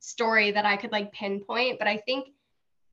story 0.00 0.50
that 0.50 0.64
I 0.66 0.76
could 0.76 0.90
like 0.92 1.12
pinpoint, 1.12 1.78
but 1.78 1.86
I 1.88 1.98
think 1.98 2.28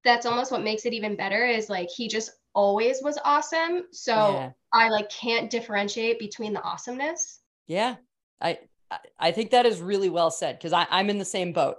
that's 0.03 0.25
almost 0.25 0.51
what 0.51 0.63
makes 0.63 0.85
it 0.85 0.93
even 0.93 1.15
better 1.15 1.45
is 1.45 1.69
like 1.69 1.89
he 1.89 2.07
just 2.07 2.31
always 2.53 3.01
was 3.01 3.17
awesome. 3.25 3.83
So 3.91 4.13
Yeah. 4.13 4.51
I 4.73 4.89
like 4.89 5.09
can't 5.09 5.49
differentiate 5.49 6.19
between 6.19 6.53
the 6.53 6.61
awesomeness. 6.61 7.39
Yeah, 7.67 7.95
I 8.41 8.59
I- 8.91 8.99
I 9.17 9.31
think 9.31 9.51
that 9.51 9.65
is 9.65 9.81
really 9.81 10.09
well 10.09 10.29
said 10.29 10.59
because 10.59 10.71
I'm 10.73 11.09
in 11.09 11.17
the 11.17 11.25
same 11.25 11.51
boat. 11.51 11.77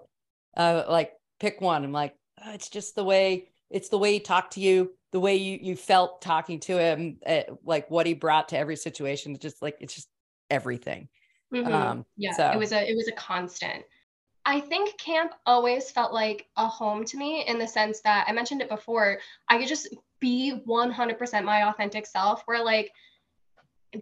Uh, 0.57 0.83
like 0.89 1.13
pick 1.39 1.61
one. 1.61 1.85
I'm 1.85 1.93
like, 1.93 2.17
"Oh, 2.45 2.51
it's 2.53 2.69
just 2.69 2.97
the 2.97 3.05
way 3.05 3.51
it's 3.71 3.89
the 3.89 3.99
way 3.99 4.15
he 4.15 4.21
talked 4.21 4.55
to 4.55 4.61
you, 4.61 4.95
the 5.15 5.21
way 5.21 5.37
you 5.37 5.61
you 5.63 5.77
felt 5.77 6.21
talking 6.21 6.59
to 6.59 6.77
him, 6.77 7.19
uh, 7.25 7.43
like 7.65 7.89
what 7.89 8.05
he 8.05 8.15
brought 8.15 8.49
to 8.49 8.59
every 8.59 8.75
situation. 8.75 9.39
Just 9.39 9.63
like 9.63 9.77
it's 9.81 9.95
just 9.95 10.09
everything. 10.51 11.09
Mm-hmm. 11.55 11.73
Um, 11.73 12.05
yeah, 12.17 12.33
so. 12.33 12.51
it 12.51 12.59
was 12.59 12.73
a 12.73 12.91
it 12.91 12.97
was 12.97 13.07
a 13.07 13.13
constant. 13.13 13.85
I 14.45 14.59
think 14.59 14.99
camp 14.99 15.31
always 15.47 15.89
felt 15.89 16.13
like 16.13 16.49
a 16.57 16.67
home 16.67 17.05
to 17.05 17.17
me 17.17 17.47
in 17.47 17.61
the 17.61 17.69
sense 17.69 18.01
that 18.01 18.27
I 18.27 18.33
mentioned 18.33 18.61
it 18.61 18.69
before. 18.69 19.21
I 19.49 19.57
could 19.59 19.69
just 19.69 19.95
be 20.19 20.61
100% 20.67 21.45
my 21.45 21.69
authentic 21.69 22.07
self. 22.07 22.43
Where 22.47 22.65
like 22.65 22.91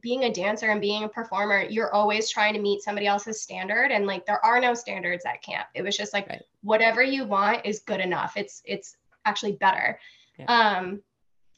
being 0.01 0.25
a 0.25 0.33
dancer 0.33 0.71
and 0.71 0.81
being 0.81 1.05
a 1.05 1.09
performer, 1.11 1.63
you're 1.69 1.93
always 1.95 2.31
trying 2.31 2.55
to 2.55 2.59
meet 2.59 2.81
somebody 2.81 3.07
else's 3.07 3.43
standard 3.43 3.91
and 3.93 4.07
like 4.07 4.25
there 4.25 4.43
are 4.43 4.63
no 4.63 4.73
standards 4.73 5.27
at 5.27 5.43
camp. 5.43 5.67
It 5.75 5.83
was 5.83 5.95
just 5.95 6.15
like 6.15 6.27
right. 6.31 6.43
whatever 6.63 7.03
you 7.03 7.27
want 7.27 7.67
is 7.67 7.81
good 7.81 8.01
enough. 8.01 8.39
It's 8.39 8.63
it's 8.65 8.97
actually 9.27 9.53
better. 9.53 9.99
Yeah. 10.39 10.77
Um 10.77 11.03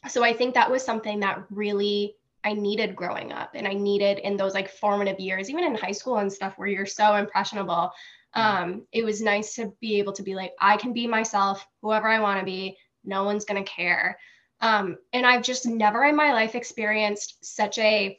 so 0.09 0.22
I 0.22 0.33
think 0.33 0.55
that 0.55 0.70
was 0.70 0.85
something 0.85 1.20
that 1.20 1.45
really 1.51 2.16
I 2.45 2.53
needed 2.53 2.95
growing 2.95 3.33
up 3.33 3.53
and 3.55 3.66
I 3.66 3.72
needed 3.72 4.18
in 4.18 4.37
those 4.37 4.53
like 4.53 4.68
formative 4.68 5.18
years, 5.18 5.49
even 5.49 5.64
in 5.64 5.75
high 5.75 5.93
school 5.93 6.18
and 6.18 6.31
stuff 6.31 6.55
where 6.57 6.68
you're 6.68 6.85
so 6.85 7.16
impressionable. 7.16 7.91
Mm. 8.37 8.41
Um, 8.41 8.87
it 8.93 9.05
was 9.05 9.22
nice 9.22 9.55
to 9.55 9.72
be 9.81 9.99
able 9.99 10.12
to 10.12 10.22
be 10.22 10.35
like, 10.35 10.53
I 10.61 10.77
can 10.77 10.93
be 10.93 11.07
myself, 11.07 11.66
whoever 11.81 12.07
I 12.07 12.20
want 12.20 12.41
to 12.41 12.45
be. 12.45 12.77
No 13.03 13.25
one's 13.25 13.47
going 13.47 13.64
to 13.64 13.70
care. 13.70 14.18
Um, 14.61 14.99
and 15.12 15.27
I've 15.27 15.43
just 15.43 15.66
never 15.66 16.05
in 16.05 16.16
my 16.16 16.33
life 16.33 16.55
experienced 16.55 17.45
such 17.45 17.79
a 17.79 18.18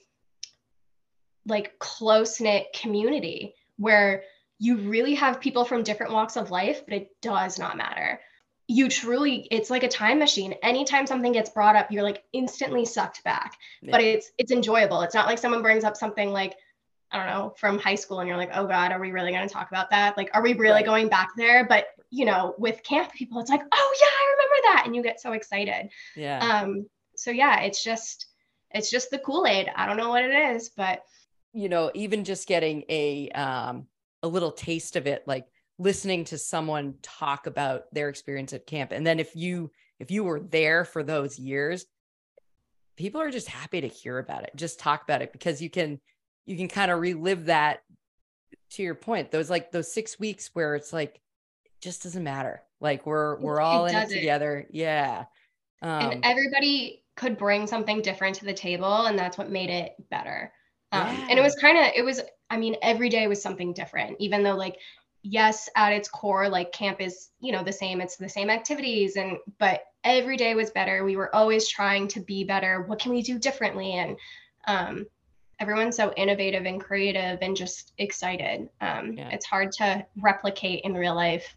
like 1.45 1.77
close 1.77 2.41
knit 2.41 2.67
community 2.79 3.53
where 3.77 4.23
you 4.57 4.77
really 4.77 5.15
have 5.15 5.39
people 5.39 5.65
from 5.65 5.83
different 5.83 6.13
walks 6.13 6.37
of 6.37 6.49
life, 6.49 6.81
but 6.85 6.95
it 6.95 7.09
does 7.21 7.59
not 7.59 7.77
matter. 7.77 8.19
You 8.67 8.89
truly, 8.89 9.47
it's 9.51 9.69
like 9.69 9.83
a 9.83 9.87
time 9.87 10.17
machine. 10.19 10.53
Anytime 10.63 11.05
something 11.05 11.31
gets 11.31 11.49
brought 11.49 11.75
up, 11.75 11.91
you're 11.91 12.03
like 12.03 12.23
instantly 12.33 12.85
sucked 12.85 13.23
back. 13.23 13.57
Yeah. 13.81 13.91
But 13.91 14.01
it's 14.01 14.31
it's 14.37 14.51
enjoyable. 14.51 15.01
It's 15.01 15.13
not 15.13 15.27
like 15.27 15.37
someone 15.37 15.61
brings 15.61 15.83
up 15.83 15.95
something 15.95 16.31
like, 16.31 16.55
I 17.11 17.17
don't 17.17 17.27
know, 17.27 17.53
from 17.57 17.77
high 17.77 17.95
school 17.95 18.19
and 18.19 18.27
you're 18.27 18.37
like, 18.37 18.51
oh 18.53 18.65
God, 18.65 18.91
are 18.91 18.99
we 18.99 19.11
really 19.11 19.31
gonna 19.31 19.47
talk 19.47 19.69
about 19.69 19.91
that? 19.91 20.17
Like, 20.17 20.31
are 20.33 20.41
we 20.41 20.53
really 20.53 20.73
right. 20.73 20.85
going 20.85 21.09
back 21.09 21.29
there? 21.37 21.65
But 21.67 21.85
you 22.09 22.25
know, 22.25 22.55
with 22.57 22.81
camp 22.83 23.13
people, 23.13 23.39
it's 23.39 23.49
like, 23.49 23.61
oh 23.71 23.95
yeah, 24.01 24.07
I 24.07 24.31
remember 24.31 24.61
that. 24.63 24.83
And 24.85 24.95
you 24.95 25.03
get 25.03 25.21
so 25.21 25.33
excited. 25.33 25.89
Yeah. 26.15 26.39
Um, 26.39 26.87
so 27.15 27.31
yeah, 27.31 27.61
it's 27.61 27.83
just 27.83 28.27
it's 28.71 28.89
just 28.89 29.11
the 29.11 29.19
Kool-Aid. 29.19 29.69
I 29.75 29.85
don't 29.85 29.97
know 29.97 30.09
what 30.09 30.23
it 30.23 30.55
is, 30.55 30.69
but 30.69 31.03
you 31.53 31.69
know, 31.69 31.91
even 31.93 32.23
just 32.23 32.47
getting 32.47 32.83
a 32.89 33.29
um 33.29 33.87
a 34.23 34.27
little 34.27 34.51
taste 34.51 34.95
of 34.95 35.07
it, 35.07 35.23
like 35.27 35.45
listening 35.77 36.23
to 36.25 36.37
someone 36.37 36.95
talk 37.01 37.47
about 37.47 37.93
their 37.93 38.09
experience 38.09 38.53
at 38.53 38.65
camp. 38.65 38.91
And 38.91 39.05
then 39.05 39.19
if 39.19 39.35
you 39.35 39.71
if 39.99 40.11
you 40.11 40.23
were 40.23 40.39
there 40.39 40.85
for 40.85 41.03
those 41.03 41.39
years, 41.39 41.85
people 42.97 43.21
are 43.21 43.31
just 43.31 43.47
happy 43.47 43.81
to 43.81 43.87
hear 43.87 44.19
about 44.19 44.43
it. 44.43 44.51
Just 44.55 44.79
talk 44.79 45.03
about 45.03 45.21
it 45.21 45.31
because 45.31 45.61
you 45.61 45.69
can 45.69 45.99
you 46.45 46.57
can 46.57 46.67
kind 46.67 46.91
of 46.91 46.99
relive 46.99 47.45
that 47.45 47.79
to 48.71 48.83
your 48.83 48.95
point. 48.95 49.31
Those 49.31 49.49
like 49.49 49.71
those 49.71 49.93
6 49.93 50.19
weeks 50.19 50.49
where 50.53 50.75
it's 50.75 50.93
like 50.93 51.15
it 51.65 51.71
just 51.81 52.03
doesn't 52.03 52.23
matter. 52.23 52.61
Like 52.79 53.05
we're 53.05 53.39
we're 53.39 53.61
all 53.61 53.85
in 53.85 53.95
it 53.95 54.09
together. 54.09 54.67
Yeah. 54.69 55.25
Um, 55.81 56.11
and 56.11 56.25
everybody 56.25 57.03
could 57.15 57.37
bring 57.37 57.67
something 57.67 58.01
different 58.01 58.35
to 58.37 58.45
the 58.45 58.53
table 58.53 59.05
and 59.05 59.17
that's 59.17 59.37
what 59.37 59.49
made 59.49 59.69
it 59.69 59.93
better. 60.09 60.51
Um, 60.91 61.07
yeah. 61.07 61.27
And 61.29 61.39
it 61.39 61.41
was 61.41 61.55
kind 61.55 61.77
of, 61.77 61.85
it 61.95 62.03
was, 62.03 62.21
I 62.49 62.57
mean, 62.57 62.75
every 62.81 63.09
day 63.09 63.27
was 63.27 63.41
something 63.41 63.73
different, 63.73 64.17
even 64.19 64.43
though, 64.43 64.55
like, 64.55 64.77
yes, 65.25 65.67
at 65.75 65.91
its 65.91 66.07
core, 66.07 66.47
like 66.47 66.71
camp 66.71 67.01
is, 67.01 67.29
you 67.39 67.51
know, 67.51 67.63
the 67.63 67.73
same, 67.73 67.99
it's 67.99 68.15
the 68.15 68.29
same 68.29 68.49
activities. 68.49 69.15
And, 69.15 69.37
but 69.59 69.81
every 70.03 70.37
day 70.37 70.53
was 70.53 70.69
better. 70.69 71.03
We 71.03 71.17
were 71.17 71.35
always 71.35 71.67
trying 71.67 72.07
to 72.09 72.19
be 72.19 72.43
better. 72.43 72.83
What 72.83 72.99
can 72.99 73.11
we 73.11 73.23
do 73.23 73.39
differently? 73.39 73.93
And, 73.93 74.17
um, 74.67 75.05
everyone's 75.59 75.95
so 75.95 76.13
innovative 76.15 76.65
and 76.65 76.79
creative 76.79 77.39
and 77.41 77.55
just 77.55 77.93
excited. 77.97 78.69
Um, 78.81 79.13
yeah. 79.13 79.29
It's 79.29 79.45
hard 79.45 79.71
to 79.73 80.05
replicate 80.21 80.81
in 80.83 80.93
real 80.93 81.15
life. 81.15 81.55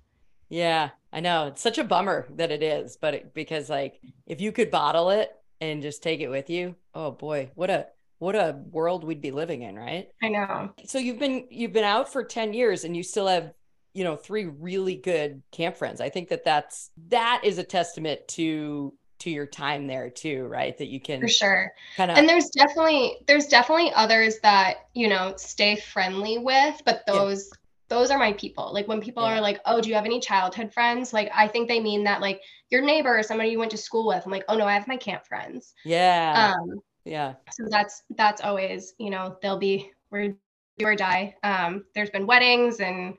Yeah, 0.49 0.91
I 1.13 1.21
know. 1.21 1.49
It's 1.49 1.61
such 1.61 1.79
a 1.79 1.85
bummer 1.85 2.27
that 2.37 2.51
it 2.51 2.63
is, 2.63 2.97
but 2.97 3.15
it, 3.15 3.35
because 3.35 3.69
like 3.69 4.01
if 4.27 4.41
you 4.41 4.51
could 4.51 4.71
bottle 4.71 5.11
it 5.11 5.31
and 5.61 5.83
just 5.83 6.03
take 6.03 6.21
it 6.21 6.29
with 6.29 6.49
you, 6.49 6.75
oh 6.95 7.11
boy, 7.11 7.51
what 7.55 7.69
a 7.69 7.89
what 8.19 8.35
a 8.35 8.59
world 8.71 9.05
we'd 9.05 9.21
be 9.21 9.31
living 9.31 9.63
in, 9.63 9.77
right? 9.77 10.09
I 10.23 10.29
know. 10.29 10.71
So 10.87 10.99
you've 10.99 11.19
been 11.19 11.47
you've 11.51 11.73
been 11.73 11.85
out 11.85 12.13
for 12.13 12.25
10 12.25 12.53
years 12.53 12.85
and 12.85 12.97
you 12.97 13.03
still 13.03 13.27
have, 13.27 13.53
you 13.99 14.05
know, 14.05 14.15
three 14.15 14.45
really 14.45 14.95
good 14.95 15.43
camp 15.51 15.77
friends. 15.77 16.01
I 16.01 16.09
think 16.09 16.29
that 16.29 16.45
that's 16.45 16.91
that 17.09 17.41
is 17.43 17.59
a 17.59 17.65
testament 17.65 18.21
to 18.29 18.95
to 19.19 19.31
your 19.31 19.47
time 19.47 19.89
there 19.89 20.09
too, 20.09 20.45
right? 20.45 20.79
That 20.79 20.87
you 20.87 21.01
can 21.01 21.21
For 21.21 21.27
sure. 21.27 21.73
Kind 21.97 22.13
of 22.13 22.17
And 22.17 22.29
there's 22.29 22.49
definitely 22.51 23.17
there's 23.27 23.49
definitely 23.49 23.91
others 23.93 24.39
that, 24.45 24.87
you 24.95 25.09
know, 25.09 25.35
stay 25.37 25.75
friendly 25.75 26.39
with, 26.39 26.81
but 26.85 27.03
those 27.09 27.51
yeah. 27.51 27.97
those 27.97 28.13
are 28.13 28.19
my 28.21 28.35
people. 28.35 28.73
Like 28.73 28.87
when 28.87 29.01
people 29.01 29.25
yeah. 29.25 29.37
are 29.37 29.41
like, 29.41 29.61
"Oh, 29.67 29.81
do 29.81 29.89
you 29.89 29.97
have 29.97 30.05
any 30.05 30.21
childhood 30.21 30.73
friends?" 30.73 31.13
Like 31.13 31.29
I 31.35 31.49
think 31.49 31.67
they 31.67 31.81
mean 31.81 32.05
that 32.05 32.21
like 32.21 32.41
your 32.71 32.83
neighbor 32.83 33.19
or 33.19 33.25
somebody 33.25 33.51
you 33.51 33.59
went 33.59 33.73
to 33.73 33.77
school 33.79 34.07
with. 34.07 34.25
I'm 34.25 34.31
like, 34.31 34.45
"Oh 34.49 34.57
no, 34.57 34.65
I 34.65 34.75
have 34.75 34.87
my 34.87 34.97
camp 34.97 35.27
friends." 35.27 35.75
Yeah. 35.85 36.55
Um 36.55 36.81
yeah 37.05 37.35
so 37.51 37.65
that's 37.71 38.03
that's 38.17 38.43
always 38.43 38.93
you 38.99 39.09
know 39.09 39.37
they'll 39.41 39.59
be 39.59 39.91
we're 40.11 40.35
do 40.77 40.87
or 40.87 40.95
die 40.95 41.35
um 41.43 41.85
there's 41.95 42.11
been 42.11 42.27
weddings 42.27 42.81
and 42.81 43.15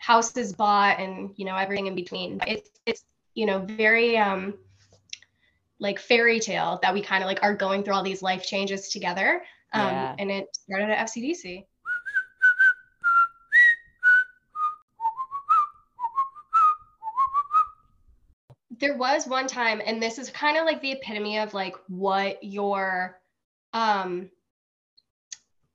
houses 0.00 0.52
bought 0.52 0.98
and 0.98 1.30
you 1.36 1.44
know 1.44 1.56
everything 1.56 1.86
in 1.86 1.94
between. 1.94 2.38
But 2.38 2.48
it's 2.48 2.70
it's 2.86 3.04
you 3.34 3.46
know 3.46 3.60
very 3.60 4.18
um 4.18 4.54
like 5.78 5.98
fairy 5.98 6.40
tale 6.40 6.80
that 6.82 6.92
we 6.92 7.00
kind 7.00 7.22
of 7.22 7.28
like 7.28 7.42
are 7.42 7.54
going 7.54 7.84
through 7.84 7.94
all 7.94 8.02
these 8.02 8.22
life 8.22 8.44
changes 8.44 8.88
together. 8.88 9.42
Um 9.72 9.86
yeah. 9.86 10.16
and 10.18 10.30
it 10.32 10.48
started 10.56 10.90
at 10.90 11.06
fcdc 11.06 11.64
there 18.80 18.96
was 18.96 19.26
one 19.26 19.46
time 19.46 19.80
and 19.84 20.02
this 20.02 20.18
is 20.18 20.30
kind 20.30 20.56
of 20.56 20.64
like 20.64 20.80
the 20.80 20.92
epitome 20.92 21.38
of 21.38 21.54
like 21.54 21.76
what 21.88 22.42
your 22.42 23.20
um 23.74 24.30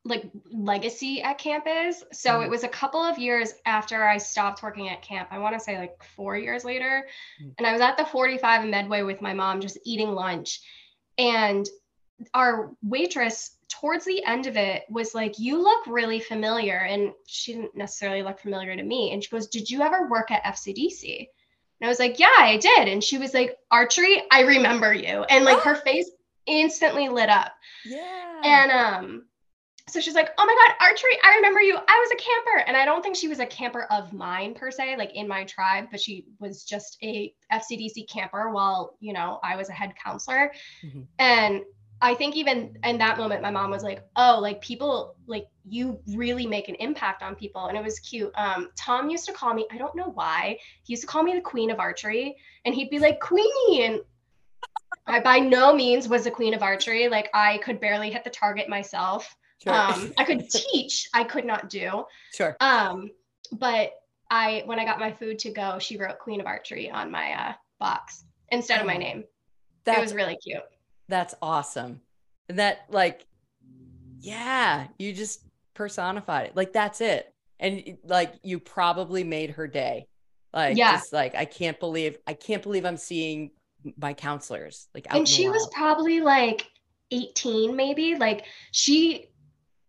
like 0.06 0.30
legacy 0.51 1.22
at 1.22 1.38
camp 1.38 1.66
is. 1.68 2.03
So 2.14 2.32
mm-hmm. 2.32 2.43
it 2.43 2.49
was 2.49 2.64
a 2.64 2.70
couple 2.70 3.01
of 3.01 3.18
years 3.18 3.53
after 3.66 4.08
I 4.08 4.18
stopped 4.18 4.64
working 4.64 4.89
at 4.89 5.01
camp. 5.01 5.30
I 5.32 5.39
want 5.39 5.58
to 5.58 5.60
say 5.60 5.78
like 5.78 6.01
4 6.16 6.38
years 6.38 6.64
later. 6.64 7.08
Mm-hmm. 7.41 7.51
And 7.58 7.68
I 7.68 7.74
was 7.74 7.82
at 7.82 7.97
the 7.97 8.06
45 8.06 8.64
in 8.64 8.72
Medway 8.72 9.01
with 9.01 9.22
my 9.22 9.34
mom 9.34 9.62
just 9.62 9.80
eating 9.84 10.12
lunch 10.12 10.62
and 11.18 11.68
our 12.34 12.72
waitress 12.82 13.58
towards 13.68 14.06
the 14.06 14.24
end 14.24 14.47
of 14.47 14.56
it 14.56 14.84
was 14.89 15.14
like 15.14 15.38
you 15.38 15.62
look 15.62 15.86
really 15.88 16.20
familiar 16.20 16.78
and 16.78 17.12
she 17.26 17.53
didn't 17.53 17.76
necessarily 17.76 18.24
look 18.24 18.39
familiar 18.39 18.74
to 18.74 18.84
me 18.84 19.12
and 19.12 19.22
she 19.22 19.30
goes 19.30 19.47
did 19.47 19.70
you 19.70 19.82
ever 19.82 20.08
work 20.08 20.32
at 20.32 20.43
fcdc 20.45 21.28
and 21.80 21.88
I 21.88 21.89
was 21.89 21.99
like, 21.99 22.20
yeah, 22.20 22.36
I 22.38 22.58
did. 22.58 22.88
And 22.88 23.03
she 23.03 23.18
was 23.18 23.34
like, 23.34 23.58
archery, 23.70 24.24
I 24.32 24.41
remember 24.41 24.93
you. 24.93 25.24
And 25.24 25.43
like 25.43 25.60
her 25.64 25.76
face 25.76 26.10
instantly 26.45 27.10
lit 27.10 27.30
up. 27.30 27.51
Yeah. 27.86 28.41
And 28.43 28.72
um, 28.72 29.26
so 29.88 30.01
she's 30.01 30.15
like, 30.15 30.31
oh 30.38 30.45
my 30.45 30.55
God, 30.55 30.88
archery, 30.88 31.17
I 31.23 31.36
remember 31.36 31.61
you. 31.61 31.75
I 31.75 31.99
was 31.99 32.11
a 32.11 32.15
camper. 32.15 32.67
And 32.67 32.75
I 32.75 32.86
don't 32.86 33.03
think 33.03 33.15
she 33.15 33.27
was 33.27 33.39
a 33.39 33.45
camper 33.45 33.83
of 33.91 34.13
mine 34.13 34.55
per 34.55 34.71
se, 34.71 34.97
like 34.97 35.15
in 35.15 35.27
my 35.27 35.43
tribe, 35.43 35.88
but 35.91 36.01
she 36.01 36.25
was 36.39 36.63
just 36.63 36.97
a 37.03 37.33
FCDC 37.53 38.09
camper 38.09 38.51
while, 38.51 38.97
you 38.99 39.13
know, 39.13 39.39
I 39.43 39.55
was 39.55 39.69
a 39.69 39.73
head 39.73 39.93
counselor. 40.03 40.51
Mm-hmm. 40.83 41.01
And 41.19 41.61
I 42.01 42.13
think 42.13 42.36
even 42.36 42.77
in 42.83 42.97
that 42.97 43.17
moment, 43.17 43.41
my 43.41 43.51
mom 43.51 43.71
was 43.71 43.83
like, 43.83 44.03
"Oh, 44.15 44.39
like 44.41 44.59
people, 44.61 45.15
like 45.27 45.47
you 45.67 45.99
really 46.09 46.45
make 46.45 46.67
an 46.67 46.75
impact 46.75 47.23
on 47.23 47.36
people," 47.36 47.67
and 47.67 47.77
it 47.77 47.83
was 47.83 47.99
cute. 47.99 48.31
Um, 48.36 48.69
Tom 48.77 49.09
used 49.09 49.25
to 49.27 49.33
call 49.33 49.53
me. 49.53 49.65
I 49.71 49.77
don't 49.77 49.95
know 49.95 50.09
why. 50.09 50.57
He 50.83 50.91
used 50.91 51.03
to 51.03 51.07
call 51.07 51.23
me 51.23 51.33
the 51.33 51.41
queen 51.41 51.71
of 51.71 51.79
archery, 51.79 52.36
and 52.65 52.75
he'd 52.75 52.89
be 52.89 52.99
like, 52.99 53.21
"Queenie," 53.21 53.86
and 53.86 54.01
I 55.07 55.21
by 55.21 55.39
no 55.39 55.73
means 55.73 56.09
was 56.09 56.25
the 56.25 56.31
queen 56.31 56.53
of 56.53 56.61
archery. 56.61 57.07
Like 57.07 57.29
I 57.33 57.59
could 57.59 57.79
barely 57.79 58.11
hit 58.11 58.25
the 58.25 58.29
target 58.29 58.67
myself. 58.67 59.36
Sure. 59.64 59.74
Um, 59.74 60.14
I 60.18 60.24
could 60.24 60.49
teach. 60.49 61.08
I 61.14 61.24
could 61.24 61.45
not 61.45 61.70
do. 61.70 62.06
Sure. 62.34 62.56
Um, 62.60 63.10
but 63.51 63.91
I 64.30 64.64
when 64.66 64.80
I 64.80 64.86
got 64.86 64.99
my 64.99 65.12
food 65.12 65.39
to 65.39 65.51
go, 65.51 65.80
she 65.80 65.97
wrote 65.97 66.20
queen 66.20 66.39
of 66.39 66.47
archery 66.47 66.89
on 66.89 67.12
my 67.12 67.32
uh, 67.32 67.53
box 67.80 68.26
instead 68.49 68.80
of 68.80 68.86
my 68.86 68.95
oh. 68.95 68.99
name. 68.99 69.24
That 69.86 70.01
was 70.01 70.14
really 70.14 70.38
cute 70.38 70.64
that's 71.08 71.36
awesome. 71.41 72.01
And 72.49 72.60
that 72.60 72.86
like, 72.89 73.26
yeah, 74.20 74.88
you 74.97 75.14
just 75.14 75.41
personified 75.74 76.47
it. 76.47 76.56
Like 76.56 76.74
that's 76.74 77.01
it. 77.01 77.34
And 77.60 77.97
like 78.03 78.34
you 78.43 78.60
probably 78.60 79.24
made 79.24 79.51
her 79.51 79.68
day. 79.68 80.08
Like 80.53 80.78
yeah. 80.78 80.93
just 80.93 81.14
like 81.14 81.36
I 81.36 81.45
can't 81.45 81.80
believe 81.80 82.18
I 82.26 82.34
can't 82.34 82.64
believe 82.64 82.86
I'm 82.86 82.97
seeing 82.97 83.51
my 83.97 84.16
counselors 84.16 84.88
like 84.95 85.06
and 85.12 85.28
she 85.28 85.47
was 85.47 85.70
probably 85.72 86.20
like 86.20 86.72
18 87.12 87.76
maybe 87.76 88.16
like 88.16 88.45
she 88.72 89.28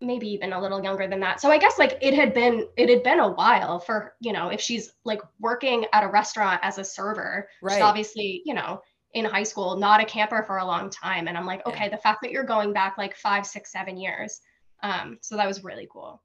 maybe 0.01 0.29
even 0.29 0.53
a 0.53 0.61
little 0.61 0.83
younger 0.83 1.07
than 1.07 1.21
that. 1.21 1.41
So 1.41 1.51
I 1.51 1.59
guess 1.59 1.79
like 1.79 1.99
it 2.01 2.15
had 2.15 2.35
been 2.35 2.67
it 2.77 2.89
had 2.89 3.03
been 3.03 3.21
a 3.21 3.33
while 3.33 3.79
for, 3.79 4.15
you 4.21 4.33
know, 4.33 4.49
if 4.49 4.61
she's 4.61 4.93
like 5.05 5.21
working 5.41 5.87
at 5.93 6.05
a 6.05 6.09
restaurant 6.09 6.61
as 6.63 6.79
a 6.79 6.85
server, 6.85 7.49
right. 7.63 7.75
she's 7.75 7.83
obviously, 7.83 8.43
you 8.45 8.55
know, 8.55 8.83
in 9.15 9.25
high 9.25 9.43
school, 9.43 9.77
not 9.77 10.01
a 10.01 10.05
camper 10.05 10.43
for 10.43 10.59
a 10.59 10.65
long 10.65 10.91
time. 10.91 11.29
And 11.29 11.39
I'm 11.39 11.47
like, 11.47 11.67
okay, 11.67 11.85
yeah. 11.85 11.91
the 11.91 11.97
fact 11.97 12.21
that 12.23 12.31
you're 12.31 12.45
going 12.45 12.73
back 12.73 12.99
like 12.99 13.17
five, 13.17 13.47
six, 13.47 13.73
seven 13.73 13.97
years. 13.97 14.41
Um, 14.83 15.19
so 15.23 15.37
that 15.37 15.47
was 15.47 15.65
really 15.65 15.89
cool. 15.91 16.21